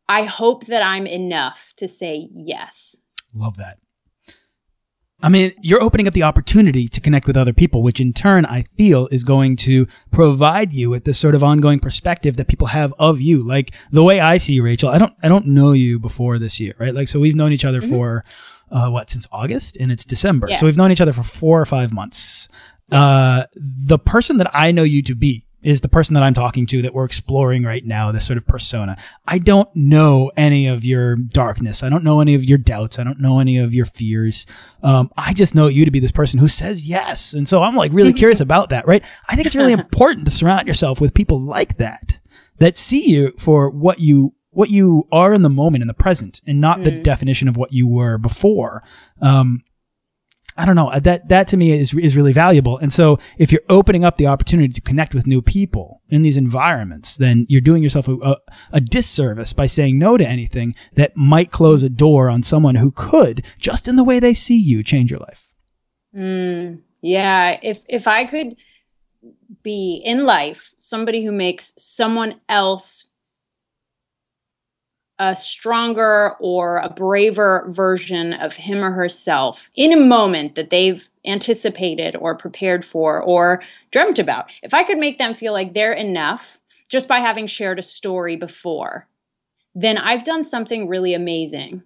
I 0.08 0.24
hope 0.24 0.66
that 0.66 0.82
I'm 0.82 1.06
enough 1.06 1.72
to 1.76 1.86
say 1.86 2.28
yes. 2.32 2.96
Love 3.34 3.56
that. 3.58 3.78
I 5.20 5.28
mean, 5.28 5.52
you're 5.61 5.83
opening 5.83 6.07
up 6.07 6.14
the 6.14 6.22
opportunity 6.22 6.87
to 6.88 7.00
connect 7.00 7.26
with 7.26 7.37
other 7.37 7.52
people, 7.52 7.83
which 7.83 7.98
in 7.98 8.12
turn 8.12 8.46
I 8.46 8.62
feel 8.76 9.09
is 9.09 9.24
going 9.24 9.57
to 9.57 9.88
provide 10.12 10.72
you 10.72 10.90
with 10.90 11.04
this 11.04 11.18
sort 11.18 11.35
of 11.35 11.42
ongoing 11.42 11.81
perspective 11.81 12.37
that 12.37 12.46
people 12.46 12.68
have 12.68 12.94
of 13.00 13.20
you. 13.20 13.42
Like 13.42 13.74
the 13.90 14.04
way 14.04 14.20
I 14.20 14.37
see 14.37 14.52
you, 14.52 14.62
Rachel, 14.62 14.90
I 14.90 14.98
don't, 14.98 15.12
I 15.20 15.26
don't 15.26 15.46
know 15.46 15.72
you 15.72 15.98
before 15.98 16.38
this 16.38 16.61
year, 16.61 16.74
right? 16.78 16.94
Like, 16.94 17.09
so 17.09 17.18
we've 17.18 17.35
known 17.35 17.52
each 17.52 17.64
other 17.64 17.81
mm-hmm. 17.81 17.90
for, 17.90 18.24
uh, 18.70 18.90
what, 18.90 19.11
since 19.11 19.26
August 19.33 19.76
and 19.76 19.90
it's 19.90 20.04
December. 20.04 20.50
Yeah. 20.50 20.57
So 20.57 20.66
we've 20.66 20.76
known 20.76 20.92
each 20.92 21.00
other 21.00 21.12
for 21.12 21.24
four 21.24 21.61
or 21.61 21.66
five 21.66 21.92
months. 21.92 22.48
Uh, 22.92 23.44
the 23.57 23.98
person 23.98 24.38
that 24.38 24.50
I 24.54 24.70
know 24.70 24.85
you 24.85 25.02
to 25.02 25.16
be 25.16 25.47
is 25.62 25.80
the 25.80 25.88
person 25.88 26.14
that 26.14 26.22
I'm 26.22 26.34
talking 26.34 26.66
to 26.66 26.82
that 26.82 26.94
we're 26.94 27.04
exploring 27.04 27.64
right 27.64 27.84
now, 27.84 28.12
this 28.12 28.26
sort 28.26 28.36
of 28.36 28.46
persona. 28.46 28.96
I 29.26 29.38
don't 29.38 29.68
know 29.74 30.30
any 30.36 30.66
of 30.68 30.84
your 30.84 31.16
darkness. 31.16 31.82
I 31.82 31.88
don't 31.88 32.04
know 32.04 32.20
any 32.20 32.34
of 32.34 32.44
your 32.44 32.58
doubts. 32.58 32.98
I 32.98 33.04
don't 33.04 33.20
know 33.20 33.40
any 33.40 33.58
of 33.58 33.74
your 33.74 33.86
fears. 33.86 34.46
Um, 34.82 35.10
I 35.16 35.32
just 35.32 35.54
know 35.54 35.66
you 35.66 35.84
to 35.84 35.90
be 35.90 36.00
this 36.00 36.12
person 36.12 36.38
who 36.38 36.48
says 36.48 36.86
yes. 36.86 37.34
And 37.34 37.48
so 37.48 37.62
I'm 37.62 37.74
like 37.74 37.92
really 37.92 38.12
curious 38.14 38.40
about 38.40 38.68
that, 38.68 38.86
right? 38.86 39.04
I 39.28 39.34
think 39.34 39.46
it's 39.46 39.56
really 39.56 39.72
important 39.78 40.26
to 40.26 40.30
surround 40.30 40.68
yourself 40.68 41.00
with 41.00 41.14
people 41.14 41.40
like 41.40 41.76
that, 41.78 42.20
that 42.58 42.78
see 42.78 43.08
you 43.10 43.32
for 43.36 43.70
what 43.70 44.00
you 44.00 44.34
what 44.50 44.70
you 44.70 45.06
are 45.12 45.34
in 45.34 45.42
the 45.42 45.48
moment 45.48 45.82
in 45.82 45.88
the 45.88 45.94
present 45.94 46.40
and 46.46 46.60
not 46.60 46.80
mm. 46.80 46.84
the 46.84 46.90
definition 46.90 47.46
of 47.46 47.56
what 47.56 47.72
you 47.72 47.86
were 47.86 48.18
before. 48.18 48.82
Um, 49.20 49.62
I 50.58 50.64
don't 50.64 50.74
know. 50.74 50.90
That 50.98 51.28
that 51.28 51.46
to 51.48 51.56
me 51.56 51.70
is 51.70 51.94
is 51.94 52.16
really 52.16 52.32
valuable. 52.32 52.78
And 52.78 52.92
so 52.92 53.18
if 53.38 53.52
you're 53.52 53.62
opening 53.68 54.04
up 54.04 54.16
the 54.16 54.26
opportunity 54.26 54.72
to 54.72 54.80
connect 54.80 55.14
with 55.14 55.26
new 55.26 55.40
people 55.40 56.02
in 56.08 56.22
these 56.22 56.36
environments, 56.36 57.16
then 57.16 57.46
you're 57.48 57.60
doing 57.60 57.82
yourself 57.82 58.08
a, 58.08 58.16
a, 58.16 58.36
a 58.72 58.80
disservice 58.80 59.52
by 59.52 59.66
saying 59.66 59.98
no 59.98 60.16
to 60.16 60.26
anything 60.26 60.74
that 60.94 61.16
might 61.16 61.52
close 61.52 61.84
a 61.84 61.88
door 61.88 62.28
on 62.28 62.42
someone 62.42 62.74
who 62.74 62.90
could, 62.90 63.44
just 63.58 63.86
in 63.86 63.94
the 63.94 64.04
way 64.04 64.18
they 64.18 64.34
see 64.34 64.58
you, 64.58 64.82
change 64.82 65.12
your 65.12 65.20
life. 65.20 65.54
Mm, 66.14 66.80
yeah. 67.02 67.58
If 67.62 67.82
if 67.88 68.08
I 68.08 68.24
could 68.24 68.56
be 69.62 70.02
in 70.04 70.24
life 70.24 70.70
somebody 70.78 71.24
who 71.24 71.32
makes 71.32 71.72
someone 71.76 72.40
else 72.48 73.06
a 75.18 75.35
stronger 75.35 76.35
or 76.38 76.78
a 76.78 76.88
braver 76.88 77.66
version 77.68 78.33
of 78.35 78.54
him 78.54 78.85
or 78.85 78.92
herself 78.92 79.70
in 79.74 79.92
a 79.92 79.96
moment 79.96 80.54
that 80.54 80.70
they've 80.70 81.09
anticipated 81.24 82.16
or 82.16 82.35
prepared 82.35 82.85
for 82.85 83.20
or 83.22 83.62
dreamt 83.90 84.18
about. 84.18 84.46
If 84.62 84.72
I 84.72 84.85
could 84.85 84.98
make 84.98 85.18
them 85.18 85.35
feel 85.35 85.52
like 85.52 85.74
they're 85.74 85.92
enough 85.92 86.59
just 86.88 87.09
by 87.09 87.18
having 87.18 87.46
shared 87.46 87.78
a 87.78 87.83
story 87.83 88.37
before, 88.37 89.09
then 89.74 89.98
I've 89.98 90.24
done 90.24 90.44
something 90.44 90.88
really 90.88 91.14
amazing. 91.14 91.83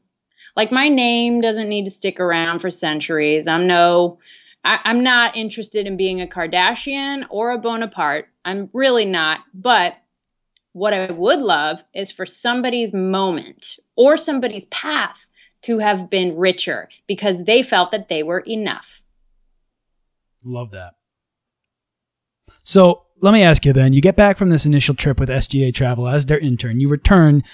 Like 0.54 0.70
my 0.70 0.88
name 0.88 1.40
doesn't 1.40 1.68
need 1.68 1.84
to 1.86 1.90
stick 1.90 2.20
around 2.20 2.60
for 2.60 2.70
centuries. 2.70 3.46
I'm 3.46 3.66
no 3.66 4.18
I, 4.64 4.78
am 4.84 5.02
not 5.02 5.36
interested 5.36 5.86
in 5.86 5.96
being 5.96 6.20
a 6.20 6.26
Kardashian 6.26 7.26
or 7.30 7.50
a 7.50 7.58
Bonaparte. 7.58 8.28
I'm 8.44 8.70
really 8.72 9.04
not. 9.04 9.40
But 9.52 9.94
what 10.72 10.92
I 10.94 11.10
would 11.10 11.40
love 11.40 11.82
is 11.94 12.10
for 12.10 12.26
somebody's 12.26 12.92
moment 12.92 13.78
or 13.96 14.16
somebody's 14.16 14.64
path 14.66 15.26
to 15.62 15.78
have 15.78 16.10
been 16.10 16.36
richer 16.36 16.88
because 17.06 17.44
they 17.44 17.62
felt 17.62 17.90
that 17.92 18.08
they 18.08 18.22
were 18.22 18.40
enough. 18.40 19.02
Love 20.44 20.70
that. 20.72 20.94
So 22.64 23.04
let 23.20 23.32
me 23.32 23.42
ask 23.42 23.64
you 23.64 23.72
then 23.72 23.92
you 23.92 24.00
get 24.00 24.16
back 24.16 24.36
from 24.36 24.50
this 24.50 24.66
initial 24.66 24.94
trip 24.94 25.20
with 25.20 25.28
SGA 25.28 25.72
Travel 25.74 26.08
as 26.08 26.26
their 26.26 26.38
intern, 26.38 26.80
you 26.80 26.88
return 26.88 27.44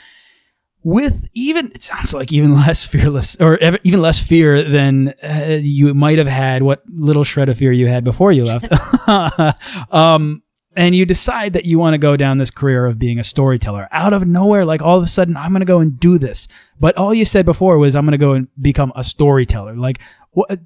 with 0.84 1.28
even 1.34 1.66
it 1.72 1.82
sounds 1.82 2.14
like 2.14 2.32
even 2.32 2.54
less 2.66 2.84
fearless 2.84 3.36
or 3.40 3.58
even 3.84 4.00
less 4.00 4.22
fear 4.22 4.62
than 4.62 5.12
uh, 5.22 5.58
you 5.60 5.92
might 5.92 6.18
have 6.18 6.26
had 6.26 6.62
what 6.62 6.82
little 6.88 7.24
shred 7.24 7.48
of 7.48 7.58
fear 7.58 7.72
you 7.72 7.88
had 7.88 8.04
before 8.04 8.32
you 8.32 8.44
left 8.44 8.68
um, 9.92 10.42
and 10.76 10.94
you 10.94 11.06
decide 11.06 11.54
that 11.54 11.64
you 11.64 11.78
want 11.78 11.94
to 11.94 11.98
go 11.98 12.16
down 12.16 12.38
this 12.38 12.50
career 12.50 12.86
of 12.86 12.98
being 12.98 13.18
a 13.18 13.24
storyteller. 13.24 13.88
Out 13.90 14.12
of 14.12 14.26
nowhere 14.26 14.64
like 14.64 14.82
all 14.82 14.98
of 14.98 15.04
a 15.04 15.08
sudden 15.08 15.36
i'm 15.36 15.50
going 15.50 15.60
to 15.60 15.66
go 15.66 15.80
and 15.80 15.98
do 15.98 16.18
this. 16.18 16.48
But 16.80 16.96
all 16.96 17.14
you 17.14 17.24
said 17.24 17.46
before 17.46 17.78
was 17.78 17.96
i'm 17.96 18.04
going 18.04 18.12
to 18.12 18.18
go 18.18 18.32
and 18.32 18.48
become 18.60 18.92
a 18.94 19.04
storyteller. 19.04 19.76
Like 19.76 20.00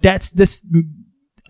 that's 0.01 0.31
this 0.31 0.63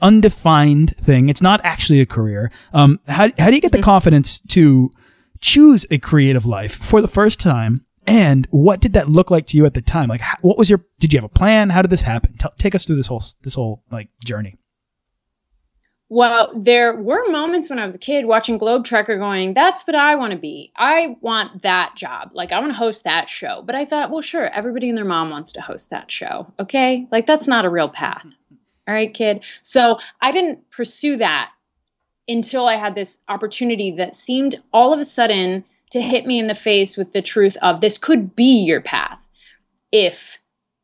undefined 0.01 0.97
thing. 0.97 1.29
It's 1.29 1.43
not 1.43 1.61
actually 1.65 2.01
a 2.01 2.07
career. 2.07 2.51
Um, 2.73 3.01
how, 3.07 3.31
how 3.39 3.49
do 3.49 3.55
you 3.55 3.61
get 3.61 3.73
the 3.73 3.79
mm-hmm. 3.79 3.85
confidence 3.85 4.41
to 4.49 4.91
choose 5.41 5.87
a 5.91 5.99
creative 5.99 6.45
life 6.45 6.75
for 6.75 7.01
the 7.01 7.09
first 7.09 7.41
time? 7.41 7.87
And 8.07 8.49
what 8.51 8.81
did 8.81 8.95
that 8.95 9.09
look 9.09 9.31
like 9.31 9.47
to 9.49 9.57
you 9.57 9.65
at 9.65 9.75
the 9.75 9.81
time? 9.81 10.09
Like 10.09 10.23
what 10.41 10.59
was 10.59 10.69
your 10.69 10.85
did 10.99 11.13
you 11.13 11.19
have 11.19 11.25
a 11.25 11.29
plan? 11.29 11.71
How 11.71 11.83
did 11.83 11.91
this 11.91 12.03
happen? 12.03 12.37
Tell, 12.37 12.53
take 12.59 12.75
us 12.75 12.85
through 12.85 12.97
this 12.97 13.07
whole 13.07 13.23
this 13.43 13.55
whole 13.55 13.85
like 13.93 14.09
journey 14.25 14.57
well, 16.13 16.53
there 16.55 16.95
were 16.95 17.27
moments 17.31 17.71
when 17.71 17.79
I 17.79 17.87
was 17.87 17.95
a 17.95 17.99
kid 17.99 18.27
watching 18.27 18.59
Globe 18.59 18.85
Trekker 18.85 19.19
going, 19.19 19.55
that's 19.55 19.87
what 19.87 19.95
I 19.95 20.15
want 20.15 20.33
to 20.33 20.39
be. 20.39 20.71
I 20.77 21.17
want 21.23 21.63
that 21.63 21.95
job. 21.97 22.33
Like, 22.35 22.53
I 22.53 22.61
want 22.61 22.71
to 22.71 22.79
host 22.79 23.05
that 23.05 23.31
show. 23.31 23.63
But 23.63 23.77
I 23.77 23.87
thought, 23.87 24.11
well, 24.11 24.21
sure, 24.21 24.51
everybody 24.51 24.91
and 24.91 24.99
their 24.99 25.07
mom 25.07 25.31
wants 25.31 25.55
to 25.55 25.63
host 25.63 25.89
that 25.89 26.11
show. 26.11 26.53
Okay. 26.61 27.09
Like, 27.11 27.25
that's 27.25 27.47
not 27.47 27.65
a 27.65 27.71
real 27.71 27.89
path. 27.89 28.27
All 28.87 28.93
right, 28.93 29.15
kid. 29.15 29.43
So 29.63 30.01
I 30.21 30.33
didn't 30.33 30.71
pursue 30.71 31.17
that 31.17 31.51
until 32.29 32.67
I 32.67 32.77
had 32.77 32.95
this 32.95 33.21
opportunity 33.29 33.91
that 33.93 34.15
seemed 34.15 34.63
all 34.71 34.93
of 34.93 35.01
a 35.01 35.07
sudden 35.07 35.65
to 35.93 36.03
hit 36.03 36.27
me 36.27 36.39
in 36.39 36.47
the 36.47 36.55
face 36.55 36.95
with 36.95 37.15
the 37.15 37.23
truth 37.23 37.57
of 37.63 37.81
this 37.81 37.97
could 37.97 38.37
be 38.37 38.63
your 38.63 38.83
path 38.83 39.19
if 39.91 40.39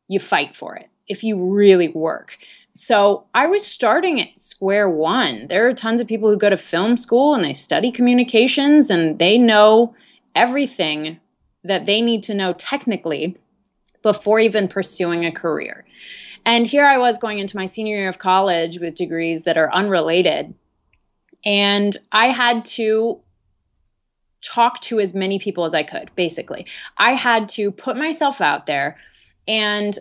you 0.07 0.19
fight 0.19 0.55
for 0.55 0.75
it, 0.75 0.89
if 1.07 1.23
you 1.23 1.53
really 1.53 1.89
work. 1.89 2.39
So 2.81 3.25
I 3.35 3.45
was 3.45 3.67
starting 3.67 4.21
at 4.21 4.39
square 4.39 4.89
one. 4.89 5.47
There 5.49 5.67
are 5.67 5.73
tons 5.73 5.99
of 5.99 6.07
people 6.07 6.29
who 6.29 6.37
go 6.37 6.49
to 6.49 6.55
film 6.55 6.95
school 6.95 7.35
and 7.35 7.43
they 7.43 7.53
study 7.53 7.91
communications 7.91 8.89
and 8.89 9.19
they 9.19 9.37
know 9.37 9.93
everything 10.33 11.19
that 11.65 11.85
they 11.85 11.99
need 12.01 12.23
to 12.23 12.33
know 12.33 12.53
technically 12.53 13.35
before 14.01 14.39
even 14.39 14.69
pursuing 14.69 15.25
a 15.25 15.31
career. 15.31 15.83
And 16.45 16.65
here 16.65 16.85
I 16.85 16.97
was 16.97 17.17
going 17.17 17.39
into 17.39 17.57
my 17.57 17.65
senior 17.65 17.97
year 17.97 18.07
of 18.07 18.17
college 18.17 18.79
with 18.79 18.95
degrees 18.95 19.43
that 19.43 19.57
are 19.57 19.73
unrelated. 19.73 20.53
And 21.43 21.97
I 22.13 22.27
had 22.27 22.63
to 22.79 23.19
talk 24.41 24.79
to 24.83 25.01
as 25.01 25.13
many 25.13 25.37
people 25.37 25.65
as 25.65 25.73
I 25.73 25.83
could, 25.83 26.11
basically. 26.15 26.65
I 26.97 27.11
had 27.11 27.49
to 27.49 27.73
put 27.73 27.97
myself 27.97 28.39
out 28.39 28.67
there 28.67 28.97
and 29.49 29.99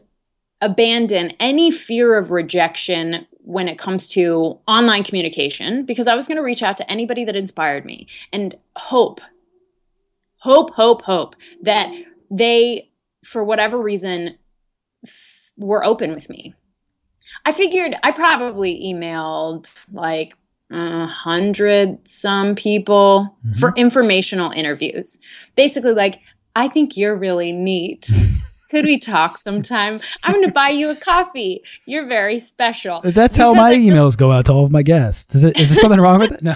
abandon 0.60 1.32
any 1.38 1.70
fear 1.70 2.16
of 2.16 2.30
rejection 2.30 3.26
when 3.48 3.68
it 3.68 3.78
comes 3.78 4.08
to 4.08 4.58
online 4.66 5.02
communication 5.04 5.86
because 5.86 6.06
I 6.06 6.14
was 6.14 6.28
going 6.28 6.36
to 6.36 6.42
reach 6.42 6.62
out 6.62 6.76
to 6.78 6.90
anybody 6.90 7.24
that 7.24 7.36
inspired 7.36 7.84
me 7.84 8.06
and 8.32 8.54
hope, 8.76 9.20
hope, 10.36 10.74
hope, 10.74 11.02
hope 11.02 11.34
that 11.62 11.90
they, 12.30 12.90
for 13.24 13.44
whatever 13.44 13.80
reason, 13.80 14.36
f- 15.06 15.50
were 15.56 15.84
open 15.84 16.14
with 16.14 16.28
me. 16.28 16.54
I 17.44 17.52
figured 17.52 17.96
I 18.02 18.10
probably 18.10 18.82
emailed 18.84 19.72
like 19.92 20.34
a 20.70 21.06
hundred 21.06 22.06
some 22.06 22.54
people 22.54 23.34
mm-hmm. 23.46 23.58
for 23.58 23.72
informational 23.76 24.50
interviews. 24.50 25.18
Basically, 25.56 25.92
like, 25.92 26.20
I 26.54 26.68
think 26.68 26.96
you're 26.96 27.16
really 27.16 27.52
neat. 27.52 28.10
Could 28.70 28.84
we 28.84 28.98
talk 28.98 29.38
sometime? 29.38 29.98
I'm 30.22 30.32
going 30.32 30.46
to 30.46 30.52
buy 30.52 30.68
you 30.68 30.90
a 30.90 30.96
coffee. 30.96 31.62
You're 31.86 32.06
very 32.06 32.38
special. 32.38 33.00
That's 33.02 33.14
because 33.14 33.36
how 33.36 33.54
my 33.54 33.74
emails 33.74 34.16
go 34.16 34.30
out 34.30 34.46
to 34.46 34.52
all 34.52 34.64
of 34.64 34.70
my 34.70 34.82
guests. 34.82 35.34
Is, 35.34 35.44
it, 35.44 35.58
is 35.58 35.70
there 35.70 35.80
something 35.80 36.00
wrong 36.00 36.20
with 36.20 36.32
it? 36.32 36.42
No. 36.42 36.54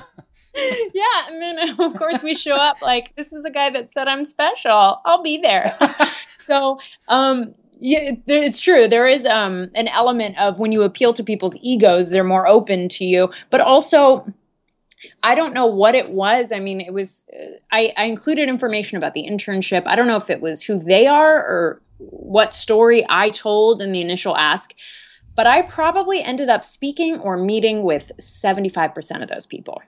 yeah, 0.55 1.29
and 1.29 1.41
then 1.41 1.71
of 1.81 1.97
course 1.97 2.23
we 2.23 2.35
show 2.35 2.55
up 2.55 2.83
like 2.83 3.15
this 3.17 3.33
is 3.33 3.43
the 3.43 3.51
guy 3.51 3.71
that 3.71 3.93
said 3.93 4.09
I'm 4.09 4.25
special. 4.25 5.01
I'll 5.05 5.23
be 5.23 5.39
there. 5.39 5.77
so, 6.47 6.79
um, 7.09 7.55
yeah, 7.81 8.13
it's 8.27 8.61
true. 8.61 8.87
There 8.87 9.09
is 9.09 9.25
um, 9.27 9.71
an 9.75 9.89
element 9.89 10.39
of 10.39 10.59
when 10.59 10.71
you 10.71 10.83
appeal 10.83 11.15
to 11.15 11.25
people's 11.25 11.57
egos, 11.63 12.11
they're 12.11 12.23
more 12.23 12.47
open 12.47 12.89
to 12.91 13.05
you. 13.05 13.31
But 13.51 13.61
also, 13.61 14.33
I 15.23 15.35
don't 15.35 15.53
know 15.53 15.67
what 15.67 15.95
it 15.95 16.11
was. 16.11 16.53
I 16.53 16.61
mean, 16.61 16.81
it 16.81 16.93
was, 16.93 17.27
uh, 17.33 17.57
I, 17.73 17.93
I 17.97 18.05
included 18.05 18.49
information 18.49 18.99
about 18.99 19.15
the 19.15 19.27
internship. 19.27 19.83
I 19.87 19.97
don't 19.97 20.07
know 20.07 20.17
if 20.17 20.31
it 20.31 20.41
was 20.41 20.63
who 20.63 20.79
they 20.79 21.09
are 21.09 21.39
or 21.39 21.83
what 22.11 22.55
story 22.55 23.05
I 23.09 23.31
told 23.31 23.83
in 23.83 23.93
the 23.93 24.01
initial 24.01 24.37
ask, 24.37 24.75
but 25.35 25.47
I 25.47 25.63
probably 25.63 26.23
ended 26.23 26.49
up 26.49 26.65
speaking 26.65 27.19
or 27.19 27.37
meeting 27.37 27.83
with 27.83 28.13
75% 28.19 29.23
of 29.23 29.29
those 29.29 29.47
people. 29.47 29.83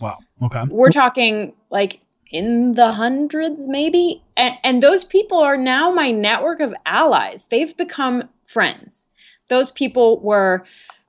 Wow. 0.00 0.18
Okay. 0.42 0.64
We're 0.70 0.90
talking 0.90 1.54
like 1.70 2.00
in 2.30 2.74
the 2.74 2.92
hundreds, 2.92 3.68
maybe. 3.68 4.22
And, 4.36 4.54
and 4.62 4.82
those 4.82 5.04
people 5.04 5.38
are 5.38 5.56
now 5.56 5.92
my 5.92 6.10
network 6.10 6.60
of 6.60 6.74
allies. 6.84 7.46
They've 7.50 7.76
become 7.76 8.28
friends. 8.46 9.08
Those 9.48 9.70
people 9.70 10.20
were 10.20 10.64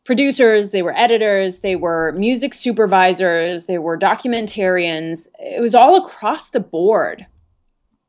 producers, 0.05 0.71
they 0.71 0.81
were 0.81 0.97
editors, 0.97 1.59
they 1.59 1.75
were 1.75 2.13
music 2.13 2.53
supervisors, 2.53 3.65
they 3.65 3.77
were 3.77 3.97
documentarians. 3.97 5.27
It 5.39 5.61
was 5.61 5.75
all 5.75 5.97
across 5.97 6.49
the 6.49 6.61
board. 6.61 7.25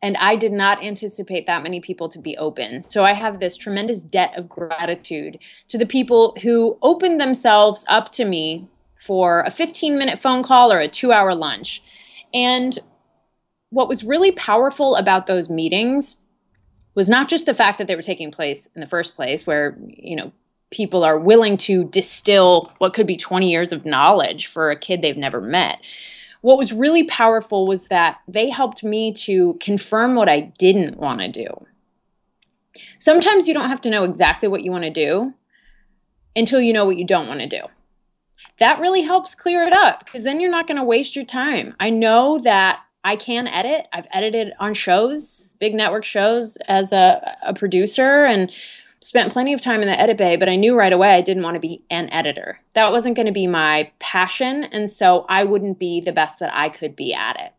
And 0.01 0.17
I 0.19 0.37
did 0.37 0.53
not 0.53 0.83
anticipate 0.83 1.47
that 1.47 1.63
many 1.63 1.81
people 1.81 2.09
to 2.11 2.19
be 2.19 2.37
open. 2.37 2.83
So 2.83 3.05
I 3.05 3.15
have 3.15 3.41
this 3.41 3.57
tremendous 3.57 4.03
debt 4.03 4.33
of 4.37 4.49
gratitude 4.49 5.39
to 5.69 5.79
the 5.79 5.87
people 5.87 6.37
who 6.43 6.79
opened 6.83 7.21
themselves 7.21 7.85
up 7.89 8.13
to 8.13 8.25
me 8.25 8.69
for 9.05 9.43
a 9.43 9.51
15 9.51 9.99
minute 9.99 10.21
phone 10.21 10.43
call 10.43 10.73
or 10.73 10.79
a 10.79 10.89
two 10.89 11.13
hour 11.13 11.35
lunch. 11.35 11.83
And 12.33 12.79
what 13.71 13.89
was 13.89 14.05
really 14.05 14.33
powerful 14.33 14.97
about 14.97 15.27
those 15.27 15.51
meetings 15.51 16.17
was 16.95 17.09
not 17.09 17.29
just 17.29 17.47
the 17.47 17.55
fact 17.55 17.79
that 17.79 17.87
they 17.87 17.97
were 17.97 18.03
taking 18.03 18.31
place 18.31 18.67
in 18.75 18.81
the 18.81 18.87
first 18.87 19.15
place, 19.15 19.47
where, 19.47 19.79
you 19.87 20.17
know, 20.17 20.33
people 20.71 21.05
are 21.05 21.19
willing 21.19 21.57
to 21.57 21.85
distill 21.85 22.73
what 22.79 22.93
could 22.95 23.07
be 23.07 23.17
20 23.17 23.49
years 23.49 23.73
of 23.73 23.85
knowledge 23.85 24.47
for 24.47 24.71
a 24.71 24.79
kid 24.79 25.01
they've 25.01 25.17
never 25.17 25.41
met. 25.41 25.79
What 26.41 26.59
was 26.59 26.73
really 26.73 27.05
powerful 27.05 27.67
was 27.67 27.89
that 27.89 28.19
they 28.29 28.51
helped 28.51 28.85
me 28.85 29.13
to 29.15 29.55
confirm 29.61 30.15
what 30.15 30.29
I 30.29 30.53
didn't 30.59 30.99
want 30.99 31.21
to 31.21 31.29
do. 31.29 31.49
Sometimes 32.99 33.49
you 33.49 33.55
don't 33.55 33.69
have 33.69 33.81
to 33.83 33.91
know 33.91 34.05
exactly 34.05 34.49
what 34.49 34.63
you 34.63 34.71
want 34.71 34.85
to 34.85 34.91
do 34.91 35.35
until 36.37 36.61
you 36.61 36.73
know 36.73 36.85
what 36.85 36.97
you 36.97 37.07
don't 37.07 37.29
want 37.29 37.41
to 37.41 37.49
do. 37.49 37.63
That 38.61 38.81
really 38.81 39.03
helps 39.03 39.35
clear 39.35 39.65
it 39.65 39.73
up 39.73 40.05
because 40.05 40.25
then 40.25 40.41
you're 40.41 40.51
not 40.51 40.67
going 40.67 40.79
to 40.79 40.85
waste 40.85 41.17
your 41.17 41.25
time. 41.25 41.75
I 41.81 41.91
know 41.91 42.39
that 42.41 42.81
I 43.05 43.17
can 43.17 43.47
edit. 43.47 43.87
I've 43.93 44.07
edited 44.13 44.53
on 44.61 44.75
shows, 44.75 45.55
big 45.59 45.75
network 45.75 46.05
shows 46.05 46.57
as 46.69 46.93
a, 46.93 47.37
a 47.47 47.55
producer 47.55 48.25
and 48.25 48.53
spent 49.01 49.33
plenty 49.33 49.53
of 49.53 49.61
time 49.61 49.81
in 49.81 49.89
the 49.89 49.99
edit 49.99 50.17
bay, 50.17 50.37
but 50.37 50.49
I 50.49 50.57
knew 50.57 50.77
right 50.77 50.93
away 50.93 51.15
I 51.15 51.21
didn't 51.21 51.43
want 51.43 51.55
to 51.55 51.61
be 51.61 51.85
an 51.91 52.11
editor. 52.11 52.59
That 52.75 52.91
wasn't 52.91 53.17
going 53.17 53.27
to 53.27 53.33
be 53.33 53.47
my 53.47 53.91
passion. 53.99 54.65
And 54.65 54.91
so 54.91 55.25
I 55.29 55.45
wouldn't 55.45 55.79
be 55.79 56.01
the 56.01 56.13
best 56.13 56.41
that 56.41 56.55
I 56.55 56.69
could 56.69 56.97
be 56.97 57.15
at 57.15 57.39
it. 57.39 57.53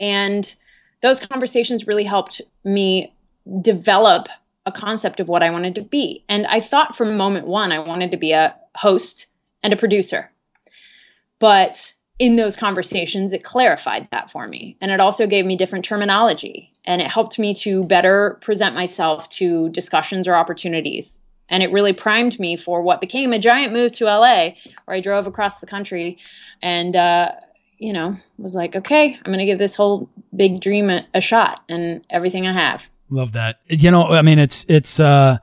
And 0.00 0.54
those 1.02 1.20
conversations 1.20 1.86
really 1.86 2.04
helped 2.04 2.40
me 2.64 3.14
develop 3.60 4.28
a 4.66 4.72
concept 4.72 5.20
of 5.20 5.28
what 5.28 5.42
I 5.42 5.50
wanted 5.50 5.74
to 5.74 5.82
be. 5.82 6.24
And 6.28 6.46
I 6.46 6.60
thought 6.60 6.96
from 6.96 7.16
moment 7.16 7.46
one, 7.46 7.72
I 7.72 7.78
wanted 7.78 8.10
to 8.12 8.16
be 8.16 8.32
a 8.32 8.54
host 8.76 9.26
and 9.62 9.72
a 9.72 9.76
producer. 9.76 10.30
But 11.38 11.94
in 12.18 12.36
those 12.36 12.56
conversations, 12.56 13.32
it 13.32 13.44
clarified 13.44 14.08
that 14.10 14.30
for 14.30 14.46
me. 14.48 14.76
And 14.80 14.90
it 14.90 15.00
also 15.00 15.26
gave 15.26 15.44
me 15.44 15.56
different 15.56 15.84
terminology. 15.84 16.73
And 16.86 17.00
it 17.00 17.08
helped 17.08 17.38
me 17.38 17.54
to 17.54 17.84
better 17.84 18.38
present 18.40 18.74
myself 18.74 19.28
to 19.30 19.68
discussions 19.70 20.28
or 20.28 20.34
opportunities. 20.34 21.20
And 21.48 21.62
it 21.62 21.72
really 21.72 21.92
primed 21.92 22.38
me 22.38 22.56
for 22.56 22.82
what 22.82 23.00
became 23.00 23.32
a 23.32 23.38
giant 23.38 23.72
move 23.72 23.92
to 23.92 24.04
LA, 24.06 24.50
where 24.84 24.96
I 24.96 25.00
drove 25.00 25.26
across 25.26 25.60
the 25.60 25.66
country 25.66 26.18
and, 26.62 26.96
uh, 26.96 27.32
you 27.78 27.92
know, 27.92 28.16
was 28.38 28.54
like, 28.54 28.76
okay, 28.76 29.14
I'm 29.14 29.32
going 29.32 29.38
to 29.38 29.44
give 29.44 29.58
this 29.58 29.74
whole 29.74 30.08
big 30.34 30.60
dream 30.60 30.90
a, 30.90 31.06
a 31.14 31.20
shot 31.20 31.62
and 31.68 32.04
everything 32.10 32.46
I 32.46 32.52
have. 32.52 32.86
Love 33.10 33.32
that. 33.32 33.60
You 33.68 33.90
know, 33.90 34.08
I 34.08 34.22
mean, 34.22 34.38
it's, 34.38 34.64
it's, 34.68 34.98
uh, 34.98 35.38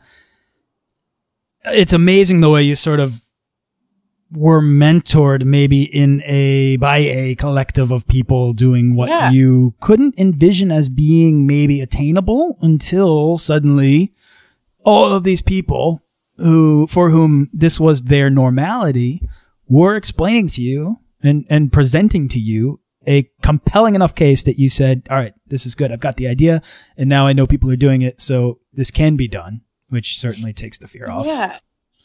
it's 1.66 1.94
amazing 1.94 2.42
the 2.42 2.50
way 2.50 2.64
you 2.64 2.76
sort 2.76 3.00
of 3.00 3.21
were 4.34 4.62
mentored 4.62 5.44
maybe 5.44 5.84
in 5.84 6.24
a 6.26 6.78
by 6.78 6.98
a 6.98 7.36
collective 7.36 7.92
of 7.92 8.08
people 8.08 8.54
doing 8.54 8.96
what 8.96 9.10
yeah. 9.10 9.30
you 9.30 9.74
couldn't 9.82 10.18
envision 10.18 10.72
as 10.72 10.88
being 10.88 11.46
maybe 11.46 11.82
attainable 11.82 12.58
until 12.62 13.38
suddenly 13.38 14.14
all 14.86 15.12
of 15.12 15.24
these 15.24 15.42
people 15.42 16.02
who 16.38 16.88
for 16.88 17.10
whom 17.10 17.50
this 17.52 17.80
was 17.80 18.04
their 18.04 18.30
normality 18.30 19.22
were 19.68 19.96
explaining 19.96 20.48
to 20.48 20.62
you 20.62 20.98
and 21.22 21.46
and 21.50 21.74
presenting 21.74 22.28
to 22.30 22.40
you 22.40 22.80
a 23.08 23.30
compelling 23.42 23.96
enough 23.96 24.16
case 24.16 24.44
that 24.44 24.58
you 24.58 24.70
said 24.70 25.06
all 25.10 25.18
right 25.18 25.34
this 25.48 25.66
is 25.66 25.76
good. 25.76 25.92
I've 25.92 26.00
got 26.00 26.16
the 26.16 26.28
idea 26.28 26.62
and 26.96 27.10
now 27.10 27.28
i 27.28 27.34
know 27.34 27.48
people 27.48 27.70
are 27.70 27.76
doing 27.76 28.02
it 28.02 28.22
so 28.22 28.60
this 28.72 28.92
can 28.92 29.18
be 29.18 29.28
done 29.28 29.62
which 29.90 30.18
certainly 30.18 30.54
takes 30.54 30.78
the 30.78 30.88
fear 30.88 31.10
off. 31.10 31.26
Yeah 31.26 31.60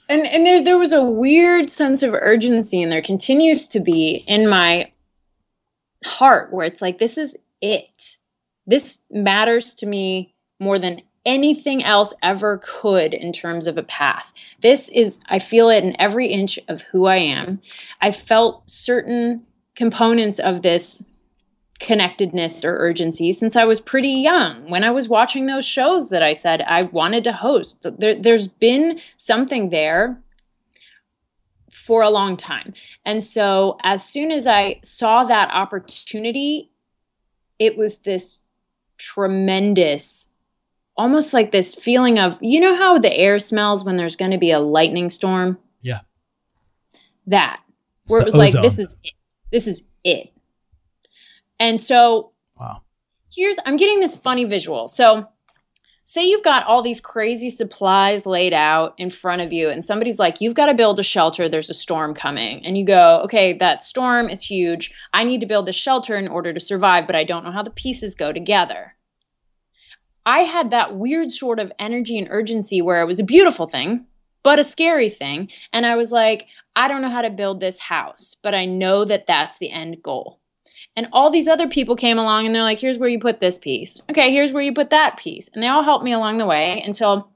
and 0.08 0.26
and 0.26 0.46
there 0.46 0.62
there 0.62 0.78
was 0.78 0.92
a 0.92 1.04
weird 1.04 1.70
sense 1.70 2.02
of 2.02 2.14
urgency 2.14 2.82
and 2.82 2.92
there 2.92 3.02
continues 3.02 3.68
to 3.68 3.80
be 3.80 4.24
in 4.26 4.48
my 4.48 4.90
heart 6.04 6.52
where 6.52 6.66
it's 6.66 6.82
like 6.82 6.98
this 6.98 7.18
is 7.18 7.36
it. 7.60 8.16
This 8.66 9.00
matters 9.10 9.74
to 9.76 9.86
me 9.86 10.34
more 10.58 10.78
than 10.78 11.02
anything 11.24 11.82
else 11.82 12.14
ever 12.22 12.60
could 12.64 13.12
in 13.12 13.32
terms 13.32 13.66
of 13.66 13.76
a 13.76 13.82
path. 13.82 14.32
This 14.60 14.88
is 14.90 15.20
i 15.28 15.38
feel 15.38 15.68
it 15.68 15.84
in 15.84 16.00
every 16.00 16.28
inch 16.28 16.58
of 16.68 16.82
who 16.82 17.06
i 17.06 17.16
am. 17.16 17.60
I 18.00 18.12
felt 18.12 18.68
certain 18.70 19.44
components 19.74 20.38
of 20.38 20.62
this 20.62 21.04
connectedness 21.78 22.64
or 22.64 22.76
urgency 22.78 23.32
since 23.32 23.56
I 23.56 23.64
was 23.64 23.80
pretty 23.80 24.08
young. 24.08 24.68
When 24.70 24.84
I 24.84 24.90
was 24.90 25.08
watching 25.08 25.46
those 25.46 25.64
shows 25.64 26.10
that 26.10 26.22
I 26.22 26.32
said 26.32 26.62
I 26.62 26.82
wanted 26.82 27.24
to 27.24 27.32
host, 27.32 27.86
there, 27.98 28.14
there's 28.14 28.48
been 28.48 29.00
something 29.16 29.70
there 29.70 30.20
for 31.70 32.02
a 32.02 32.10
long 32.10 32.36
time. 32.36 32.72
And 33.04 33.22
so 33.22 33.78
as 33.82 34.04
soon 34.04 34.30
as 34.30 34.46
I 34.46 34.80
saw 34.82 35.24
that 35.24 35.50
opportunity, 35.52 36.70
it 37.58 37.76
was 37.76 37.98
this 37.98 38.40
tremendous 38.98 40.30
almost 40.98 41.34
like 41.34 41.50
this 41.50 41.74
feeling 41.74 42.18
of 42.18 42.38
you 42.40 42.58
know 42.58 42.74
how 42.74 42.98
the 42.98 43.14
air 43.14 43.38
smells 43.38 43.84
when 43.84 43.98
there's 43.98 44.16
going 44.16 44.30
to 44.30 44.38
be 44.38 44.50
a 44.50 44.58
lightning 44.58 45.10
storm? 45.10 45.58
Yeah. 45.82 46.00
That. 47.26 47.60
Where 48.08 48.20
it 48.20 48.24
was 48.24 48.34
ozone. 48.34 48.62
like 48.62 48.62
this 48.62 48.78
is 48.78 48.96
it. 49.04 49.12
This 49.52 49.66
is 49.66 49.82
it 50.04 50.32
and 51.58 51.80
so 51.80 52.32
wow. 52.58 52.82
here's 53.34 53.58
I'm 53.64 53.76
getting 53.76 54.00
this 54.00 54.14
funny 54.14 54.44
visual. 54.44 54.88
So 54.88 55.28
say 56.04 56.24
you've 56.24 56.44
got 56.44 56.64
all 56.66 56.82
these 56.82 57.00
crazy 57.00 57.50
supplies 57.50 58.26
laid 58.26 58.52
out 58.52 58.94
in 58.96 59.10
front 59.10 59.42
of 59.42 59.52
you 59.52 59.68
and 59.68 59.84
somebody's 59.84 60.20
like 60.20 60.40
you've 60.40 60.54
got 60.54 60.66
to 60.66 60.74
build 60.74 61.00
a 61.00 61.02
shelter. 61.02 61.48
There's 61.48 61.70
a 61.70 61.74
storm 61.74 62.14
coming. 62.14 62.64
And 62.64 62.78
you 62.78 62.84
go 62.84 63.22
okay 63.24 63.52
that 63.54 63.82
storm 63.82 64.28
is 64.28 64.42
huge. 64.42 64.92
I 65.12 65.24
need 65.24 65.40
to 65.40 65.46
build 65.46 65.68
a 65.68 65.72
shelter 65.72 66.16
in 66.16 66.28
order 66.28 66.52
to 66.52 66.60
survive 66.60 67.06
but 67.06 67.16
i 67.16 67.24
don't 67.24 67.44
know 67.44 67.52
how 67.52 67.62
the 67.62 67.70
pieces 67.70 68.14
go 68.14 68.32
together. 68.32 68.94
I 70.24 70.40
had 70.40 70.70
that 70.70 70.96
weird 70.96 71.30
sort 71.30 71.60
of 71.60 71.70
energy 71.78 72.18
and 72.18 72.26
urgency 72.30 72.82
where 72.82 73.00
it 73.00 73.06
was 73.06 73.20
a 73.20 73.24
beautiful 73.24 73.66
thing 73.66 74.06
but 74.42 74.60
a 74.60 74.64
scary 74.64 75.10
thing. 75.10 75.50
And 75.72 75.84
i 75.84 75.96
was 75.96 76.12
like 76.12 76.46
i 76.76 76.86
don't 76.86 77.02
know 77.02 77.10
how 77.10 77.22
to 77.22 77.30
build 77.30 77.58
this 77.58 77.80
house 77.80 78.36
but 78.40 78.54
i 78.54 78.64
know 78.64 79.04
that 79.04 79.26
that's 79.26 79.58
the 79.58 79.72
end 79.72 80.02
goal 80.04 80.40
and 80.96 81.06
all 81.12 81.30
these 81.30 81.46
other 81.46 81.68
people 81.68 81.94
came 81.94 82.18
along 82.18 82.46
and 82.46 82.54
they're 82.54 82.62
like, 82.62 82.80
here's 82.80 82.98
where 82.98 83.08
you 83.08 83.20
put 83.20 83.38
this 83.38 83.58
piece. 83.58 84.00
Okay, 84.10 84.32
here's 84.32 84.52
where 84.52 84.62
you 84.62 84.72
put 84.72 84.90
that 84.90 85.18
piece. 85.18 85.48
And 85.52 85.62
they 85.62 85.68
all 85.68 85.84
helped 85.84 86.04
me 86.04 86.12
along 86.12 86.38
the 86.38 86.46
way 86.46 86.82
until 86.84 87.30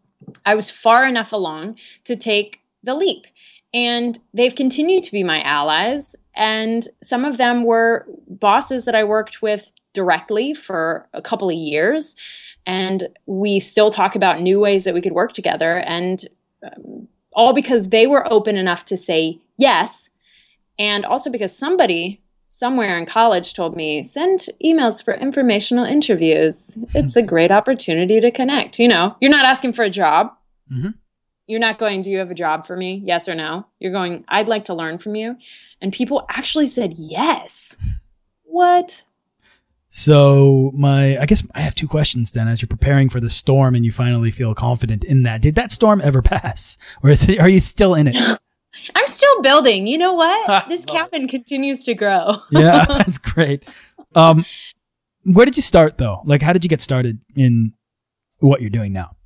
I 0.46 0.54
was 0.54 0.70
far 0.70 1.06
enough 1.06 1.32
along 1.32 1.76
to 2.04 2.16
take 2.16 2.60
the 2.82 2.94
leap. 2.94 3.26
And 3.74 4.18
they've 4.32 4.54
continued 4.54 5.04
to 5.04 5.12
be 5.12 5.22
my 5.22 5.42
allies. 5.42 6.16
And 6.34 6.88
some 7.02 7.24
of 7.24 7.36
them 7.36 7.64
were 7.64 8.06
bosses 8.28 8.86
that 8.86 8.94
I 8.94 9.04
worked 9.04 9.42
with 9.42 9.72
directly 9.92 10.54
for 10.54 11.06
a 11.12 11.20
couple 11.20 11.48
of 11.48 11.54
years. 11.54 12.16
And 12.66 13.08
we 13.26 13.60
still 13.60 13.90
talk 13.90 14.16
about 14.16 14.40
new 14.40 14.58
ways 14.58 14.84
that 14.84 14.94
we 14.94 15.02
could 15.02 15.12
work 15.12 15.34
together. 15.34 15.78
And 15.80 16.26
um, 16.64 17.08
all 17.32 17.52
because 17.52 17.90
they 17.90 18.06
were 18.06 18.30
open 18.32 18.56
enough 18.56 18.86
to 18.86 18.96
say 18.96 19.38
yes. 19.58 20.08
And 20.78 21.04
also 21.04 21.30
because 21.30 21.56
somebody 21.56 22.19
somewhere 22.50 22.98
in 22.98 23.06
college 23.06 23.54
told 23.54 23.76
me 23.76 24.02
send 24.02 24.48
emails 24.62 25.02
for 25.02 25.14
informational 25.14 25.84
interviews. 25.84 26.76
It's 26.94 27.16
a 27.16 27.22
great 27.22 27.52
opportunity 27.52 28.20
to 28.20 28.30
connect. 28.30 28.78
You 28.78 28.88
know, 28.88 29.16
you're 29.20 29.30
not 29.30 29.46
asking 29.46 29.72
for 29.72 29.84
a 29.84 29.90
job. 29.90 30.32
Mm-hmm. 30.70 30.90
You're 31.46 31.60
not 31.60 31.78
going, 31.78 32.02
do 32.02 32.10
you 32.10 32.18
have 32.18 32.30
a 32.30 32.34
job 32.34 32.66
for 32.66 32.76
me? 32.76 33.00
Yes 33.04 33.28
or 33.28 33.34
no? 33.34 33.66
You're 33.78 33.92
going, 33.92 34.24
I'd 34.28 34.48
like 34.48 34.66
to 34.66 34.74
learn 34.74 34.98
from 34.98 35.14
you. 35.14 35.36
And 35.80 35.92
people 35.92 36.26
actually 36.28 36.66
said 36.66 36.94
yes. 36.96 37.76
What? 38.44 39.04
So 39.88 40.70
my, 40.74 41.18
I 41.18 41.26
guess 41.26 41.44
I 41.54 41.60
have 41.60 41.74
two 41.74 41.88
questions 41.88 42.32
then. 42.32 42.46
As 42.46 42.60
you're 42.60 42.68
preparing 42.68 43.08
for 43.08 43.20
the 43.20 43.30
storm 43.30 43.74
and 43.74 43.84
you 43.84 43.92
finally 43.92 44.30
feel 44.30 44.54
confident 44.54 45.02
in 45.04 45.22
that, 45.22 45.40
did 45.40 45.54
that 45.54 45.70
storm 45.70 46.00
ever 46.02 46.22
pass, 46.22 46.76
or 47.02 47.10
is 47.10 47.28
it, 47.28 47.40
are 47.40 47.48
you 47.48 47.60
still 47.60 47.94
in 47.94 48.08
it? 48.08 48.38
I'm 48.94 49.08
still 49.08 49.42
building. 49.42 49.86
You 49.86 49.98
know 49.98 50.14
what? 50.14 50.68
this 50.68 50.84
cabin 50.84 51.28
continues 51.28 51.84
to 51.84 51.94
grow. 51.94 52.42
yeah, 52.50 52.84
that's 52.88 53.18
great. 53.18 53.68
Um, 54.14 54.44
where 55.24 55.46
did 55.46 55.56
you 55.56 55.62
start 55.62 55.98
though? 55.98 56.22
Like, 56.24 56.42
how 56.42 56.52
did 56.52 56.64
you 56.64 56.68
get 56.68 56.80
started 56.80 57.18
in 57.34 57.72
what 58.38 58.60
you're 58.60 58.70
doing 58.70 58.92
now? 58.92 59.16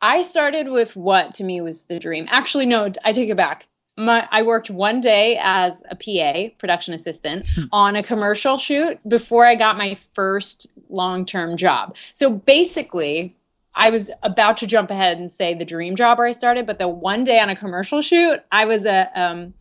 I 0.00 0.22
started 0.22 0.68
with 0.68 0.96
what 0.96 1.34
to 1.34 1.44
me 1.44 1.60
was 1.60 1.84
the 1.84 1.98
dream. 1.98 2.26
Actually, 2.28 2.66
no, 2.66 2.92
I 3.04 3.12
take 3.12 3.30
it 3.30 3.36
back. 3.36 3.66
My, 3.96 4.28
I 4.30 4.42
worked 4.42 4.70
one 4.70 5.00
day 5.00 5.38
as 5.40 5.84
a 5.88 5.94
PA, 5.94 6.54
production 6.58 6.94
assistant, 6.94 7.46
hmm. 7.54 7.64
on 7.72 7.96
a 7.96 8.02
commercial 8.02 8.58
shoot 8.58 8.98
before 9.08 9.46
I 9.46 9.54
got 9.54 9.78
my 9.78 9.96
first 10.14 10.66
long 10.88 11.24
term 11.24 11.56
job. 11.56 11.96
So 12.12 12.30
basically, 12.30 13.36
I 13.76 13.90
was 13.90 14.10
about 14.22 14.56
to 14.58 14.66
jump 14.66 14.90
ahead 14.90 15.18
and 15.18 15.30
say 15.30 15.54
the 15.54 15.64
dream 15.64 15.96
job 15.96 16.18
where 16.18 16.26
I 16.26 16.32
started, 16.32 16.66
but 16.66 16.78
the 16.78 16.88
one 16.88 17.24
day 17.24 17.40
on 17.40 17.48
a 17.50 17.56
commercial 17.56 18.02
shoot, 18.02 18.40
I 18.52 18.64
was 18.64 18.84
a 18.84 19.10
um, 19.20 19.54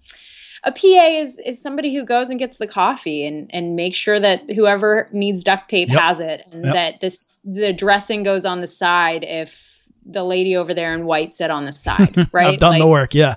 a 0.63 0.71
PA 0.71 1.21
is 1.21 1.39
is 1.45 1.61
somebody 1.61 1.93
who 1.93 2.05
goes 2.05 2.29
and 2.29 2.39
gets 2.39 2.57
the 2.57 2.67
coffee 2.67 3.25
and 3.25 3.49
and 3.53 3.75
makes 3.75 3.97
sure 3.97 4.19
that 4.19 4.49
whoever 4.51 5.09
needs 5.11 5.43
duct 5.43 5.69
tape 5.69 5.89
yep. 5.89 5.99
has 5.99 6.19
it, 6.19 6.45
and 6.51 6.65
yep. 6.65 6.73
that 6.73 7.01
this 7.01 7.39
the 7.43 7.73
dressing 7.73 8.23
goes 8.23 8.45
on 8.45 8.61
the 8.61 8.67
side 8.67 9.23
if 9.23 9.83
the 10.05 10.23
lady 10.23 10.55
over 10.55 10.73
there 10.73 10.93
in 10.93 11.05
white 11.05 11.33
said 11.33 11.49
on 11.49 11.65
the 11.65 11.71
side. 11.71 12.15
Right, 12.33 12.53
I've 12.53 12.59
done 12.59 12.71
like, 12.71 12.81
the 12.81 12.87
work. 12.87 13.13
Yeah. 13.13 13.35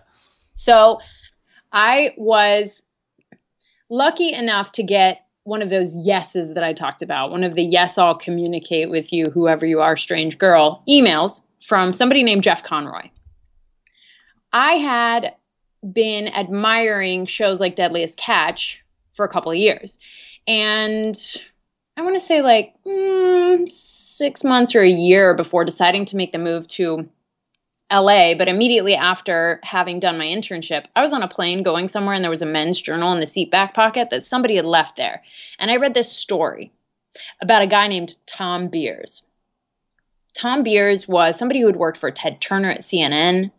So 0.55 1.01
I 1.73 2.15
was 2.17 2.83
lucky 3.89 4.33
enough 4.33 4.73
to 4.73 4.83
get 4.83 5.26
one 5.47 5.63
of 5.63 5.71
those 5.71 5.95
yeses 5.97 6.55
that 6.55 6.65
I 6.65 6.73
talked 6.73 7.03
about, 7.03 7.31
one 7.31 7.45
of 7.45 7.55
the 7.55 7.63
yes, 7.63 7.99
I'll 7.99 8.17
communicate 8.17 8.91
with 8.91 9.13
you, 9.13 9.31
whoever 9.31 9.65
you 9.65 9.81
are, 9.81 9.97
strange 9.97 10.39
girl, 10.39 10.83
emails 10.89 11.43
from 11.63 11.93
somebody 11.93 12.23
named 12.23 12.43
Jeff 12.43 12.65
Conroy. 12.65 13.11
I 14.53 14.73
had 14.73 15.35
been 15.93 16.29
admiring 16.29 17.27
shows 17.27 17.61
like 17.61 17.77
Deadliest 17.77 18.19
Catch 18.19 18.83
for 19.15 19.25
a 19.25 19.29
couple 19.29 19.53
of 19.53 19.59
years. 19.59 19.99
And 20.49 21.17
I 21.97 22.03
want 22.03 22.17
to 22.17 22.21
say 22.21 22.43
like 22.43 22.75
mm, 22.85 23.71
six 23.71 24.43
months 24.43 24.75
or 24.75 24.83
a 24.83 24.89
year 24.89 25.35
before 25.35 25.65
deciding 25.65 26.07
to 26.07 26.17
make 26.17 26.33
the 26.33 26.39
move 26.39 26.67
to 26.69 27.09
LA, 27.93 28.35
but 28.35 28.49
immediately 28.49 28.95
after 28.97 29.61
having 29.63 30.01
done 30.01 30.19
my 30.19 30.25
internship, 30.25 30.87
I 30.97 31.03
was 31.03 31.13
on 31.13 31.23
a 31.23 31.29
plane 31.29 31.63
going 31.63 31.89
somewhere 31.89 32.15
and 32.15 32.25
there 32.25 32.31
was 32.31 32.43
a 32.43 32.47
men's 32.47 32.81
journal 32.81 33.13
in 33.13 33.21
the 33.21 33.27
seat 33.27 33.51
back 33.51 33.75
pocket 33.75 34.11
that 34.11 34.25
somebody 34.25 34.57
had 34.57 34.65
left 34.65 34.97
there. 34.97 35.23
And 35.59 35.71
I 35.71 35.77
read 35.77 35.95
this 35.95 36.11
story 36.11 36.73
about 37.41 37.63
a 37.63 37.67
guy 37.67 37.87
named 37.87 38.17
Thom 38.27 38.69
Beers. 38.69 39.23
Thom 40.37 40.63
Beers 40.63 41.07
was 41.07 41.39
somebody 41.39 41.61
who 41.61 41.67
had 41.67 41.77
worked 41.77 41.99
for 41.99 42.11
Ted 42.11 42.41
Turner 42.41 42.71
at 42.71 42.81
CNN. 42.81 43.53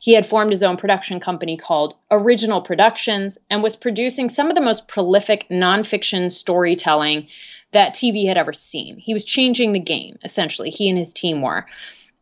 He 0.00 0.14
had 0.14 0.26
formed 0.26 0.50
his 0.50 0.62
own 0.62 0.76
production 0.76 1.20
company 1.20 1.56
called 1.56 1.96
Original 2.10 2.62
Productions 2.62 3.38
and 3.50 3.62
was 3.62 3.76
producing 3.76 4.28
some 4.28 4.48
of 4.48 4.54
the 4.54 4.60
most 4.60 4.88
prolific 4.88 5.46
nonfiction 5.50 6.32
storytelling 6.32 7.28
that 7.72 7.94
TV 7.94 8.26
had 8.26 8.38
ever 8.38 8.54
seen. 8.54 8.96
He 8.96 9.12
was 9.12 9.24
changing 9.24 9.72
the 9.72 9.80
game, 9.80 10.18
essentially, 10.24 10.70
he 10.70 10.88
and 10.88 10.98
his 10.98 11.12
team 11.12 11.42
were. 11.42 11.66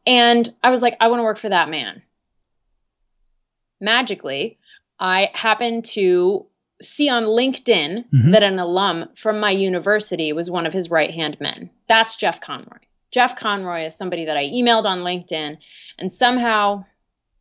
And 0.06 0.52
I 0.62 0.70
was 0.70 0.82
like, 0.82 0.96
I 1.00 1.08
want 1.08 1.20
to 1.20 1.24
work 1.24 1.38
for 1.38 1.48
that 1.48 1.68
man. 1.68 2.02
Magically, 3.80 4.58
I 4.98 5.30
happened 5.34 5.84
to 5.86 6.46
see 6.82 7.08
on 7.08 7.24
LinkedIn 7.24 8.04
mm-hmm. 8.08 8.30
that 8.30 8.42
an 8.42 8.58
alum 8.58 9.08
from 9.16 9.38
my 9.38 9.50
university 9.50 10.32
was 10.32 10.50
one 10.50 10.66
of 10.66 10.72
his 10.72 10.90
right 10.90 11.12
hand 11.12 11.36
men. 11.40 11.70
That's 11.88 12.16
Jeff 12.16 12.40
Conroy. 12.40 12.78
Jeff 13.10 13.36
Conroy 13.36 13.86
is 13.86 13.96
somebody 13.96 14.24
that 14.24 14.36
I 14.36 14.44
emailed 14.44 14.84
on 14.84 15.00
LinkedIn, 15.00 15.58
and 15.98 16.12
somehow 16.12 16.84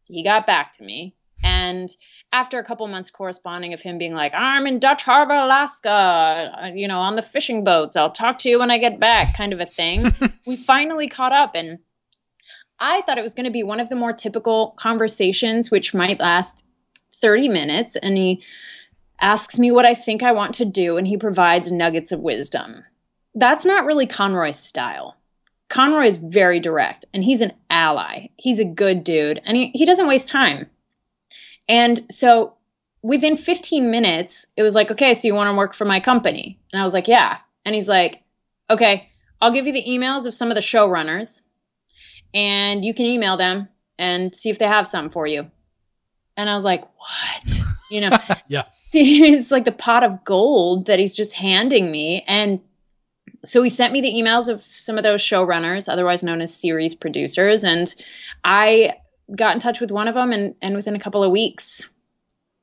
he 0.04 0.24
got 0.24 0.46
back 0.46 0.78
to 0.78 0.84
me. 0.84 1.16
And 1.44 1.90
after 2.34 2.60
a 2.60 2.64
couple 2.64 2.88
months 2.88 3.10
corresponding 3.10 3.74
of 3.74 3.82
him 3.82 3.98
being 3.98 4.14
like, 4.14 4.34
I'm 4.34 4.68
in 4.68 4.80
Dutch 4.80 5.04
Harbor, 5.04 5.34
Alaska, 5.34 6.52
uh, 6.62 6.66
you 6.74 6.88
know, 6.88 7.00
on 7.00 7.16
the 7.16 7.22
fishing 7.22 7.64
boats, 7.64 7.96
I'll 7.96 8.12
talk 8.12 8.38
to 8.40 8.50
you 8.50 8.60
when 8.60 8.72
I 8.72 8.78
get 8.78 9.00
back, 9.00 9.36
kind 9.36 9.54
of 9.54 9.60
a 9.60 9.66
thing, 9.66 10.14
we 10.46 10.56
finally 10.56 11.08
caught 11.08 11.34
up 11.34 11.56
and 11.56 11.80
I 12.82 13.02
thought 13.02 13.20
it 13.20 13.24
was 13.24 13.36
going 13.36 13.46
to 13.46 13.52
be 13.52 13.64
one 13.64 13.80
of 13.80 13.90
the 13.90 13.96
more 13.96 14.12
typical 14.12 14.74
conversations, 14.78 15.70
which 15.70 15.94
might 15.94 16.20
last 16.20 16.66
30 17.22 17.48
minutes. 17.48 17.96
And 17.96 18.18
he 18.18 18.44
asks 19.22 19.60
me 19.60 19.72
what 19.72 19.86
I 19.86 19.94
think 19.94 20.24
I 20.24 20.32
want 20.32 20.56
to 20.56 20.66
do, 20.66 20.98
and 20.98 21.08
he 21.08 21.16
provides 21.16 21.72
nuggets 21.72 22.12
of 22.12 22.20
wisdom. 22.20 22.84
That's 23.36 23.66
not 23.66 23.86
really 23.86 24.08
Conroy's 24.08 24.60
style. 24.60 25.16
Conroy 25.70 26.08
is 26.08 26.18
very 26.18 26.60
direct, 26.60 27.06
and 27.14 27.24
he's 27.24 27.40
an 27.40 27.54
ally. 27.70 28.28
He's 28.36 28.60
a 28.60 28.66
good 28.66 29.04
dude, 29.04 29.40
and 29.46 29.56
he, 29.56 29.72
he 29.74 29.86
doesn't 29.86 30.08
waste 30.08 30.28
time. 30.28 30.68
And 31.70 32.04
so 32.12 32.56
within 33.04 33.38
15 33.38 33.90
minutes, 33.90 34.48
it 34.58 34.64
was 34.64 34.76
like, 34.76 34.92
okay, 34.92 35.14
so 35.14 35.28
you 35.28 35.36
want 35.36 35.50
to 35.50 35.58
work 35.58 35.74
for 35.74 35.86
my 35.86 36.00
company? 36.00 36.60
And 36.74 36.82
I 36.82 36.84
was 36.84 36.94
like, 36.94 37.08
yeah. 37.08 37.38
And 37.64 37.76
he's 37.76 37.88
like, 37.88 38.24
okay, 38.70 39.10
I'll 39.40 39.54
give 39.54 39.68
you 39.68 39.74
the 39.74 39.86
emails 39.88 40.26
of 40.26 40.34
some 40.34 40.50
of 40.50 40.56
the 40.56 40.62
showrunners 40.62 41.42
and 42.34 42.84
you 42.84 42.94
can 42.94 43.06
email 43.06 43.38
them 43.38 43.68
and 43.98 44.36
see 44.36 44.50
if 44.50 44.60
they 44.60 44.66
have 44.66 44.88
something 44.88 45.12
for 45.12 45.28
you. 45.28 45.50
And 46.38 46.50
I 46.50 46.56
was 46.56 46.64
like, 46.64 46.84
what? 46.84 47.62
You 47.90 48.02
know, 48.02 48.18
yeah. 48.48 48.64
See, 48.88 49.34
it's 49.34 49.52
like 49.52 49.66
the 49.66 49.72
pot 49.72 50.04
of 50.04 50.24
gold 50.26 50.88
that 50.88 51.00
he's 51.00 51.16
just 51.16 51.34
handing 51.34 51.92
me. 51.92 52.26
And 52.28 52.60
so 53.46 53.64
he 53.64 53.70
sent 53.70 53.94
me 53.94 54.02
the 54.02 54.12
emails 54.12 54.50
of 54.50 54.64
some 54.74 54.98
of 54.98 55.04
those 55.04 55.22
showrunners, 55.22 55.88
otherwise 55.88 56.24
known 56.24 56.42
as 56.42 56.54
series 56.54 56.94
producers. 56.94 57.64
And 57.64 57.94
I 58.44 58.96
got 59.34 59.54
in 59.54 59.62
touch 59.62 59.80
with 59.80 59.92
one 59.92 60.10
of 60.10 60.16
them. 60.16 60.34
And, 60.34 60.56
and 60.62 60.76
within 60.76 60.96
a 60.96 61.00
couple 61.00 61.24
of 61.24 61.32
weeks, 61.32 61.88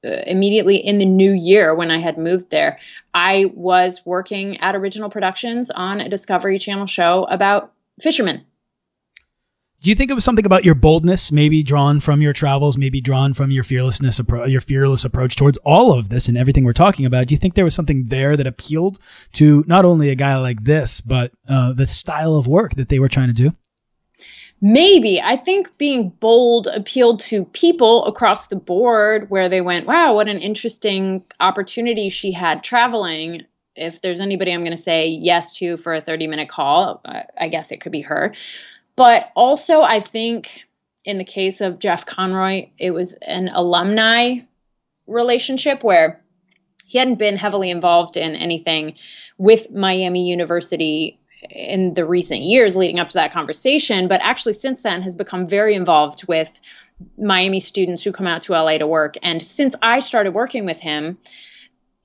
uh, 0.05 0.23
immediately 0.27 0.77
in 0.77 0.99
the 0.99 1.07
new 1.07 1.33
year 1.33 1.75
when 1.75 1.91
I 1.91 1.99
had 1.99 2.19
moved 2.19 2.51
there, 2.51 2.79
I 3.15 3.47
was 3.55 4.03
working 4.05 4.59
at 4.59 4.77
Original 4.77 5.09
Productions 5.09 5.71
on 5.71 6.01
a 6.01 6.11
Discovery 6.11 6.59
Channel 6.59 6.87
show 6.87 7.25
about 7.25 7.73
fishermen 8.01 8.45
do 9.81 9.91
you 9.91 9.95
think 9.95 10.11
it 10.11 10.15
was 10.15 10.25
something 10.25 10.47
about 10.47 10.65
your 10.65 10.75
boldness, 10.75 11.31
maybe 11.31 11.63
drawn 11.63 12.01
from 12.01 12.21
your 12.21 12.33
travels, 12.33 12.77
maybe 12.77 13.01
drawn 13.01 13.33
from 13.33 13.53
your 13.53 13.63
fearlessness, 13.63 14.21
your 14.47 14.61
fearless 14.61 15.05
approach 15.05 15.37
towards 15.37 15.57
all 15.59 15.97
of 15.97 16.09
this 16.09 16.29
and 16.29 16.37
everything 16.37 16.65
we're 16.65 16.73
talking 16.73 17.07
about? 17.07 17.29
Do 17.29 17.35
you 17.35 17.39
think 17.39 17.55
there 17.55 17.65
was 17.65 17.77
something 17.77 18.07
there 18.07 18.35
that 18.35 18.47
appealed 18.47 18.99
to 19.35 19.63
not 19.69 19.85
only 19.85 20.11
a 20.11 20.17
guy 20.17 20.37
like 20.37 20.65
this, 20.65 21.01
but 21.01 21.31
uh, 21.49 21.73
the 21.73 21.87
style 21.87 22.35
of 22.35 22.49
work 22.49 22.75
that 22.75 22.89
they 22.89 22.99
were 22.99 23.09
trying 23.09 23.29
to 23.29 23.33
do? 23.33 23.53
Maybe. 24.61 25.21
I 25.21 25.37
think 25.37 25.79
being 25.79 26.09
bold 26.09 26.67
appealed 26.67 27.21
to 27.21 27.45
people 27.45 28.05
across 28.07 28.49
the 28.49 28.57
board 28.57 29.31
where 29.31 29.49
they 29.49 29.61
went, 29.61 29.87
wow, 29.87 30.15
what 30.15 30.27
an 30.27 30.41
interesting 30.41 31.23
opportunity 31.39 32.11
she 32.11 32.33
had 32.33 32.65
traveling. 32.65 33.43
If 33.77 34.01
there's 34.01 34.21
anybody 34.21 34.53
I'm 34.53 34.63
going 34.63 34.73
to 34.73 34.77
say 34.77 35.07
yes 35.07 35.57
to 35.59 35.77
for 35.77 35.95
a 35.95 36.01
30 36.01 36.27
minute 36.27 36.49
call, 36.49 37.01
I 37.39 37.47
guess 37.47 37.71
it 37.71 37.81
could 37.81 37.93
be 37.93 38.01
her. 38.01 38.35
But 38.99 39.31
also, 39.37 39.83
I 39.83 40.01
think 40.01 40.63
in 41.05 41.19
the 41.19 41.25
case 41.25 41.61
of 41.61 41.79
Jeff 41.79 42.05
Conroy, 42.05 42.71
it 42.79 42.91
was 42.91 43.15
an 43.23 43.49
alumni 43.49 44.39
relationship 45.07 45.85
where 45.85 46.21
he 46.85 46.99
hadn't 46.99 47.15
been 47.15 47.37
heavily 47.37 47.71
involved 47.71 48.17
in 48.17 48.35
anything 48.35 48.95
with 49.39 49.71
Miami 49.71 50.29
University 50.29 51.21
in 51.49 51.95
the 51.95 52.05
recent 52.05 52.43
years 52.43 52.75
leading 52.75 52.99
up 52.99 53.09
to 53.11 53.15
that 53.15 53.33
conversation, 53.33 54.09
but 54.09 54.21
actually 54.21 54.53
since 54.53 54.83
then 54.83 55.03
has 55.03 55.15
become 55.15 55.47
very 55.47 55.77
involved 55.77 56.27
with 56.27 56.59
Miami 57.17 57.61
students 57.61 58.03
who 58.03 58.11
come 58.11 58.27
out 58.27 58.43
to 58.43 58.53
LA 58.53 58.79
to 58.79 58.87
work. 58.89 59.15
And 59.23 59.41
since 59.41 59.77
I 59.81 60.01
started 60.01 60.33
working 60.35 60.67
with 60.67 60.81
him, 60.81 61.19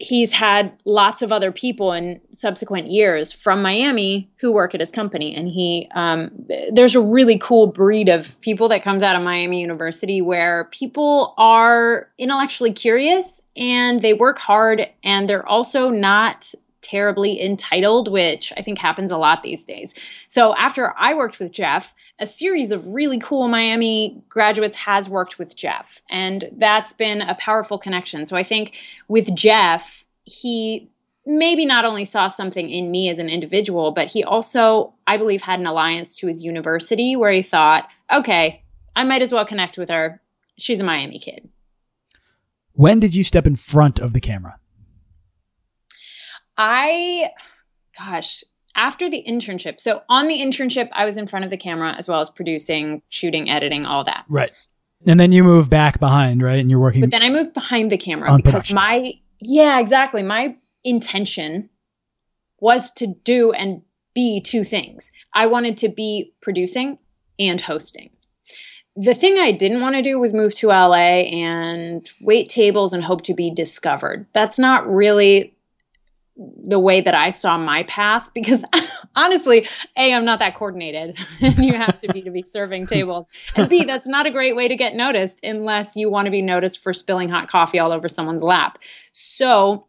he's 0.04 0.34
had 0.34 0.74
lots 0.84 1.22
of 1.22 1.32
other 1.32 1.51
people 1.51 1.93
in 1.93 2.20
subsequent 2.32 2.91
years 2.91 3.32
from 3.32 3.62
Miami 3.62 4.30
who 4.38 4.51
work 4.51 4.74
at 4.74 4.82
his 4.82 4.91
company. 4.91 5.34
And 5.34 5.47
he, 5.47 5.89
um, 5.95 6.30
there's 6.72 6.93
a 6.93 7.01
really 7.01 7.38
cool 7.39 7.68
breed 7.68 8.10
of 8.10 8.39
people 8.41 8.68
that 8.68 8.84
comes 8.84 9.01
out 9.01 9.16
of 9.16 9.22
Miami 9.22 9.62
University 9.62 10.22
where 10.22 10.66
people 10.72 11.34
are 11.38 12.10
intellectually 12.18 12.74
curious 12.74 13.43
and 13.56 14.01
they 14.01 14.14
work 14.14 14.39
hard 14.39 14.88
and 15.04 15.30
they're 15.30 15.47
also 15.47 15.89
not 15.89 16.54
terribly 16.82 17.41
entitled, 17.41 18.12
which 18.12 18.51
I 18.58 18.62
think 18.62 18.80
happens 18.80 19.10
a 19.10 19.18
lot 19.18 19.41
these 19.41 19.64
days. 19.64 19.95
So 20.28 20.54
after 20.58 20.93
I 20.97 21.14
worked 21.14 21.39
with 21.39 21.54
Jeff, 21.54 21.95
a 22.20 22.26
series 22.26 22.72
of 22.72 22.88
really 22.88 23.18
cool 23.20 23.47
Miami 23.47 24.24
graduates 24.30 24.76
has 24.78 25.09
worked 25.09 25.39
with 25.39 25.55
Jeff, 25.55 26.01
and 26.09 26.49
that's 26.57 26.93
been 26.93 27.22
a 27.22 27.36
powerful 27.36 27.78
connection. 27.78 28.26
So 28.26 28.38
I 28.38 28.43
think 28.43 28.78
with 29.07 29.34
Jeff, 29.36 30.05
he 30.24 30.89
maybe 31.26 31.66
not 31.66 31.86
only 31.86 32.05
saw 32.05 32.28
something 32.28 32.70
in 32.70 32.91
me 32.91 33.09
as 33.09 33.20
an 33.20 33.30
individual, 33.30 33.91
but 33.91 34.07
he 34.07 34.24
also, 34.24 34.93
I 35.07 35.18
believe, 35.18 35.41
had 35.41 35.59
an 35.59 35.66
alliance 35.66 36.16
to 36.16 36.28
his 36.28 36.43
university 36.43 37.16
where 37.16 37.32
he 37.32 37.41
thought, 37.41 37.88
okay, 38.11 38.64
I 38.95 39.03
might 39.03 39.22
as 39.22 39.32
well 39.32 39.45
connect 39.45 39.78
with 39.78 39.89
her. 39.89 40.22
She's 40.57 40.80
a 40.80 40.84
Miami 40.84 41.20
kid. 41.20 41.49
When 42.74 42.99
did 42.99 43.16
you 43.16 43.24
step 43.24 43.45
in 43.45 43.55
front 43.55 43.99
of 43.99 44.14
the 44.14 44.22
camera? 44.22 44.59
I, 46.57 47.32
gosh, 47.97 48.43
after 48.76 49.09
the 49.09 49.24
internship. 49.28 49.80
So 49.80 50.01
on 50.09 50.28
the 50.28 50.39
internship, 50.39 50.89
I 50.93 51.05
was 51.05 51.17
in 51.17 51.28
front 51.28 51.45
of 51.45 51.51
the 51.51 51.57
camera 51.57 51.95
as 51.97 52.07
well 52.07 52.21
as 52.21 52.30
producing, 52.30 53.01
shooting, 53.09 53.49
editing, 53.49 53.86
all 53.86 54.03
that. 54.05 54.26
Right. 54.28 54.51
And 55.05 55.19
then 55.19 55.32
you 55.32 55.43
move 55.43 55.69
back 55.69 55.99
behind, 55.99 56.41
right? 56.41 56.59
And 56.59 56.69
you're 56.69 56.80
working. 56.80 57.01
But 57.01 57.11
then 57.11 57.21
I 57.21 57.30
moved 57.30 57.53
behind 57.53 57.91
the 57.91 57.97
camera 57.97 58.36
because 58.38 58.51
production. 58.51 58.76
my, 58.76 59.13
yeah, 59.39 59.80
exactly. 59.80 60.24
My 60.24 60.55
intention 60.84 61.69
was 62.59 62.91
to 62.93 63.07
do 63.07 63.51
and 63.51 63.82
be 64.13 64.39
two 64.39 64.63
things. 64.63 65.11
I 65.34 65.47
wanted 65.47 65.78
to 65.78 65.89
be 65.89 66.34
producing 66.41 66.99
and 67.38 67.59
hosting. 67.59 68.11
The 68.95 69.15
thing 69.15 69.39
I 69.39 69.51
didn't 69.51 69.82
want 69.82 69.95
to 69.95 70.01
do 70.03 70.19
was 70.19 70.34
move 70.34 70.53
to 70.55 70.67
LA 70.67 71.24
and 71.26 72.07
wait 72.21 72.47
tables 72.49 72.93
and 72.93 73.03
hope 73.03 73.24
to 73.24 73.34
be 73.34 73.51
discovered. 73.51 74.28
That's 74.34 74.59
not 74.59 74.88
really 74.88 75.55
the 76.36 76.79
way 76.79 77.01
that 77.01 77.13
I 77.13 77.29
saw 77.29 77.57
my 77.57 77.84
path 77.84 78.29
because 78.34 78.65
honestly, 79.15 79.67
A, 79.97 80.13
I'm 80.13 80.25
not 80.25 80.39
that 80.39 80.55
coordinated 80.55 81.17
and 81.41 81.63
you 81.63 81.73
have 81.73 82.01
to 82.01 82.07
be 82.11 82.21
to 82.23 82.31
be 82.31 82.41
serving 82.41 82.88
tables. 82.88 83.27
And 83.55 83.69
B, 83.69 83.84
that's 83.84 84.07
not 84.07 84.25
a 84.25 84.31
great 84.31 84.55
way 84.55 84.67
to 84.67 84.75
get 84.75 84.95
noticed 84.95 85.43
unless 85.43 85.95
you 85.95 86.09
want 86.09 86.25
to 86.25 86.31
be 86.31 86.41
noticed 86.41 86.79
for 86.79 86.93
spilling 86.93 87.29
hot 87.29 87.49
coffee 87.49 87.79
all 87.79 87.91
over 87.91 88.09
someone's 88.09 88.41
lap. 88.41 88.79
So 89.11 89.86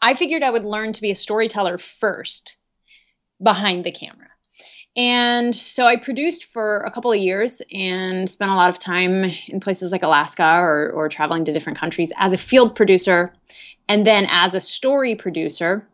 I 0.00 0.14
figured 0.14 0.42
I 0.42 0.50
would 0.50 0.64
learn 0.64 0.92
to 0.94 1.02
be 1.02 1.10
a 1.10 1.16
storyteller 1.16 1.76
first 1.76 2.56
behind 3.42 3.84
the 3.84 3.92
camera. 3.92 4.28
And 4.96 5.54
so 5.54 5.86
I 5.86 5.96
produced 5.96 6.44
for 6.44 6.78
a 6.78 6.90
couple 6.90 7.12
of 7.12 7.18
years 7.18 7.62
and 7.72 8.28
spent 8.28 8.50
a 8.50 8.56
lot 8.56 8.70
of 8.70 8.80
time 8.80 9.30
in 9.48 9.60
places 9.60 9.92
like 9.92 10.02
Alaska 10.02 10.56
or, 10.58 10.90
or 10.90 11.08
traveling 11.08 11.44
to 11.44 11.52
different 11.52 11.78
countries 11.78 12.12
as 12.18 12.34
a 12.34 12.38
field 12.38 12.74
producer 12.74 13.32
and 13.90 14.06
then 14.06 14.28
as 14.30 14.54
a 14.54 14.60
story 14.60 15.16
producer 15.16 15.84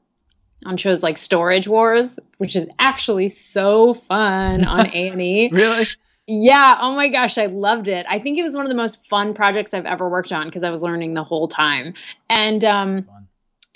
on 0.66 0.76
shows 0.76 1.02
like 1.02 1.16
Storage 1.16 1.66
Wars, 1.66 2.18
which 2.36 2.54
is 2.54 2.68
actually 2.78 3.30
so 3.30 3.94
fun 3.94 4.66
on 4.66 4.86
A&E. 4.92 5.48
really? 5.50 5.86
Yeah, 6.26 6.76
oh 6.78 6.94
my 6.94 7.08
gosh, 7.08 7.38
I 7.38 7.46
loved 7.46 7.88
it. 7.88 8.04
I 8.06 8.18
think 8.18 8.36
it 8.36 8.42
was 8.42 8.54
one 8.54 8.66
of 8.66 8.68
the 8.68 8.76
most 8.76 9.02
fun 9.06 9.32
projects 9.32 9.72
I've 9.72 9.86
ever 9.86 10.10
worked 10.10 10.30
on 10.30 10.46
because 10.46 10.62
I 10.62 10.68
was 10.68 10.82
learning 10.82 11.14
the 11.14 11.24
whole 11.24 11.48
time. 11.48 11.94
And 12.28 12.62
um, 12.64 13.08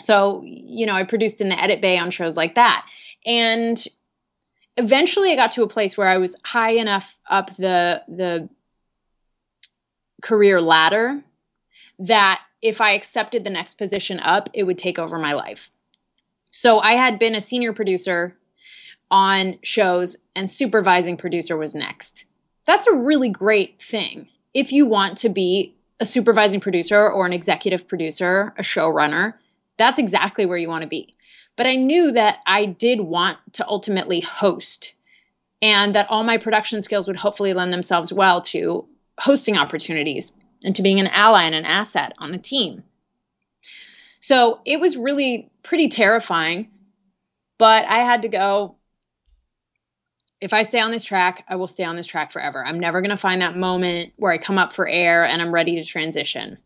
so, 0.02 0.42
you 0.44 0.84
know, 0.84 0.94
I 0.94 1.04
produced 1.04 1.40
in 1.40 1.48
the 1.48 1.58
edit 1.58 1.80
bay 1.80 1.96
on 1.96 2.10
shows 2.10 2.36
like 2.36 2.56
that. 2.56 2.84
And 3.24 3.82
eventually 4.76 5.32
I 5.32 5.36
got 5.36 5.52
to 5.52 5.62
a 5.62 5.68
place 5.68 5.96
where 5.96 6.08
I 6.08 6.18
was 6.18 6.36
high 6.44 6.72
enough 6.72 7.16
up 7.30 7.56
the 7.56 8.02
the 8.06 8.50
career 10.20 10.60
ladder 10.60 11.22
that 12.00 12.42
if 12.62 12.80
I 12.80 12.92
accepted 12.92 13.44
the 13.44 13.50
next 13.50 13.74
position 13.78 14.20
up, 14.20 14.50
it 14.52 14.64
would 14.64 14.78
take 14.78 14.98
over 14.98 15.18
my 15.18 15.32
life. 15.32 15.70
So 16.50 16.80
I 16.80 16.92
had 16.92 17.18
been 17.18 17.34
a 17.34 17.40
senior 17.40 17.72
producer 17.72 18.36
on 19.10 19.58
shows, 19.62 20.16
and 20.36 20.50
supervising 20.50 21.16
producer 21.16 21.56
was 21.56 21.74
next. 21.74 22.24
That's 22.66 22.86
a 22.86 22.94
really 22.94 23.28
great 23.28 23.82
thing 23.82 24.28
if 24.54 24.72
you 24.72 24.86
want 24.86 25.18
to 25.18 25.28
be 25.28 25.74
a 25.98 26.06
supervising 26.06 26.60
producer 26.60 27.08
or 27.08 27.26
an 27.26 27.32
executive 27.32 27.88
producer, 27.88 28.54
a 28.56 28.62
showrunner. 28.62 29.34
That's 29.76 29.98
exactly 29.98 30.46
where 30.46 30.58
you 30.58 30.68
want 30.68 30.82
to 30.82 30.88
be. 30.88 31.16
But 31.56 31.66
I 31.66 31.74
knew 31.76 32.12
that 32.12 32.38
I 32.46 32.66
did 32.66 33.00
want 33.00 33.38
to 33.54 33.66
ultimately 33.66 34.20
host 34.20 34.94
and 35.60 35.94
that 35.94 36.08
all 36.08 36.24
my 36.24 36.38
production 36.38 36.82
skills 36.82 37.06
would 37.06 37.18
hopefully 37.18 37.52
lend 37.52 37.72
themselves 37.72 38.12
well 38.12 38.40
to 38.40 38.86
hosting 39.18 39.58
opportunities 39.58 40.32
and 40.64 40.76
to 40.76 40.82
being 40.82 41.00
an 41.00 41.06
ally 41.08 41.44
and 41.44 41.54
an 41.54 41.64
asset 41.64 42.12
on 42.18 42.34
a 42.34 42.38
team. 42.38 42.84
So 44.20 44.60
it 44.66 44.80
was 44.80 44.96
really 44.96 45.50
pretty 45.62 45.88
terrifying, 45.88 46.70
but 47.58 47.86
I 47.86 47.98
had 47.98 48.22
to 48.22 48.28
go. 48.28 48.76
If 50.40 50.54
I 50.54 50.62
stay 50.62 50.80
on 50.80 50.90
this 50.90 51.04
track, 51.04 51.44
I 51.48 51.56
will 51.56 51.66
stay 51.66 51.84
on 51.84 51.96
this 51.96 52.06
track 52.06 52.32
forever. 52.32 52.64
I'm 52.64 52.80
never 52.80 53.02
going 53.02 53.10
to 53.10 53.16
find 53.16 53.42
that 53.42 53.58
moment 53.58 54.14
where 54.16 54.32
I 54.32 54.38
come 54.38 54.56
up 54.56 54.72
for 54.72 54.88
air 54.88 55.24
and 55.24 55.42
I'm 55.42 55.52
ready 55.52 55.76
to 55.76 55.84
transition. 55.84 56.56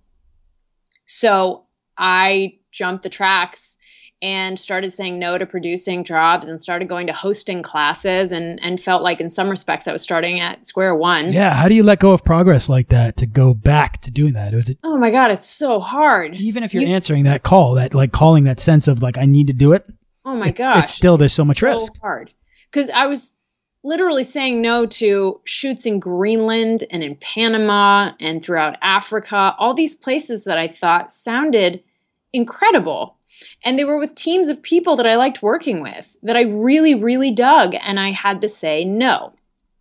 So 1.06 1.64
I 1.98 2.58
jumped 2.70 3.02
the 3.02 3.08
tracks 3.08 3.78
and 4.24 4.58
started 4.58 4.90
saying 4.90 5.18
no 5.18 5.36
to 5.36 5.44
producing 5.44 6.02
jobs 6.02 6.48
and 6.48 6.58
started 6.58 6.88
going 6.88 7.06
to 7.06 7.12
hosting 7.12 7.62
classes 7.62 8.32
and 8.32 8.58
and 8.62 8.80
felt 8.80 9.02
like 9.02 9.20
in 9.20 9.28
some 9.28 9.50
respects 9.50 9.86
I 9.86 9.92
was 9.92 10.02
starting 10.02 10.40
at 10.40 10.64
square 10.64 10.94
one. 10.94 11.30
Yeah, 11.30 11.52
how 11.52 11.68
do 11.68 11.74
you 11.74 11.82
let 11.82 11.98
go 12.00 12.12
of 12.12 12.24
progress 12.24 12.70
like 12.70 12.88
that 12.88 13.18
to 13.18 13.26
go 13.26 13.52
back 13.52 14.00
to 14.00 14.10
doing 14.10 14.32
that? 14.32 14.54
Was 14.54 14.70
it 14.70 14.78
Oh 14.82 14.96
my 14.96 15.10
god, 15.10 15.30
it's 15.30 15.44
so 15.44 15.78
hard. 15.78 16.36
Even 16.36 16.62
if 16.62 16.72
you're 16.72 16.84
you, 16.84 16.94
answering 16.94 17.24
that 17.24 17.42
call, 17.42 17.74
that 17.74 17.92
like 17.92 18.12
calling 18.12 18.44
that 18.44 18.60
sense 18.60 18.88
of 18.88 19.02
like 19.02 19.18
I 19.18 19.26
need 19.26 19.46
to 19.48 19.52
do 19.52 19.72
it. 19.72 19.86
Oh 20.24 20.34
my 20.34 20.50
god. 20.50 20.78
It's 20.78 20.90
still 20.90 21.18
there's 21.18 21.34
so 21.34 21.44
much 21.44 21.60
so 21.60 21.66
risk. 21.66 21.92
hard. 22.00 22.32
Cuz 22.72 22.88
I 22.88 23.04
was 23.06 23.36
literally 23.82 24.24
saying 24.24 24.62
no 24.62 24.86
to 24.86 25.42
shoots 25.44 25.84
in 25.84 26.00
Greenland 26.00 26.84
and 26.90 27.02
in 27.02 27.16
Panama 27.16 28.12
and 28.20 28.42
throughout 28.42 28.78
Africa, 28.80 29.54
all 29.58 29.74
these 29.74 29.94
places 29.94 30.44
that 30.44 30.56
I 30.56 30.68
thought 30.68 31.12
sounded 31.12 31.84
incredible 32.32 33.18
and 33.64 33.78
they 33.78 33.84
were 33.84 33.98
with 33.98 34.14
teams 34.14 34.48
of 34.48 34.62
people 34.62 34.96
that 34.96 35.06
I 35.06 35.16
liked 35.16 35.42
working 35.42 35.80
with, 35.80 36.16
that 36.22 36.36
I 36.36 36.42
really, 36.42 36.94
really 36.94 37.30
dug. 37.30 37.74
And 37.80 37.98
I 37.98 38.12
had 38.12 38.40
to 38.42 38.48
say 38.48 38.84
no. 38.84 39.34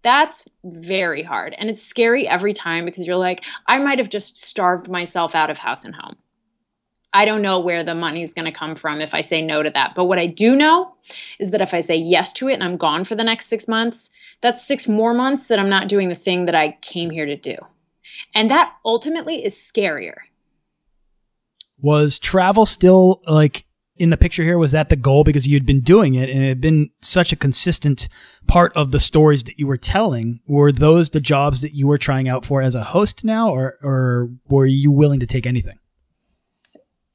That's 0.03 0.43
very 0.63 1.23
hard. 1.23 1.55
And 1.57 1.69
it's 1.69 1.81
scary 1.81 2.27
every 2.27 2.53
time 2.53 2.85
because 2.85 3.07
you're 3.07 3.15
like, 3.15 3.43
I 3.67 3.79
might 3.79 3.99
have 3.99 4.09
just 4.09 4.37
starved 4.37 4.89
myself 4.89 5.33
out 5.33 5.49
of 5.49 5.57
house 5.57 5.85
and 5.85 5.95
home. 5.95 6.17
I 7.15 7.25
don't 7.25 7.43
know 7.43 7.59
where 7.59 7.83
the 7.83 7.93
money's 7.93 8.33
going 8.33 8.51
to 8.51 8.51
come 8.51 8.73
from 8.73 8.99
if 8.99 9.13
I 9.13 9.21
say 9.21 9.41
no 9.41 9.61
to 9.61 9.69
that. 9.69 9.93
But 9.95 10.05
what 10.05 10.17
I 10.17 10.25
do 10.25 10.55
know 10.55 10.95
is 11.39 11.51
that 11.51 11.61
if 11.61 11.73
I 11.73 11.79
say 11.79 11.95
yes 11.95 12.33
to 12.33 12.49
it 12.49 12.55
and 12.55 12.63
I'm 12.63 12.75
gone 12.75 13.03
for 13.05 13.15
the 13.15 13.23
next 13.23 13.45
six 13.45 13.67
months, 13.67 14.09
that's 14.41 14.65
six 14.65 14.87
more 14.87 15.13
months 15.13 15.47
that 15.47 15.59
I'm 15.59 15.69
not 15.69 15.87
doing 15.87 16.09
the 16.09 16.15
thing 16.15 16.45
that 16.45 16.55
I 16.55 16.77
came 16.81 17.11
here 17.11 17.27
to 17.27 17.35
do. 17.35 17.55
And 18.33 18.49
that 18.49 18.73
ultimately 18.83 19.45
is 19.45 19.53
scarier 19.53 20.15
was 21.83 22.17
travel 22.17 22.65
still 22.65 23.21
like 23.27 23.65
in 23.97 24.09
the 24.09 24.17
picture 24.17 24.41
here? 24.41 24.57
Was 24.57 24.71
that 24.71 24.89
the 24.89 24.95
goal 24.95 25.23
because 25.23 25.47
you'd 25.47 25.65
been 25.65 25.81
doing 25.81 26.15
it 26.15 26.29
and 26.29 26.43
it 26.43 26.47
had 26.47 26.61
been 26.61 26.89
such 27.01 27.31
a 27.31 27.35
consistent 27.35 28.07
part 28.47 28.75
of 28.75 28.91
the 28.91 28.99
stories 28.99 29.43
that 29.43 29.59
you 29.59 29.67
were 29.67 29.77
telling? 29.77 30.39
Were 30.47 30.71
those 30.71 31.11
the 31.11 31.19
jobs 31.19 31.61
that 31.61 31.73
you 31.73 31.85
were 31.85 31.99
trying 31.99 32.27
out 32.27 32.45
for 32.45 32.61
as 32.61 32.73
a 32.73 32.83
host 32.83 33.23
now, 33.23 33.49
or 33.49 33.77
or 33.83 34.29
were 34.47 34.65
you 34.65 34.91
willing 34.91 35.19
to 35.19 35.27
take 35.27 35.45
anything? 35.45 35.77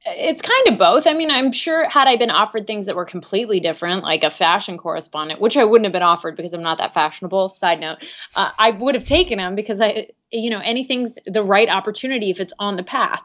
It's 0.05 0.41
kind 0.41 0.67
of 0.67 0.77
both. 0.77 1.05
I 1.07 1.13
mean, 1.13 1.29
I'm 1.29 1.51
sure 1.51 1.87
had 1.89 2.07
I 2.07 2.15
been 2.15 2.31
offered 2.31 2.65
things 2.65 2.85
that 2.85 2.95
were 2.95 3.05
completely 3.05 3.59
different, 3.59 4.03
like 4.03 4.23
a 4.23 4.31
fashion 4.31 4.77
correspondent, 4.77 5.41
which 5.41 5.57
I 5.57 5.65
wouldn't 5.65 5.85
have 5.85 5.93
been 5.93 6.01
offered 6.01 6.37
because 6.37 6.53
I'm 6.53 6.63
not 6.63 6.77
that 6.77 6.93
fashionable. 6.93 7.49
Side 7.49 7.79
note, 7.79 7.97
uh, 8.35 8.51
I 8.57 8.71
would 8.71 8.95
have 8.95 9.05
taken 9.05 9.37
them 9.37 9.55
because 9.55 9.81
I, 9.81 10.07
you 10.31 10.49
know, 10.49 10.59
anything's 10.59 11.17
the 11.25 11.43
right 11.43 11.67
opportunity 11.67 12.29
if 12.29 12.39
it's 12.39 12.53
on 12.59 12.77
the 12.77 12.83
path. 12.83 13.21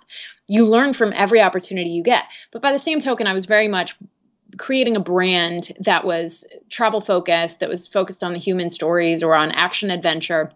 You 0.46 0.66
learn 0.66 0.92
from 0.92 1.12
every 1.14 1.40
opportunity 1.40 1.90
you 1.90 2.02
get. 2.02 2.24
But 2.52 2.62
by 2.62 2.72
the 2.72 2.78
same 2.78 3.00
token, 3.00 3.26
I 3.26 3.32
was 3.32 3.46
very 3.46 3.68
much 3.68 3.96
creating 4.56 4.96
a 4.96 5.00
brand 5.00 5.72
that 5.80 6.04
was 6.04 6.46
travel 6.70 7.00
focused, 7.00 7.60
that 7.60 7.68
was 7.68 7.86
focused 7.86 8.22
on 8.22 8.32
the 8.32 8.38
human 8.38 8.70
stories 8.70 9.22
or 9.22 9.34
on 9.34 9.50
action 9.52 9.90
adventure. 9.90 10.52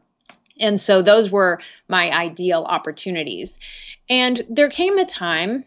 And 0.61 0.81
so 0.81 1.03
those 1.03 1.31
were 1.31 1.61
my 1.89 2.11
ideal 2.11 2.65
opportunities. 2.69 3.59
And 4.09 4.45
there 4.49 4.69
came 4.69 4.99
a 4.99 5.05
time 5.05 5.65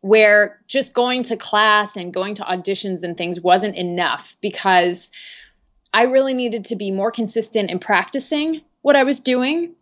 where 0.00 0.60
just 0.66 0.94
going 0.94 1.22
to 1.24 1.36
class 1.36 1.96
and 1.96 2.14
going 2.14 2.34
to 2.34 2.42
auditions 2.42 3.02
and 3.02 3.16
things 3.16 3.40
wasn't 3.40 3.76
enough 3.76 4.36
because 4.40 5.10
I 5.92 6.02
really 6.02 6.34
needed 6.34 6.64
to 6.66 6.76
be 6.76 6.90
more 6.90 7.10
consistent 7.10 7.70
in 7.70 7.78
practicing 7.78 8.62
what 8.82 8.96
I 8.96 9.02
was 9.02 9.20
doing 9.20 9.74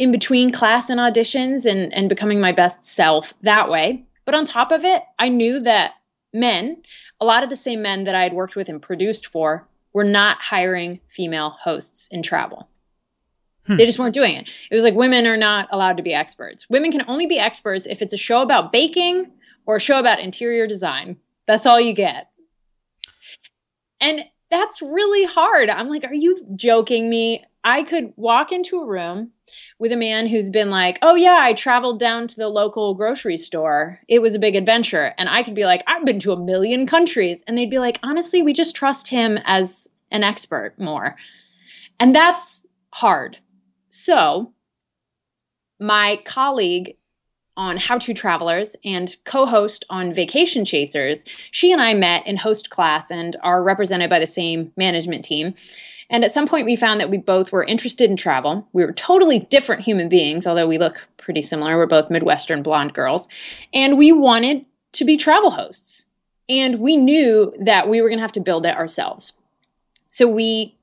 in 0.00 0.10
between 0.10 0.50
class 0.50 0.88
and 0.88 0.98
auditions 0.98 1.70
and, 1.70 1.92
and 1.92 2.08
becoming 2.08 2.40
my 2.40 2.52
best 2.52 2.86
self 2.86 3.34
that 3.42 3.68
way. 3.68 4.02
But 4.24 4.34
on 4.34 4.46
top 4.46 4.72
of 4.72 4.82
it, 4.82 5.02
I 5.18 5.28
knew 5.28 5.60
that 5.60 5.92
men, 6.32 6.82
a 7.20 7.26
lot 7.26 7.42
of 7.42 7.50
the 7.50 7.56
same 7.56 7.82
men 7.82 8.04
that 8.04 8.14
I 8.14 8.22
had 8.22 8.32
worked 8.32 8.56
with 8.56 8.70
and 8.70 8.80
produced 8.80 9.26
for, 9.26 9.68
were 9.92 10.02
not 10.02 10.38
hiring 10.40 11.00
female 11.08 11.50
hosts 11.50 12.08
in 12.10 12.22
travel. 12.22 12.66
Hmm. 13.66 13.76
They 13.76 13.84
just 13.84 13.98
weren't 13.98 14.14
doing 14.14 14.36
it. 14.36 14.48
It 14.70 14.74
was 14.74 14.84
like 14.84 14.94
women 14.94 15.26
are 15.26 15.36
not 15.36 15.68
allowed 15.70 15.98
to 15.98 16.02
be 16.02 16.14
experts. 16.14 16.70
Women 16.70 16.92
can 16.92 17.04
only 17.06 17.26
be 17.26 17.38
experts 17.38 17.86
if 17.86 18.00
it's 18.00 18.14
a 18.14 18.16
show 18.16 18.40
about 18.40 18.72
baking 18.72 19.30
or 19.66 19.76
a 19.76 19.80
show 19.80 19.98
about 19.98 20.20
interior 20.20 20.66
design. 20.66 21.18
That's 21.46 21.66
all 21.66 21.78
you 21.78 21.92
get. 21.92 22.30
And 24.00 24.24
that's 24.50 24.80
really 24.80 25.26
hard. 25.26 25.68
I'm 25.68 25.90
like, 25.90 26.04
are 26.04 26.14
you 26.14 26.46
joking 26.56 27.10
me? 27.10 27.44
I 27.62 27.82
could 27.82 28.12
walk 28.16 28.52
into 28.52 28.80
a 28.80 28.86
room 28.86 29.32
with 29.78 29.92
a 29.92 29.96
man 29.96 30.26
who's 30.26 30.48
been 30.48 30.70
like, 30.70 30.98
oh, 31.02 31.14
yeah, 31.14 31.38
I 31.40 31.52
traveled 31.52 32.00
down 32.00 32.26
to 32.28 32.36
the 32.36 32.48
local 32.48 32.94
grocery 32.94 33.36
store. 33.36 34.00
It 34.08 34.20
was 34.20 34.34
a 34.34 34.38
big 34.38 34.56
adventure. 34.56 35.14
And 35.18 35.28
I 35.28 35.42
could 35.42 35.54
be 35.54 35.64
like, 35.64 35.82
I've 35.86 36.06
been 36.06 36.20
to 36.20 36.32
a 36.32 36.40
million 36.40 36.86
countries. 36.86 37.44
And 37.46 37.58
they'd 37.58 37.70
be 37.70 37.78
like, 37.78 37.98
honestly, 38.02 38.42
we 38.42 38.52
just 38.52 38.74
trust 38.74 39.08
him 39.08 39.38
as 39.44 39.88
an 40.10 40.24
expert 40.24 40.78
more. 40.78 41.16
And 41.98 42.14
that's 42.14 42.66
hard. 42.92 43.38
So, 43.90 44.52
my 45.78 46.20
colleague 46.24 46.96
on 47.56 47.76
How 47.76 47.98
to 47.98 48.14
Travelers 48.14 48.74
and 48.84 49.14
co 49.24 49.44
host 49.44 49.84
on 49.90 50.14
Vacation 50.14 50.64
Chasers, 50.64 51.24
she 51.50 51.72
and 51.72 51.82
I 51.82 51.92
met 51.92 52.26
in 52.26 52.36
host 52.36 52.70
class 52.70 53.10
and 53.10 53.36
are 53.42 53.62
represented 53.62 54.08
by 54.08 54.18
the 54.18 54.26
same 54.26 54.72
management 54.76 55.24
team. 55.24 55.54
And 56.10 56.24
at 56.24 56.32
some 56.32 56.46
point, 56.46 56.66
we 56.66 56.76
found 56.76 57.00
that 57.00 57.08
we 57.08 57.18
both 57.18 57.52
were 57.52 57.64
interested 57.64 58.10
in 58.10 58.16
travel. 58.16 58.68
We 58.72 58.84
were 58.84 58.92
totally 58.92 59.38
different 59.38 59.82
human 59.82 60.08
beings, 60.08 60.46
although 60.46 60.68
we 60.68 60.76
look 60.76 61.06
pretty 61.16 61.40
similar. 61.40 61.76
We're 61.76 61.86
both 61.86 62.10
Midwestern 62.10 62.62
blonde 62.62 62.92
girls. 62.92 63.28
And 63.72 63.96
we 63.96 64.10
wanted 64.10 64.66
to 64.92 65.04
be 65.04 65.16
travel 65.16 65.50
hosts. 65.50 66.06
And 66.48 66.80
we 66.80 66.96
knew 66.96 67.54
that 67.60 67.88
we 67.88 68.02
were 68.02 68.08
going 68.08 68.18
to 68.18 68.22
have 68.22 68.32
to 68.32 68.40
build 68.40 68.66
it 68.66 68.76
ourselves. 68.76 69.32
So 70.08 70.28
we 70.28 70.76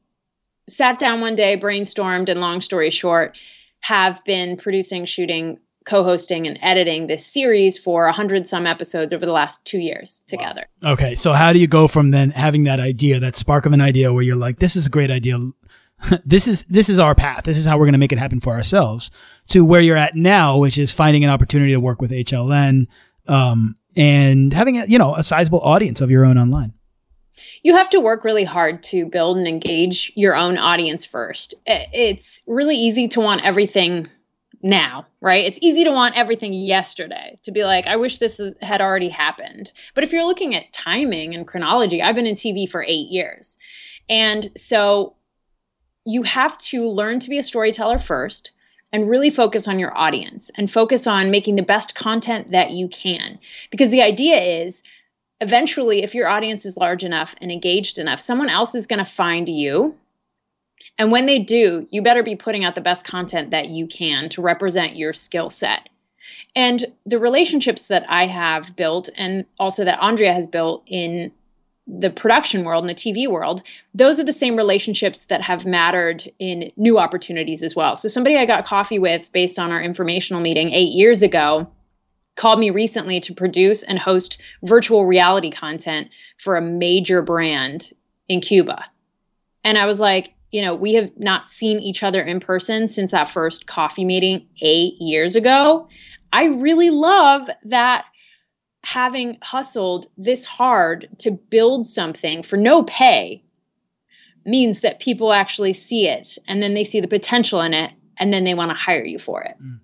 sat 0.70 0.98
down 0.98 1.20
one 1.20 1.36
day, 1.36 1.60
brainstormed, 1.60 2.30
and 2.30 2.40
long 2.40 2.62
story 2.62 2.90
short, 2.90 3.38
have 3.82 4.24
been 4.24 4.56
producing, 4.56 5.04
shooting 5.04 5.60
co-hosting 5.88 6.46
and 6.46 6.60
editing 6.62 7.08
this 7.08 7.26
series 7.26 7.78
for 7.78 8.06
a 8.06 8.14
hundred 8.14 8.48
some 8.48 8.68
episodes 8.68 9.14
over 9.14 9.26
the 9.26 9.32
last 9.32 9.64
two 9.66 9.80
years 9.80 10.22
together. 10.28 10.68
Wow. 10.84 10.92
Okay, 10.92 11.16
so 11.16 11.34
how 11.34 11.54
do 11.54 11.60
you 11.60 11.66
go 11.66 11.88
from 11.88 12.12
then 12.12 12.30
having 12.32 12.66
that 12.66 12.80
idea, 12.80 13.20
that 13.20 13.36
spark 13.36 13.66
of 13.66 13.74
an 13.74 13.82
idea, 13.82 14.14
where 14.14 14.22
you're 14.22 14.36
like, 14.36 14.60
"This 14.60 14.76
is 14.76 14.86
a 14.86 14.90
great 14.90 15.10
idea. 15.10 15.40
this 16.26 16.48
is 16.48 16.66
this 16.66 16.90
is 16.90 17.00
our 17.00 17.16
path. 17.16 17.46
This 17.46 17.58
is 17.58 17.66
how 17.66 17.78
we're 17.78 17.86
going 17.86 17.94
to 17.94 18.00
make 18.00 18.12
it 18.12 18.20
happen 18.20 18.42
for 18.42 18.54
ourselves," 18.54 19.10
to 19.48 19.66
where 19.66 19.82
you're 19.82 19.98
at 19.98 20.16
now, 20.16 20.58
which 20.58 20.78
is 20.78 20.94
finding 20.94 21.24
an 21.24 21.30
opportunity 21.30 21.72
to 21.72 21.80
work 21.80 22.02
with 22.02 22.12
HLN 22.12 22.88
um, 23.28 23.76
and 23.96 24.54
having 24.54 24.78
a 24.78 24.86
you 24.86 25.00
know 25.00 25.16
a 25.16 25.24
sizable 25.24 25.62
audience 25.62 26.02
of 26.02 26.12
your 26.12 26.26
own 26.26 26.38
online 26.38 26.74
you 27.64 27.76
have 27.76 27.90
to 27.90 28.00
work 28.00 28.24
really 28.24 28.44
hard 28.44 28.82
to 28.82 29.06
build 29.06 29.38
and 29.38 29.48
engage 29.48 30.12
your 30.16 30.36
own 30.36 30.58
audience 30.58 31.06
first. 31.06 31.54
It's 31.66 32.42
really 32.48 32.76
easy 32.76 33.08
to 33.10 33.20
want 33.20 33.44
everything 33.44 34.08
now, 34.62 35.06
right? 35.22 35.46
It's 35.46 35.60
easy 35.62 35.84
to 35.84 35.92
want 35.92 36.18
everything 36.18 36.54
yesterday, 36.54 37.40
to 37.44 37.52
be 37.52 37.64
like, 37.64 37.86
I 37.88 37.96
wish 37.96 38.18
this 38.18 38.42
had 38.62 38.82
already 38.82 39.10
happened. 39.10 39.72
But 39.94 40.04
if 40.04 40.12
you're 40.12 40.26
looking 40.26 40.56
at 40.56 40.74
timing 40.74 41.36
and 41.36 41.48
chronology, 41.48 42.02
I've 42.02 42.16
been 42.16 42.26
in 42.26 42.36
TV 42.36 42.70
for 42.70 42.84
eight 42.84 43.10
years. 43.10 43.58
And 44.10 44.50
so 44.58 45.16
you 46.06 46.24
have 46.24 46.58
to 46.58 46.88
learn 46.88 47.20
to 47.20 47.30
be 47.30 47.38
a 47.38 47.44
storyteller 47.44 48.00
first 48.00 48.52
and 48.94 49.10
really 49.10 49.30
focus 49.30 49.68
on 49.68 49.80
your 49.80 49.96
audience 49.98 50.50
and 50.56 50.72
focus 50.72 51.06
on 51.06 51.30
making 51.30 51.56
the 51.56 51.62
best 51.62 51.94
content 51.96 52.52
that 52.52 52.72
you 52.72 52.88
can. 52.88 53.38
Because 53.70 53.92
the 53.92 54.02
idea 54.02 54.38
is 54.38 54.82
eventually, 55.42 56.04
if 56.04 56.16
your 56.16 56.30
audience 56.30 56.66
is 56.66 56.78
large 56.78 57.04
enough 57.04 57.36
and 57.42 57.52
engaged 57.52 57.98
enough, 57.98 58.22
someone 58.22 58.50
else 58.50 58.74
is 58.74 58.88
going 58.88 59.00
to 59.00 59.06
find 59.06 59.50
you 59.50 59.96
and 60.98 61.12
when 61.12 61.26
they 61.26 61.40
do, 61.40 61.88
you 61.92 62.02
better 62.02 62.24
be 62.24 62.36
putting 62.36 62.64
out 62.64 62.76
the 62.76 62.82
best 62.82 63.06
content 63.06 63.52
that 63.52 63.70
you 63.70 63.88
can 63.88 64.30
to 64.30 64.42
represent 64.42 64.96
your 64.96 65.14
skill 65.14 65.50
set. 65.50 65.90
And 66.56 66.86
the 67.06 67.20
relationships 67.20 67.84
that 67.84 68.06
I 68.10 68.28
have 68.28 68.76
built 68.76 69.10
and 69.16 69.46
also 69.60 69.86
that 69.86 70.02
Andrea 70.02 70.34
has 70.34 70.48
built 70.48 70.84
in 70.88 71.32
the 71.86 72.10
production 72.10 72.66
world 72.66 72.84
and 72.84 72.90
the 72.90 72.96
TV 72.96 73.30
world, 73.30 73.62
those 73.94 74.20
are 74.20 74.24
the 74.24 74.34
same 74.34 74.58
relationships 74.58 75.26
that 75.26 75.42
have 75.42 75.66
mattered 75.66 76.30
in 76.38 76.72
new 76.76 77.00
opportunities 77.00 77.64
as 77.64 77.76
well. 77.76 77.96
So, 77.96 78.10
somebody 78.10 78.36
I 78.36 78.46
got 78.46 78.66
coffee 78.66 79.00
with 79.00 79.32
based 79.32 79.58
on 79.58 79.72
our 79.72 79.82
informational 79.82 80.42
meeting 80.42 80.74
eight 80.74 80.92
years 80.92 81.22
ago 81.22 81.72
called 82.36 82.60
me 82.60 82.70
recently 82.70 83.20
to 83.22 83.34
produce 83.34 83.84
and 83.84 84.00
host 84.00 84.40
virtual 84.64 85.06
reality 85.06 85.50
content 85.50 86.10
for 86.38 86.58
a 86.58 86.62
major 86.62 87.22
brand 87.22 87.92
in 88.28 88.42
Cuba. 88.42 88.86
And 89.64 89.78
I 89.78 89.86
was 89.86 90.00
like, 90.00 90.34
you 90.52 90.62
know, 90.62 90.74
we 90.74 90.94
have 90.94 91.12
not 91.18 91.46
seen 91.46 91.80
each 91.80 92.04
other 92.04 92.22
in 92.22 92.40
person 92.40 92.88
since 92.88 93.12
that 93.12 93.30
first 93.30 93.68
coffee 93.68 94.06
meeting 94.06 94.48
eight 94.62 94.94
years 95.00 95.36
ago. 95.36 95.88
I 96.32 96.46
really 96.46 96.90
love 96.90 97.50
that 97.64 98.06
having 98.84 99.38
hustled 99.42 100.08
this 100.18 100.46
hard 100.46 101.10
to 101.20 101.32
build 101.32 101.86
something 101.86 102.42
for 102.44 102.56
no 102.56 102.84
pay 102.84 103.44
means 104.46 104.80
that 104.80 105.02
people 105.02 105.34
actually 105.34 105.74
see 105.74 106.08
it 106.08 106.38
and 106.48 106.64
then 106.64 106.74
they 106.74 106.86
see 106.86 107.02
the 107.02 107.08
potential 107.08 107.60
in 107.62 107.74
it 107.74 107.92
and 108.18 108.34
then 108.34 108.46
they 108.46 108.54
want 108.54 108.72
to 108.72 108.76
hire 108.76 109.04
you 109.04 109.20
for 109.20 109.44
it. 109.44 109.56
Mm. 109.62 109.80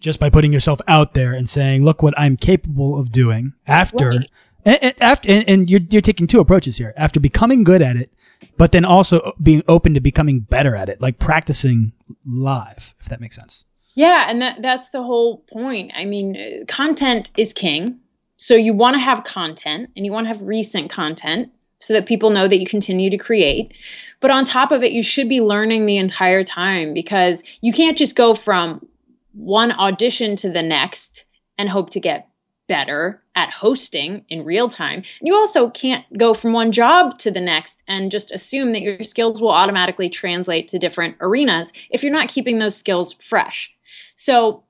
Just 0.00 0.18
by 0.18 0.30
putting 0.30 0.52
yourself 0.52 0.80
out 0.88 1.14
there 1.14 1.32
and 1.32 1.48
saying, 1.48 1.84
look 1.84 2.02
what 2.02 2.18
I'm 2.18 2.36
capable 2.36 2.98
of 2.98 3.12
doing 3.12 3.52
after. 3.68 4.10
Right. 4.10 4.30
And, 4.64 4.82
and, 4.82 4.94
after 5.00 5.30
and, 5.30 5.48
and 5.48 5.70
you're, 5.70 5.80
you're 5.90 6.00
taking 6.00 6.26
two 6.26 6.40
approaches 6.40 6.76
here. 6.76 6.92
After 6.96 7.20
becoming 7.20 7.62
good 7.62 7.82
at 7.82 7.94
it, 7.94 8.10
but 8.56 8.72
then 8.72 8.84
also 8.84 9.32
being 9.42 9.62
open 9.68 9.94
to 9.94 10.00
becoming 10.00 10.40
better 10.40 10.76
at 10.76 10.88
it, 10.88 11.00
like 11.00 11.18
practicing 11.18 11.92
live, 12.26 12.94
if 13.00 13.08
that 13.08 13.20
makes 13.20 13.36
sense. 13.36 13.66
Yeah, 13.94 14.24
and 14.28 14.40
that 14.40 14.62
that's 14.62 14.90
the 14.90 15.02
whole 15.02 15.38
point. 15.52 15.92
I 15.94 16.04
mean, 16.04 16.64
content 16.66 17.30
is 17.36 17.52
king. 17.52 17.98
So 18.36 18.54
you 18.54 18.74
want 18.74 18.94
to 18.94 19.00
have 19.00 19.24
content 19.24 19.90
and 19.96 20.04
you 20.04 20.12
want 20.12 20.24
to 20.24 20.28
have 20.28 20.42
recent 20.42 20.90
content 20.90 21.52
so 21.78 21.92
that 21.92 22.06
people 22.06 22.30
know 22.30 22.48
that 22.48 22.60
you 22.60 22.66
continue 22.66 23.10
to 23.10 23.18
create. 23.18 23.74
But 24.20 24.30
on 24.30 24.44
top 24.44 24.72
of 24.72 24.82
it, 24.82 24.92
you 24.92 25.02
should 25.02 25.28
be 25.28 25.40
learning 25.40 25.86
the 25.86 25.98
entire 25.98 26.44
time 26.44 26.94
because 26.94 27.42
you 27.60 27.72
can't 27.72 27.98
just 27.98 28.16
go 28.16 28.34
from 28.34 28.86
one 29.32 29.72
audition 29.72 30.36
to 30.36 30.50
the 30.50 30.62
next 30.62 31.24
and 31.58 31.68
hope 31.68 31.90
to 31.90 32.00
get 32.00 32.28
better 32.68 33.22
at 33.34 33.50
hosting 33.50 34.24
in 34.28 34.44
real 34.44 34.68
time. 34.68 35.02
You 35.20 35.34
also 35.34 35.70
can't 35.70 36.04
go 36.16 36.32
from 36.34 36.52
one 36.52 36.72
job 36.72 37.18
to 37.18 37.30
the 37.30 37.40
next 37.40 37.82
and 37.88 38.10
just 38.10 38.30
assume 38.30 38.72
that 38.72 38.82
your 38.82 39.02
skills 39.04 39.40
will 39.40 39.50
automatically 39.50 40.08
translate 40.08 40.68
to 40.68 40.78
different 40.78 41.16
arenas 41.20 41.72
if 41.90 42.02
you're 42.02 42.12
not 42.12 42.28
keeping 42.28 42.58
those 42.58 42.76
skills 42.76 43.14
fresh. 43.14 43.72
So, 44.14 44.64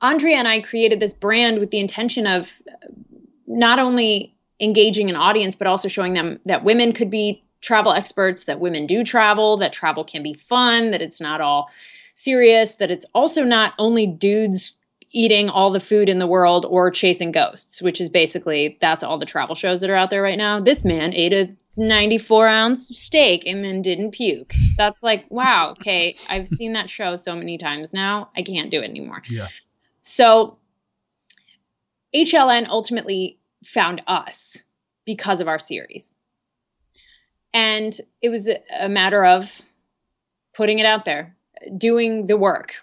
Andrea 0.00 0.36
and 0.36 0.48
I 0.48 0.60
created 0.60 0.98
this 0.98 1.12
brand 1.12 1.60
with 1.60 1.70
the 1.70 1.78
intention 1.78 2.26
of 2.26 2.60
uh, 2.68 2.88
not 3.46 3.78
only 3.78 4.34
engaging 4.58 5.08
an 5.08 5.16
audience, 5.16 5.54
but 5.54 5.68
also 5.68 5.88
showing 5.88 6.14
them 6.14 6.40
that 6.44 6.64
women 6.64 6.92
could 6.92 7.10
be 7.10 7.44
travel 7.60 7.92
experts, 7.92 8.44
that 8.44 8.58
women 8.58 8.86
do 8.86 9.04
travel, 9.04 9.56
that 9.58 9.72
travel 9.72 10.02
can 10.02 10.22
be 10.22 10.34
fun, 10.34 10.90
that 10.90 11.00
it's 11.02 11.20
not 11.20 11.40
all 11.40 11.70
serious, 12.14 12.74
that 12.76 12.90
it's 12.90 13.06
also 13.14 13.44
not 13.44 13.74
only 13.78 14.06
dudes 14.06 14.76
eating 15.12 15.48
all 15.48 15.70
the 15.70 15.80
food 15.80 16.08
in 16.08 16.18
the 16.18 16.26
world 16.26 16.66
or 16.68 16.90
chasing 16.90 17.30
ghosts, 17.32 17.82
which 17.82 18.00
is 18.00 18.08
basically 18.08 18.78
that's 18.80 19.02
all 19.02 19.18
the 19.18 19.26
travel 19.26 19.54
shows 19.54 19.80
that 19.80 19.90
are 19.90 19.96
out 19.96 20.10
there 20.10 20.22
right 20.22 20.38
now. 20.38 20.58
This 20.58 20.84
man 20.84 21.12
ate 21.12 21.32
a 21.32 21.54
94 21.76 22.48
ounce 22.48 22.88
steak 22.98 23.46
and 23.46 23.62
then 23.62 23.82
didn't 23.82 24.12
puke. 24.12 24.54
That's 24.76 25.02
like, 25.02 25.26
wow, 25.30 25.74
okay, 25.78 26.16
I've 26.28 26.48
seen 26.48 26.72
that 26.72 26.90
show 26.90 27.16
so 27.16 27.34
many 27.34 27.58
times 27.58 27.92
now. 27.92 28.30
I 28.36 28.42
can't 28.42 28.70
do 28.70 28.80
it 28.80 28.90
anymore. 28.90 29.22
Yeah. 29.28 29.48
So 30.00 30.58
HLN 32.14 32.68
ultimately 32.68 33.38
found 33.64 34.02
us 34.06 34.64
because 35.04 35.40
of 35.40 35.48
our 35.48 35.58
series. 35.58 36.12
And 37.54 37.98
it 38.22 38.30
was 38.30 38.48
a 38.78 38.88
matter 38.88 39.26
of 39.26 39.60
putting 40.54 40.78
it 40.78 40.86
out 40.86 41.04
there, 41.04 41.36
doing 41.76 42.26
the 42.26 42.36
work, 42.36 42.76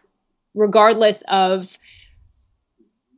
regardless 0.53 1.23
of 1.27 1.77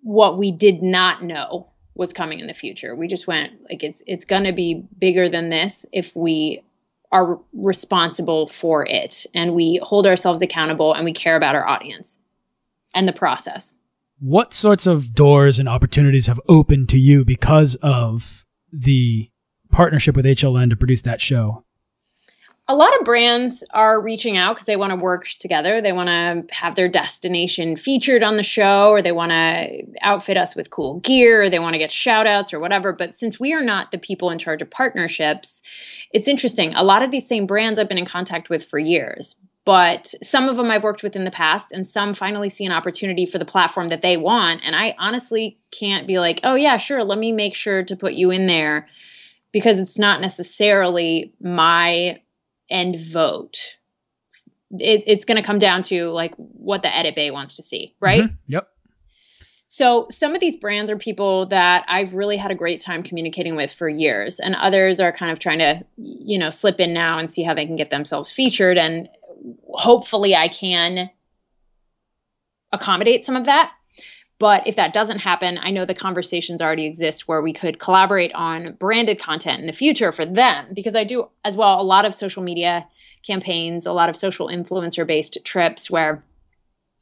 what 0.01 0.37
we 0.37 0.51
did 0.51 0.81
not 0.81 1.23
know 1.23 1.67
was 1.95 2.13
coming 2.13 2.39
in 2.39 2.47
the 2.47 2.53
future. 2.53 2.95
We 2.95 3.07
just 3.07 3.27
went 3.27 3.53
like 3.69 3.83
it's 3.83 4.03
it's 4.07 4.25
going 4.25 4.43
to 4.43 4.53
be 4.53 4.85
bigger 4.97 5.29
than 5.29 5.49
this 5.49 5.85
if 5.91 6.15
we 6.15 6.63
are 7.11 7.39
responsible 7.53 8.47
for 8.47 8.85
it 8.87 9.25
and 9.35 9.53
we 9.53 9.79
hold 9.83 10.07
ourselves 10.07 10.41
accountable 10.41 10.93
and 10.93 11.03
we 11.03 11.11
care 11.11 11.35
about 11.35 11.55
our 11.55 11.67
audience 11.67 12.19
and 12.95 13.07
the 13.07 13.13
process. 13.13 13.73
What 14.19 14.53
sorts 14.53 14.87
of 14.87 15.13
doors 15.13 15.59
and 15.59 15.67
opportunities 15.67 16.27
have 16.27 16.39
opened 16.47 16.89
to 16.89 16.99
you 16.99 17.25
because 17.25 17.75
of 17.75 18.45
the 18.71 19.29
partnership 19.71 20.15
with 20.15 20.25
HLN 20.25 20.69
to 20.69 20.75
produce 20.75 21.01
that 21.01 21.19
show? 21.21 21.65
A 22.71 22.75
lot 22.75 22.97
of 22.97 23.03
brands 23.03 23.65
are 23.71 24.01
reaching 24.01 24.37
out 24.37 24.55
because 24.55 24.65
they 24.65 24.77
want 24.77 24.91
to 24.91 24.95
work 24.95 25.27
together. 25.39 25.81
They 25.81 25.91
want 25.91 26.07
to 26.07 26.55
have 26.55 26.75
their 26.75 26.87
destination 26.87 27.75
featured 27.75 28.23
on 28.23 28.37
the 28.37 28.43
show, 28.43 28.91
or 28.91 29.01
they 29.01 29.11
want 29.11 29.31
to 29.31 29.83
outfit 30.01 30.37
us 30.37 30.55
with 30.55 30.69
cool 30.69 31.01
gear, 31.01 31.43
or 31.43 31.49
they 31.49 31.59
want 31.59 31.73
to 31.73 31.79
get 31.79 31.91
shout 31.91 32.27
outs 32.27 32.53
or 32.53 32.61
whatever. 32.61 32.93
But 32.93 33.13
since 33.13 33.37
we 33.37 33.51
are 33.51 33.61
not 33.61 33.91
the 33.91 33.97
people 33.97 34.29
in 34.29 34.39
charge 34.39 34.61
of 34.61 34.69
partnerships, 34.69 35.61
it's 36.13 36.29
interesting. 36.29 36.73
A 36.73 36.83
lot 36.83 37.03
of 37.03 37.11
these 37.11 37.27
same 37.27 37.45
brands 37.45 37.77
I've 37.77 37.89
been 37.89 37.97
in 37.97 38.05
contact 38.05 38.49
with 38.49 38.63
for 38.63 38.79
years, 38.79 39.35
but 39.65 40.13
some 40.23 40.47
of 40.47 40.55
them 40.55 40.71
I've 40.71 40.83
worked 40.83 41.03
with 41.03 41.17
in 41.17 41.25
the 41.25 41.29
past, 41.29 41.73
and 41.73 41.85
some 41.85 42.13
finally 42.13 42.49
see 42.49 42.65
an 42.65 42.71
opportunity 42.71 43.25
for 43.25 43.37
the 43.37 43.43
platform 43.43 43.89
that 43.89 44.01
they 44.01 44.15
want. 44.15 44.61
And 44.63 44.77
I 44.77 44.95
honestly 44.97 45.59
can't 45.71 46.07
be 46.07 46.19
like, 46.19 46.39
oh, 46.45 46.55
yeah, 46.55 46.77
sure, 46.77 47.03
let 47.03 47.19
me 47.19 47.33
make 47.33 47.53
sure 47.53 47.83
to 47.83 47.97
put 47.97 48.13
you 48.13 48.31
in 48.31 48.47
there 48.47 48.87
because 49.51 49.77
it's 49.81 49.99
not 49.99 50.21
necessarily 50.21 51.33
my 51.41 52.21
end 52.71 52.99
vote. 52.99 53.77
It, 54.71 55.03
it's 55.05 55.25
going 55.25 55.35
to 55.35 55.45
come 55.45 55.59
down 55.59 55.83
to 55.83 56.09
like 56.09 56.33
what 56.37 56.81
the 56.81 56.95
edit 56.95 57.15
bay 57.15 57.29
wants 57.29 57.55
to 57.55 57.63
see, 57.63 57.95
right? 57.99 58.23
Mm-hmm. 58.23 58.35
Yep. 58.47 58.67
So 59.67 60.07
some 60.09 60.33
of 60.33 60.41
these 60.41 60.57
brands 60.57 60.91
are 60.91 60.97
people 60.97 61.45
that 61.45 61.85
I've 61.87 62.13
really 62.13 62.35
had 62.35 62.51
a 62.51 62.55
great 62.55 62.81
time 62.81 63.03
communicating 63.03 63.55
with 63.55 63.71
for 63.71 63.87
years, 63.87 64.39
and 64.39 64.53
others 64.55 64.99
are 64.99 65.13
kind 65.13 65.31
of 65.31 65.39
trying 65.39 65.59
to, 65.59 65.79
you 65.95 66.37
know, 66.37 66.49
slip 66.49 66.81
in 66.81 66.93
now 66.93 67.17
and 67.17 67.31
see 67.31 67.43
how 67.43 67.53
they 67.53 67.65
can 67.65 67.77
get 67.77 67.89
themselves 67.89 68.31
featured. 68.31 68.77
And 68.77 69.07
hopefully, 69.69 70.35
I 70.35 70.49
can 70.49 71.09
accommodate 72.73 73.25
some 73.25 73.37
of 73.37 73.45
that. 73.45 73.71
But 74.41 74.65
if 74.65 74.75
that 74.75 74.91
doesn't 74.91 75.19
happen, 75.19 75.59
I 75.61 75.69
know 75.69 75.85
the 75.85 75.93
conversations 75.93 76.63
already 76.63 76.87
exist 76.87 77.27
where 77.27 77.43
we 77.43 77.53
could 77.53 77.77
collaborate 77.77 78.33
on 78.33 78.73
branded 78.79 79.19
content 79.19 79.59
in 79.59 79.67
the 79.67 79.71
future 79.71 80.11
for 80.11 80.25
them 80.25 80.65
because 80.73 80.95
I 80.95 81.03
do 81.03 81.27
as 81.45 81.55
well 81.55 81.79
a 81.79 81.83
lot 81.83 82.05
of 82.05 82.15
social 82.15 82.41
media 82.41 82.87
campaigns, 83.23 83.85
a 83.85 83.93
lot 83.93 84.09
of 84.09 84.17
social 84.17 84.47
influencer 84.47 85.05
based 85.05 85.37
trips 85.43 85.91
where 85.91 86.23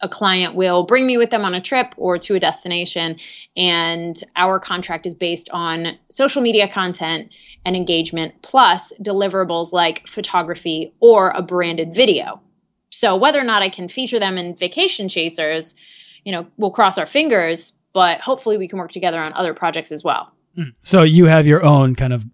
a 0.02 0.10
client 0.10 0.54
will 0.54 0.84
bring 0.84 1.08
me 1.08 1.16
with 1.16 1.30
them 1.30 1.46
on 1.46 1.56
a 1.56 1.62
trip 1.62 1.94
or 1.96 2.18
to 2.18 2.36
a 2.36 2.42
destination 2.42 3.16
and 3.56 4.22
our 4.36 4.60
contract 4.60 5.06
is 5.06 5.16
based 5.16 5.50
on 5.52 5.98
social 6.10 6.42
media 6.42 6.68
content 6.68 7.32
and 7.64 7.74
engagement 7.74 8.34
plus 8.42 8.92
deliverables 9.02 9.72
like 9.72 10.06
photography 10.10 10.94
or 11.00 11.30
a 11.30 11.42
branded 11.42 11.96
video. 11.96 12.42
So 12.90 13.16
whether 13.16 13.40
or 13.40 13.46
not 13.46 13.62
I 13.62 13.70
can 13.70 13.88
feature 13.88 14.20
them 14.20 14.38
in 14.38 14.56
vacation 14.56 15.08
chasers 15.08 15.76
you 16.24 16.32
know, 16.32 16.47
we'll 16.57 16.72
cross 16.72 16.97
our 16.97 17.05
fingers, 17.05 17.78
but 17.93 18.22
hopefully 18.22 18.57
we 18.57 18.67
can 18.67 18.80
work 18.80 18.91
together 18.91 19.20
on 19.20 19.34
other 19.34 19.53
projects 19.53 19.91
as 19.91 20.03
well. 20.03 20.32
Hmm. 20.55 20.70
So 20.82 21.03
you 21.03 21.26
have 21.26 21.47
your 21.47 21.63
own 21.63 21.95
kind 21.95 22.13
of 22.13 22.26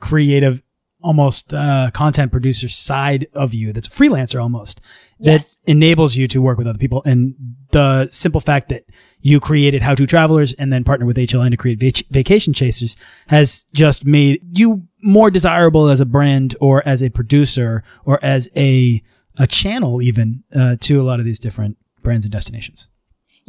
creative, 0.00 0.62
almost 1.02 1.54
uh, 1.54 1.90
content 1.94 2.30
producer 2.30 2.68
side 2.68 3.26
of 3.34 3.54
you 3.54 3.72
that's 3.72 3.88
a 3.88 3.90
freelancer 3.90 4.40
almost 4.40 4.80
that 5.20 5.40
yes. 5.40 5.58
enables 5.66 6.14
you 6.14 6.28
to 6.28 6.42
work 6.42 6.58
with 6.58 6.66
other 6.66 6.78
people. 6.78 7.02
And 7.06 7.34
the 7.72 8.08
simple 8.10 8.40
fact 8.40 8.68
that 8.68 8.84
you 9.20 9.40
created 9.40 9.82
How 9.82 9.94
to 9.94 10.06
Travelers 10.06 10.52
and 10.54 10.72
then 10.72 10.84
partner 10.84 11.06
with 11.06 11.16
HLN 11.16 11.50
to 11.50 11.56
create 11.56 11.78
vac- 11.78 12.06
Vacation 12.10 12.52
Chasers 12.52 12.96
has 13.28 13.64
just 13.72 14.04
made 14.04 14.42
you 14.58 14.86
more 15.02 15.30
desirable 15.30 15.88
as 15.88 16.00
a 16.00 16.06
brand 16.06 16.54
or 16.60 16.86
as 16.86 17.02
a 17.02 17.08
producer 17.08 17.82
or 18.04 18.18
as 18.22 18.48
a 18.56 19.02
a 19.38 19.46
channel 19.46 20.02
even 20.02 20.44
uh, 20.54 20.76
to 20.80 21.00
a 21.00 21.04
lot 21.04 21.18
of 21.18 21.24
these 21.24 21.38
different 21.38 21.78
brands 22.02 22.26
and 22.26 22.32
destinations. 22.32 22.89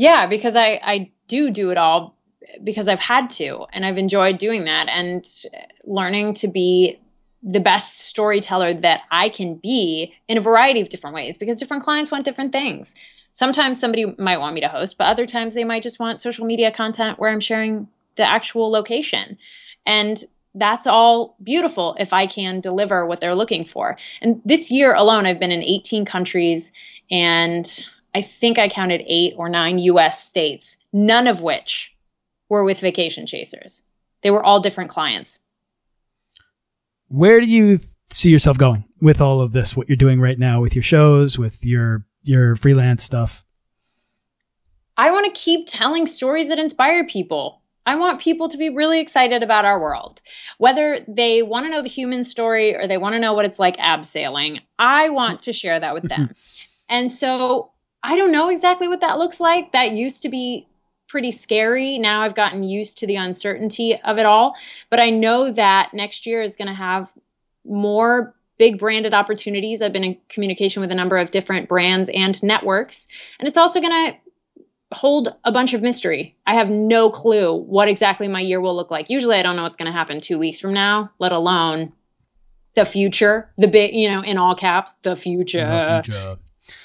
Yeah, 0.01 0.25
because 0.25 0.55
I 0.55 0.79
I 0.81 1.11
do 1.27 1.51
do 1.51 1.69
it 1.69 1.77
all 1.77 2.17
because 2.63 2.87
I've 2.87 2.99
had 2.99 3.29
to 3.41 3.67
and 3.71 3.85
I've 3.85 3.99
enjoyed 3.99 4.39
doing 4.39 4.65
that 4.65 4.89
and 4.89 5.23
learning 5.83 6.33
to 6.41 6.47
be 6.47 6.99
the 7.43 7.59
best 7.59 7.99
storyteller 7.99 8.73
that 8.73 9.01
I 9.11 9.29
can 9.29 9.57
be 9.57 10.15
in 10.27 10.39
a 10.39 10.41
variety 10.41 10.81
of 10.81 10.89
different 10.89 11.13
ways 11.13 11.37
because 11.37 11.55
different 11.55 11.83
clients 11.83 12.09
want 12.09 12.25
different 12.25 12.51
things. 12.51 12.95
Sometimes 13.31 13.79
somebody 13.79 14.15
might 14.17 14.39
want 14.39 14.55
me 14.55 14.61
to 14.61 14.67
host, 14.67 14.97
but 14.97 15.03
other 15.03 15.27
times 15.27 15.53
they 15.53 15.63
might 15.63 15.83
just 15.83 15.99
want 15.99 16.19
social 16.19 16.47
media 16.47 16.71
content 16.71 17.19
where 17.19 17.29
I'm 17.29 17.39
sharing 17.39 17.87
the 18.15 18.23
actual 18.23 18.71
location. 18.71 19.37
And 19.85 20.23
that's 20.55 20.87
all 20.87 21.35
beautiful 21.43 21.95
if 21.99 22.11
I 22.11 22.25
can 22.25 22.59
deliver 22.59 23.05
what 23.05 23.19
they're 23.21 23.35
looking 23.35 23.65
for. 23.65 23.99
And 24.19 24.41
this 24.45 24.71
year 24.71 24.95
alone, 24.95 25.27
I've 25.27 25.39
been 25.39 25.51
in 25.51 25.61
18 25.61 26.05
countries 26.05 26.71
and 27.11 27.85
I 28.13 28.21
think 28.21 28.59
I 28.59 28.67
counted 28.67 29.03
eight 29.07 29.33
or 29.37 29.49
nine 29.49 29.79
US 29.79 30.23
states, 30.27 30.77
none 30.91 31.27
of 31.27 31.41
which 31.41 31.95
were 32.49 32.63
with 32.63 32.79
vacation 32.79 33.25
chasers. 33.25 33.83
They 34.21 34.31
were 34.31 34.43
all 34.43 34.59
different 34.59 34.89
clients. 34.89 35.39
Where 37.07 37.41
do 37.41 37.47
you 37.47 37.79
see 38.09 38.29
yourself 38.29 38.57
going 38.57 38.85
with 39.01 39.21
all 39.21 39.41
of 39.41 39.53
this, 39.53 39.75
what 39.75 39.89
you're 39.89 39.95
doing 39.95 40.19
right 40.19 40.37
now 40.37 40.61
with 40.61 40.75
your 40.75 40.83
shows, 40.83 41.37
with 41.37 41.65
your 41.65 42.05
your 42.23 42.55
freelance 42.55 43.03
stuff? 43.03 43.43
I 44.97 45.09
want 45.11 45.33
to 45.33 45.39
keep 45.39 45.67
telling 45.67 46.05
stories 46.05 46.49
that 46.49 46.59
inspire 46.59 47.05
people. 47.05 47.61
I 47.85 47.95
want 47.95 48.21
people 48.21 48.47
to 48.49 48.57
be 48.57 48.69
really 48.69 48.99
excited 48.99 49.41
about 49.41 49.65
our 49.65 49.79
world. 49.79 50.21
Whether 50.59 51.03
they 51.07 51.41
want 51.41 51.65
to 51.65 51.71
know 51.71 51.81
the 51.81 51.89
human 51.89 52.23
story 52.23 52.75
or 52.75 52.87
they 52.87 52.97
want 52.97 53.13
to 53.13 53.19
know 53.19 53.33
what 53.33 53.45
it's 53.45 53.57
like 53.57 53.77
abseiling, 53.77 54.59
I 54.77 55.09
want 55.09 55.41
to 55.43 55.53
share 55.53 55.79
that 55.79 55.95
with 55.95 56.03
them. 56.03 56.31
and 56.89 57.11
so 57.11 57.71
I 58.03 58.15
don't 58.15 58.31
know 58.31 58.49
exactly 58.49 58.87
what 58.87 59.01
that 59.01 59.17
looks 59.17 59.39
like. 59.39 59.71
That 59.71 59.91
used 59.91 60.21
to 60.23 60.29
be 60.29 60.67
pretty 61.07 61.31
scary. 61.31 61.97
Now 61.97 62.21
I've 62.21 62.35
gotten 62.35 62.63
used 62.63 62.97
to 62.99 63.07
the 63.07 63.17
uncertainty 63.17 63.99
of 64.03 64.17
it 64.17 64.25
all. 64.25 64.55
But 64.89 64.99
I 64.99 65.09
know 65.09 65.51
that 65.51 65.93
next 65.93 66.25
year 66.25 66.41
is 66.41 66.55
going 66.55 66.69
to 66.69 66.73
have 66.73 67.11
more 67.65 68.33
big 68.57 68.79
branded 68.79 69.13
opportunities. 69.13 69.81
I've 69.81 69.93
been 69.93 70.03
in 70.03 70.17
communication 70.29 70.81
with 70.81 70.91
a 70.91 70.95
number 70.95 71.17
of 71.17 71.31
different 71.31 71.67
brands 71.67 72.09
and 72.13 72.41
networks. 72.41 73.07
And 73.39 73.47
it's 73.47 73.57
also 73.57 73.81
going 73.81 73.91
to 73.91 74.17
hold 74.95 75.35
a 75.43 75.51
bunch 75.51 75.73
of 75.73 75.81
mystery. 75.81 76.35
I 76.45 76.55
have 76.55 76.69
no 76.69 77.09
clue 77.09 77.55
what 77.55 77.87
exactly 77.87 78.27
my 78.27 78.41
year 78.41 78.61
will 78.61 78.75
look 78.75 78.91
like. 78.91 79.09
Usually 79.09 79.37
I 79.37 79.41
don't 79.41 79.55
know 79.55 79.63
what's 79.63 79.77
going 79.77 79.91
to 79.91 79.97
happen 79.97 80.21
2 80.21 80.39
weeks 80.39 80.59
from 80.59 80.73
now, 80.73 81.11
let 81.19 81.31
alone 81.31 81.93
the 82.75 82.85
future, 82.85 83.49
the 83.57 83.67
big, 83.67 83.93
you 83.93 84.09
know, 84.09 84.21
in 84.21 84.37
all 84.37 84.55
caps, 84.55 84.95
the 85.01 85.15
future. 85.15 85.65
The 85.65 86.01
future. 86.03 86.37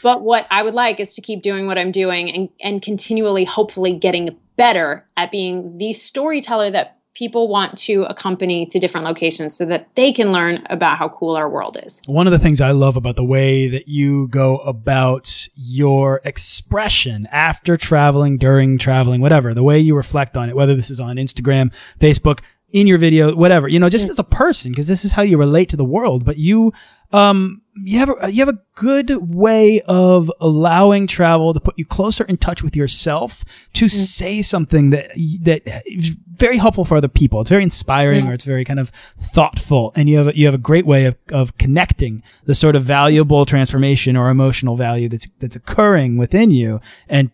But 0.03 0.23
what 0.23 0.47
I 0.51 0.63
would 0.63 0.75
like 0.75 1.01
is 1.01 1.13
to 1.15 1.21
keep 1.21 1.43
doing 1.43 1.67
what 1.67 1.79
I'm 1.79 1.91
doing 1.91 2.31
and, 2.31 2.49
and 2.61 2.83
continually, 2.83 3.45
hopefully, 3.45 3.95
getting 3.95 4.37
better 4.57 5.07
at 5.17 5.31
being 5.31 5.79
the 5.79 5.93
storyteller 5.93 6.71
that 6.71 6.97
people 7.17 7.49
want 7.49 7.79
to 7.79 8.03
accompany 8.05 8.67
to 8.67 8.79
different 8.79 9.07
locations 9.07 9.57
so 9.57 9.65
that 9.65 9.89
they 9.95 10.13
can 10.13 10.33
learn 10.33 10.63
about 10.69 10.99
how 10.99 11.09
cool 11.09 11.35
our 11.35 11.49
world 11.49 11.79
is. 11.83 12.03
One 12.07 12.27
of 12.27 12.31
the 12.31 12.39
things 12.39 12.61
I 12.61 12.73
love 12.73 12.95
about 12.97 13.17
the 13.17 13.25
way 13.25 13.69
that 13.69 13.89
you 13.89 14.29
go 14.29 14.59
about 14.59 15.49
your 15.55 16.21
expression 16.25 17.27
after 17.33 17.79
traveling, 17.79 18.37
during 18.37 18.77
traveling, 18.77 19.23
whatever, 19.23 19.55
the 19.55 19.63
way 19.63 19.81
you 19.81 19.97
reflect 19.97 20.37
on 20.37 20.51
it, 20.51 20.57
whether 20.57 20.75
this 20.75 20.91
is 20.91 21.01
on 21.01 21.17
Instagram, 21.17 21.73
Facebook, 21.99 22.41
in 22.77 22.87
your 22.87 22.99
video, 22.99 23.35
whatever, 23.35 23.69
you 23.69 23.79
know, 23.79 23.89
just 23.89 24.07
as 24.07 24.19
a 24.19 24.25
person, 24.25 24.71
because 24.71 24.87
this 24.87 25.03
is 25.03 25.13
how 25.13 25.23
you 25.23 25.39
relate 25.39 25.71
to 25.71 25.79
the 25.79 25.85
world. 25.85 26.27
But 26.27 26.37
you, 26.37 26.75
um, 27.11 27.63
you 27.75 27.99
have 27.99 28.11
a, 28.11 28.31
you 28.31 28.45
have 28.45 28.55
a 28.55 28.59
good 28.75 29.35
way 29.35 29.81
of 29.89 30.31
allowing 30.43 31.07
travel 31.07 31.55
to 31.55 31.61
put 31.61 31.79
you 31.79 31.87
closer 31.87 32.25
in 32.25 32.37
touch 32.37 32.63
with 32.63 32.77
yourself 32.77 33.45
to 33.73 33.87
mm. 33.87 33.91
say 33.91 34.43
something 34.43 34.91
that 34.91 35.11
that 35.41 35.83
is 35.87 36.19
very 36.35 36.59
helpful 36.59 36.85
for 36.85 36.99
other 36.99 37.09
people. 37.09 37.41
It's 37.41 37.49
very 37.49 37.63
inspiring 37.63 38.27
yeah. 38.27 38.33
or 38.33 38.35
it's 38.35 38.45
very 38.45 38.67
kind 38.67 38.79
of 38.79 38.91
thoughtful, 39.19 39.93
and 39.97 40.07
you 40.07 40.19
have 40.19 40.29
a, 40.29 40.37
you 40.37 40.45
have 40.45 40.55
a 40.55 40.59
great 40.59 40.85
way 40.85 41.07
of 41.07 41.17
of 41.33 41.57
connecting 41.57 42.23
the 42.45 42.55
sort 42.55 42.77
of 42.77 42.83
valuable 42.83 43.47
transformation 43.47 44.19
or 44.19 44.29
emotional 44.29 44.77
value 44.77 45.09
that's 45.09 45.27
that's 45.39 45.57
occurring 45.57 46.19
within 46.19 46.51
you 46.51 46.79
and 47.09 47.31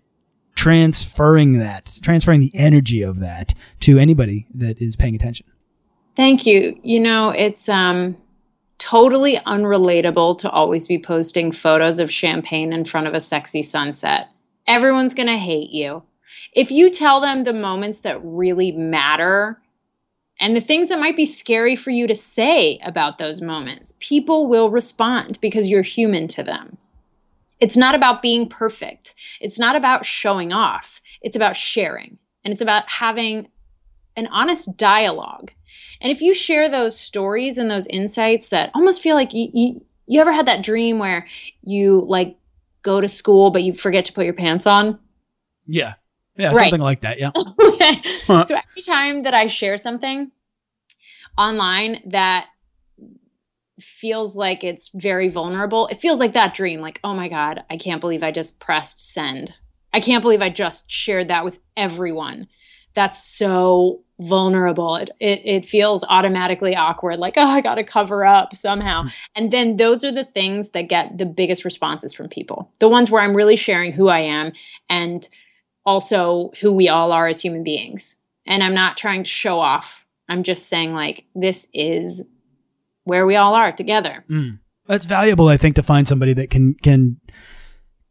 transferring 0.54 1.58
that, 1.58 1.98
transferring 2.02 2.40
the 2.40 2.52
energy 2.54 3.02
of 3.02 3.20
that 3.20 3.54
to 3.80 3.98
anybody 3.98 4.46
that 4.54 4.80
is 4.80 4.96
paying 4.96 5.14
attention. 5.14 5.46
Thank 6.14 6.46
you. 6.46 6.78
You 6.82 7.00
know, 7.00 7.30
it's 7.30 7.68
um 7.68 8.16
totally 8.82 9.36
unrelatable 9.46 10.36
to 10.36 10.50
always 10.50 10.88
be 10.88 10.98
posting 10.98 11.52
photos 11.52 12.00
of 12.00 12.10
champagne 12.10 12.72
in 12.72 12.84
front 12.84 13.06
of 13.06 13.14
a 13.14 13.20
sexy 13.20 13.62
sunset. 13.62 14.28
Everyone's 14.66 15.14
going 15.14 15.28
to 15.28 15.36
hate 15.36 15.70
you. 15.70 16.02
If 16.52 16.72
you 16.72 16.90
tell 16.90 17.20
them 17.20 17.44
the 17.44 17.52
moments 17.52 18.00
that 18.00 18.20
really 18.24 18.72
matter 18.72 19.62
and 20.40 20.56
the 20.56 20.60
things 20.60 20.88
that 20.88 20.98
might 20.98 21.14
be 21.14 21.24
scary 21.24 21.76
for 21.76 21.90
you 21.90 22.08
to 22.08 22.14
say 22.16 22.80
about 22.84 23.18
those 23.18 23.40
moments, 23.40 23.94
people 24.00 24.48
will 24.48 24.68
respond 24.68 25.38
because 25.40 25.70
you're 25.70 25.82
human 25.82 26.26
to 26.28 26.42
them. 26.42 26.76
It's 27.62 27.76
not 27.76 27.94
about 27.94 28.22
being 28.22 28.48
perfect. 28.48 29.14
It's 29.40 29.56
not 29.56 29.76
about 29.76 30.04
showing 30.04 30.52
off. 30.52 31.00
It's 31.20 31.36
about 31.36 31.54
sharing. 31.54 32.18
And 32.44 32.50
it's 32.50 32.60
about 32.60 32.90
having 32.90 33.46
an 34.16 34.26
honest 34.26 34.76
dialogue. 34.76 35.52
And 36.00 36.10
if 36.10 36.20
you 36.20 36.34
share 36.34 36.68
those 36.68 36.98
stories 36.98 37.58
and 37.58 37.70
those 37.70 37.86
insights 37.86 38.48
that 38.48 38.72
almost 38.74 39.00
feel 39.00 39.14
like 39.14 39.32
you, 39.32 39.48
you, 39.54 39.84
you 40.08 40.20
ever 40.20 40.32
had 40.32 40.46
that 40.46 40.64
dream 40.64 40.98
where 40.98 41.28
you 41.62 42.02
like 42.04 42.36
go 42.82 43.00
to 43.00 43.06
school 43.06 43.50
but 43.50 43.62
you 43.62 43.74
forget 43.74 44.06
to 44.06 44.12
put 44.12 44.24
your 44.24 44.34
pants 44.34 44.66
on? 44.66 44.98
Yeah. 45.64 45.94
Yeah, 46.36 46.48
right. 46.48 46.56
something 46.56 46.80
like 46.80 47.02
that. 47.02 47.20
Yeah. 47.20 47.30
okay. 47.62 48.02
Huh. 48.26 48.42
So 48.42 48.56
every 48.56 48.82
time 48.82 49.22
that 49.22 49.34
I 49.34 49.46
share 49.46 49.78
something 49.78 50.32
online 51.38 52.02
that 52.06 52.46
feels 53.82 54.36
like 54.36 54.64
it's 54.64 54.90
very 54.94 55.28
vulnerable. 55.28 55.86
It 55.88 56.00
feels 56.00 56.20
like 56.20 56.32
that 56.34 56.54
dream, 56.54 56.80
like, 56.80 57.00
oh 57.04 57.14
my 57.14 57.28
God, 57.28 57.64
I 57.70 57.76
can't 57.76 58.00
believe 58.00 58.22
I 58.22 58.30
just 58.30 58.60
pressed 58.60 59.00
send. 59.00 59.54
I 59.92 60.00
can't 60.00 60.22
believe 60.22 60.42
I 60.42 60.48
just 60.48 60.90
shared 60.90 61.28
that 61.28 61.44
with 61.44 61.58
everyone. 61.76 62.48
That's 62.94 63.22
so 63.22 64.02
vulnerable. 64.20 64.96
It, 64.96 65.10
it, 65.18 65.40
it 65.44 65.66
feels 65.66 66.04
automatically 66.08 66.76
awkward, 66.76 67.18
like, 67.18 67.34
oh, 67.36 67.46
I 67.46 67.60
got 67.60 67.76
to 67.76 67.84
cover 67.84 68.24
up 68.24 68.54
somehow. 68.54 69.04
Mm. 69.04 69.12
And 69.34 69.52
then 69.52 69.76
those 69.76 70.04
are 70.04 70.12
the 70.12 70.24
things 70.24 70.70
that 70.70 70.88
get 70.88 71.18
the 71.18 71.26
biggest 71.26 71.64
responses 71.64 72.14
from 72.14 72.28
people. 72.28 72.70
The 72.78 72.88
ones 72.88 73.10
where 73.10 73.22
I'm 73.22 73.34
really 73.34 73.56
sharing 73.56 73.92
who 73.92 74.08
I 74.08 74.20
am 74.20 74.52
and 74.88 75.28
also 75.84 76.52
who 76.60 76.72
we 76.72 76.88
all 76.88 77.12
are 77.12 77.28
as 77.28 77.40
human 77.40 77.64
beings. 77.64 78.16
And 78.46 78.62
I'm 78.62 78.74
not 78.74 78.96
trying 78.96 79.24
to 79.24 79.30
show 79.30 79.58
off. 79.58 80.04
I'm 80.28 80.42
just 80.42 80.66
saying, 80.66 80.94
like, 80.94 81.24
this 81.34 81.68
is 81.74 82.24
where 83.04 83.26
we 83.26 83.36
all 83.36 83.54
are 83.54 83.72
together. 83.72 84.24
Mm. 84.28 84.58
That's 84.86 85.06
valuable, 85.06 85.48
I 85.48 85.56
think, 85.56 85.76
to 85.76 85.82
find 85.82 86.08
somebody 86.08 86.32
that 86.34 86.50
can 86.50 86.74
can 86.74 87.20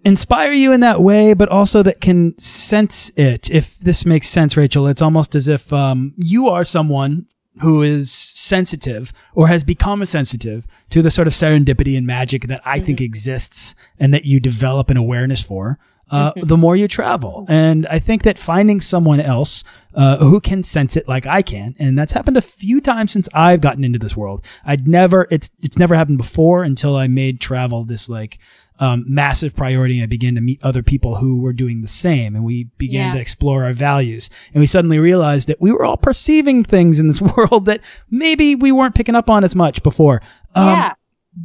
inspire 0.04 0.52
you 0.52 0.72
in 0.72 0.80
that 0.80 1.02
way, 1.02 1.34
but 1.34 1.50
also 1.50 1.84
that 1.84 2.02
can 2.02 2.38
sense 2.40 3.12
it. 3.16 3.50
If 3.52 3.80
this 3.80 4.06
makes 4.06 4.28
sense, 4.28 4.58
Rachel, 4.58 4.88
it's 4.88 5.02
almost 5.02 5.36
as 5.36 5.48
if 5.48 5.72
um, 5.72 6.14
you 6.18 6.50
are 6.50 6.64
someone 6.64 7.28
who 7.62 7.82
is 7.84 8.12
sensitive 8.12 9.12
or 9.36 9.48
has 9.48 9.64
become 9.64 10.02
a 10.02 10.06
sensitive 10.06 10.66
to 10.90 11.02
the 11.02 11.12
sort 11.12 11.28
of 11.28 11.34
serendipity 11.34 11.98
and 11.98 12.08
magic 12.08 12.48
that 12.48 12.62
I 12.66 12.78
mm-hmm. 12.78 12.86
think 12.86 13.02
exists 13.02 13.76
and 14.00 14.14
that 14.14 14.26
you 14.26 14.40
develop 14.40 14.90
an 14.90 14.98
awareness 14.98 15.42
for. 15.44 15.78
Uh, 16.12 16.34
mm-hmm. 16.34 16.48
the 16.48 16.58
more 16.58 16.76
you 16.76 16.90
travel. 16.90 17.46
And 17.48 17.88
I 17.88 17.98
think 18.00 18.24
that 18.24 18.38
finding 18.38 18.82
someone 18.82 19.22
else 19.22 19.64
uh, 19.94 20.18
who 20.18 20.42
can 20.42 20.62
sense 20.62 20.98
it 20.98 21.08
like 21.08 21.26
I 21.26 21.42
can, 21.42 21.74
and 21.80 21.98
that's 21.98 22.12
happened 22.12 22.36
a 22.36 22.42
few 22.42 22.82
times 22.82 23.12
since 23.12 23.30
I've 23.34 23.62
gotten 23.62 23.86
into 23.86 23.98
this 23.98 24.16
world. 24.16 24.46
I'd 24.66 24.88
never, 24.88 25.28
it's 25.32 25.52
it's 25.62 25.78
never 25.78 25.96
happened 25.96 26.18
before 26.18 26.64
until 26.64 26.98
I 26.98 27.08
made 27.08 27.40
travel 27.40 27.86
this 27.86 28.10
like 28.10 28.40
um, 28.82 29.06
massive 29.08 29.56
priority. 29.56 30.00
And 30.00 30.04
I 30.04 30.08
began 30.08 30.36
to 30.36 30.42
meet 30.42 30.62
other 30.64 30.84
people 30.84 31.16
who 31.16 31.40
were 31.40 31.54
doing 31.54 31.82
the 31.82 31.88
same. 31.88 32.36
And 32.36 32.44
we 32.44 32.66
began 32.78 33.10
yeah. 33.10 33.14
to 33.14 33.22
explore 33.22 33.64
our 33.64 33.74
values. 33.74 34.30
And 34.54 34.60
we 34.60 34.66
suddenly 34.66 35.00
realized 35.00 35.48
that 35.48 35.62
we 35.62 35.72
were 35.72 35.86
all 35.86 35.98
perceiving 35.98 36.64
things 36.64 37.00
in 37.00 37.08
this 37.08 37.22
world 37.38 37.66
that 37.66 37.82
maybe 38.10 38.56
we 38.56 38.72
weren't 38.72 38.96
picking 38.96 39.16
up 39.16 39.30
on 39.30 39.44
as 39.44 39.56
much 39.56 39.84
before. 39.84 40.22
Um, 40.56 40.68
yeah. 40.68 40.94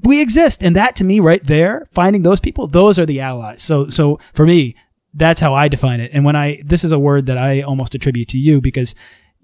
We 0.02 0.20
exist. 0.20 0.62
And 0.62 0.76
that 0.76 0.96
to 0.96 1.04
me 1.04 1.20
right 1.20 1.42
there, 1.44 1.86
finding 1.92 2.22
those 2.22 2.40
people, 2.40 2.66
those 2.66 2.98
are 2.98 3.06
the 3.06 3.20
allies. 3.20 3.62
So, 3.62 3.88
so 3.88 4.18
for 4.34 4.46
me, 4.46 4.74
that's 5.14 5.40
how 5.40 5.54
I 5.54 5.68
define 5.68 6.00
it. 6.00 6.10
And 6.12 6.24
when 6.24 6.36
I, 6.36 6.60
this 6.64 6.84
is 6.84 6.92
a 6.92 6.98
word 6.98 7.26
that 7.26 7.38
I 7.38 7.62
almost 7.62 7.94
attribute 7.94 8.28
to 8.28 8.38
you 8.38 8.60
because 8.60 8.94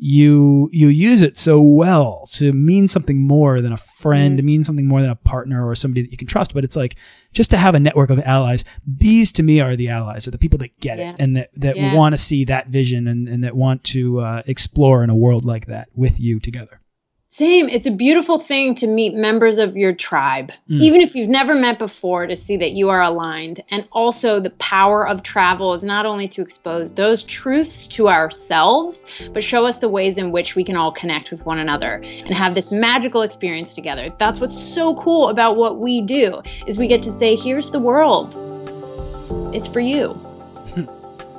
you 0.05 0.69
you 0.73 0.89
use 0.89 1.23
it 1.23 1.39
so 1.39 1.63
well 1.63 2.27
to 2.33 2.53
mean 2.53 2.89
something 2.89 3.23
more 3.23 3.61
than 3.61 3.73
a 3.73 3.77
friend, 3.77 4.37
to 4.37 4.43
mm. 4.43 4.47
mean 4.47 4.65
something 4.65 4.89
more 4.89 5.01
than 5.01 5.11
a 5.11 5.15
partner 5.15 5.65
or 5.65 5.77
somebody 5.77 6.03
that 6.03 6.11
you 6.11 6.17
can 6.17 6.27
trust. 6.27 6.55
But 6.55 6.65
it's 6.65 6.75
like 6.75 6.97
just 7.33 7.51
to 7.53 7.57
have 7.57 7.77
a 7.77 7.81
network 7.81 8.11
of 8.11 8.19
allies. 8.19 8.65
These 8.85 9.33
to 9.35 9.45
me 9.45 9.61
are 9.61 9.77
the 9.77 9.91
allies, 9.91 10.27
are 10.27 10.33
the 10.33 10.39
people 10.39 10.59
that 10.59 10.81
get 10.81 10.99
yeah. 10.99 11.11
it 11.11 11.17
and 11.21 11.37
that 11.37 11.51
that 11.55 11.77
yeah. 11.77 11.95
want 11.95 12.15
to 12.15 12.19
see 12.19 12.45
that 12.47 12.67
vision 12.67 13.07
and, 13.07 13.29
and 13.29 13.45
that 13.45 13.55
want 13.55 13.85
to 13.85 14.19
uh, 14.19 14.43
explore 14.47 15.05
in 15.05 15.11
a 15.11 15.15
world 15.15 15.45
like 15.45 15.67
that 15.67 15.89
with 15.95 16.19
you 16.19 16.41
together. 16.41 16.82
Same. 17.33 17.67
It's 17.71 17.87
a 17.87 17.91
beautiful 17.91 18.39
thing 18.39 18.75
to 18.75 18.87
meet 18.87 19.15
members 19.15 19.59
of 19.59 19.75
your 19.75 19.95
tribe, 19.95 20.53
mm. 20.69 20.83
even 20.83 21.01
if 21.01 21.15
you've 21.15 21.31
never 21.31 21.55
met 21.55 21.79
before, 21.79 22.27
to 22.27 22.37
see 22.37 22.59
that 22.59 22.73
you 22.73 22.91
are 22.91 23.01
aligned. 23.01 23.63
And 23.71 23.89
also, 23.91 24.39
the 24.39 24.51
power 24.51 25.09
of 25.09 25.23
travel 25.23 25.73
is 25.73 25.83
not 25.83 26.05
only 26.05 26.29
to 26.29 26.43
expose 26.43 26.93
those 26.93 27.23
truths 27.23 27.87
to 27.87 28.11
ourselves, 28.11 29.07
but 29.33 29.43
show 29.43 29.65
us 29.65 29.79
the 29.79 29.89
ways 29.89 30.19
in 30.19 30.31
which 30.31 30.57
we 30.57 30.63
can 30.63 30.77
all 30.77 30.93
connect 30.93 31.31
with 31.31 31.47
one 31.47 31.59
another 31.59 32.03
and 32.05 32.31
have 32.33 32.55
this 32.55 32.71
magical 32.71 33.23
experience 33.23 33.73
together. 33.73 34.13
That's 34.19 34.39
what's 34.39 34.59
so 34.59 34.95
cool 34.97 35.31
about 35.31 35.57
what 35.57 35.79
we 35.79 36.03
do 36.03 36.43
is 36.67 36.77
we 36.77 36.87
get 36.87 37.03
to 37.05 37.11
say, 37.11 37.35
"Here's 37.35 37.71
the 37.71 37.81
world. 37.81 38.37
It's 39.55 39.67
for 39.67 39.81
you." 39.81 40.32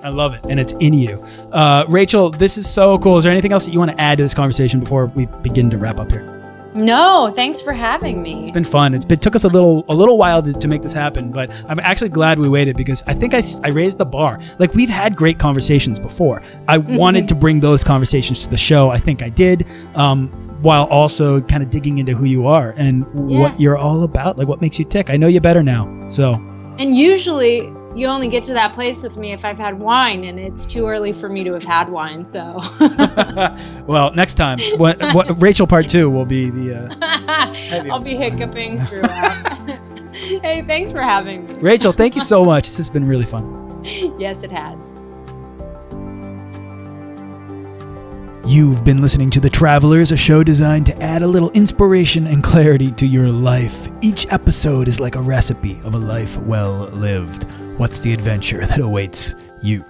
I 0.04 0.10
love 0.10 0.34
it, 0.34 0.46
and 0.48 0.60
it's 0.60 0.74
in 0.74 0.94
you. 0.94 1.26
Uh, 1.52 1.86
Rachel, 1.88 2.30
this 2.30 2.58
is 2.58 2.70
so 2.70 2.98
cool. 2.98 3.18
Is 3.18 3.24
there 3.24 3.32
anything 3.32 3.54
else 3.54 3.66
that 3.66 3.72
you 3.72 3.80
want 3.80 3.92
to 3.92 4.02
add 4.02 4.18
to 4.18 4.24
this 4.24 4.34
conversation 4.34 4.82
before 4.82 5.06
we 5.08 5.28
begin 5.28 5.70
to 5.70 5.78
wrap 5.78 5.98
up 5.98 6.12
here? 6.12 6.30
No, 6.76 7.32
thanks 7.36 7.62
for 7.62 7.72
having 7.72 8.22
me. 8.22 8.42
It's 8.42 8.52
been 8.52 8.66
fun. 8.66 8.94
It's 8.94 9.06
been 9.06 9.20
took 9.20 9.36
us 9.36 9.44
a 9.44 9.48
little 9.48 9.86
a 9.90 9.96
little 9.96 10.18
while 10.18 10.42
to, 10.42 10.52
to 10.52 10.68
make 10.68 10.82
this 10.82 10.92
happen, 10.92 11.32
but 11.32 11.50
I'm 11.70 11.80
actually 11.80 12.10
glad 12.10 12.40
we 12.40 12.50
waited 12.50 12.76
because 12.76 13.04
I 13.08 13.14
think 13.14 13.34
I, 13.34 13.44
I 13.64 13.70
raised 13.70 13.98
the 13.98 14.06
bar. 14.06 14.42
Like 14.60 14.74
we've 14.74 14.90
had 14.90 15.16
great 15.16 15.40
conversations 15.40 16.00
before. 16.00 16.42
I 16.68 16.80
mm-hmm. 16.80 16.96
wanted 16.96 17.28
to 17.28 17.36
bring 17.36 17.60
those 17.60 17.84
conversations 17.84 18.40
to 18.40 18.50
the 18.50 18.58
show. 18.58 18.90
I 18.90 18.98
think 18.98 19.22
I 19.22 19.30
did. 19.30 19.68
Um, 19.96 20.30
while 20.64 20.86
also 20.86 21.42
kind 21.42 21.62
of 21.62 21.70
digging 21.70 21.98
into 21.98 22.16
who 22.16 22.24
you 22.24 22.48
are 22.48 22.74
and 22.78 23.06
yeah. 23.30 23.40
what 23.40 23.60
you're 23.60 23.78
all 23.78 24.04
about, 24.04 24.38
like 24.38 24.48
what 24.48 24.62
makes 24.62 24.80
you 24.80 24.86
tick. 24.86 25.10
I 25.10 25.18
know 25.18 25.28
you 25.28 25.42
better 25.42 25.62
now. 25.62 26.08
So, 26.10 26.34
and 26.80 26.96
usually 26.96 27.70
you 27.96 28.08
only 28.08 28.28
get 28.28 28.44
to 28.46 28.54
that 28.54 28.74
place 28.74 29.04
with 29.04 29.18
me 29.18 29.34
if 29.34 29.46
I've 29.46 29.58
had 29.58 29.80
wine, 29.80 30.24
and 30.24 30.40
it's 30.40 30.66
too 30.66 30.88
early 30.88 31.14
for 31.14 31.30
me 31.30 31.44
to 31.44 31.54
have 31.54 31.64
had 31.64 31.90
wine. 31.90 32.26
So, 32.26 32.62
well, 33.88 34.12
next 34.14 34.36
time, 34.36 34.60
what, 34.78 35.00
what 35.14 35.42
Rachel 35.42 35.68
part 35.68 35.88
two 35.88 36.10
will 36.10 36.26
be 36.26 36.50
the. 36.50 36.76
Uh, 36.76 37.88
I'll 37.92 38.00
be 38.00 38.16
hiccuping 38.16 38.84
throughout. 38.86 39.70
hey, 40.12 40.64
thanks 40.64 40.92
for 40.92 41.02
having 41.02 41.46
me, 41.46 41.54
Rachel. 41.56 41.92
Thank 41.92 42.16
you 42.16 42.22
so 42.22 42.44
much. 42.44 42.66
This 42.66 42.78
has 42.78 42.90
been 42.90 43.06
really 43.06 43.26
fun. 43.26 43.84
yes, 44.20 44.42
it 44.42 44.52
has. 44.52 44.80
You've 48.46 48.84
been 48.84 49.02
listening 49.02 49.30
to 49.32 49.40
The 49.40 49.50
Travelers, 49.50 50.12
a 50.12 50.18
show 50.18 50.44
designed 50.44 50.86
to 50.88 51.02
add 51.02 51.22
a 51.22 51.28
little 51.28 51.50
inspiration 51.52 52.28
and 52.28 52.44
clarity 52.44 52.92
to 52.92 53.08
your 53.08 53.30
life. 53.30 53.88
Each 54.02 54.28
episode 54.32 54.88
is 54.90 55.00
like 55.00 55.16
a 55.16 55.22
recipe 55.22 55.80
of 55.86 55.94
a 55.96 55.98
life 55.98 56.38
well 56.40 56.90
lived. 56.90 57.46
What's 57.78 58.00
the 58.00 58.14
adventure 58.14 58.66
that 58.66 58.80
awaits 58.80 59.36
you? 59.62 59.84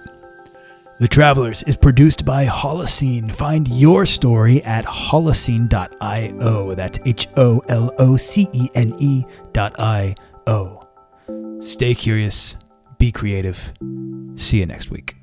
The 1.00 1.08
Travelers 1.08 1.62
is 1.64 1.76
produced 1.76 2.24
by 2.24 2.46
Holocene. 2.46 3.30
Find 3.30 3.68
your 3.68 4.06
story 4.06 4.62
at 4.64 4.84
holocene.io. 4.84 6.74
That's 6.74 6.98
H 7.04 7.28
O 7.36 7.58
L 7.68 7.92
O 7.98 8.16
C 8.16 8.48
E 8.52 8.70
N 8.74 8.94
E 8.98 9.24
dot 9.52 9.74
I 9.78 10.14
O. 10.46 10.86
Stay 11.60 11.94
curious, 11.94 12.56
be 12.98 13.12
creative. 13.12 13.72
See 14.36 14.60
you 14.60 14.66
next 14.66 14.90
week. 14.90 15.16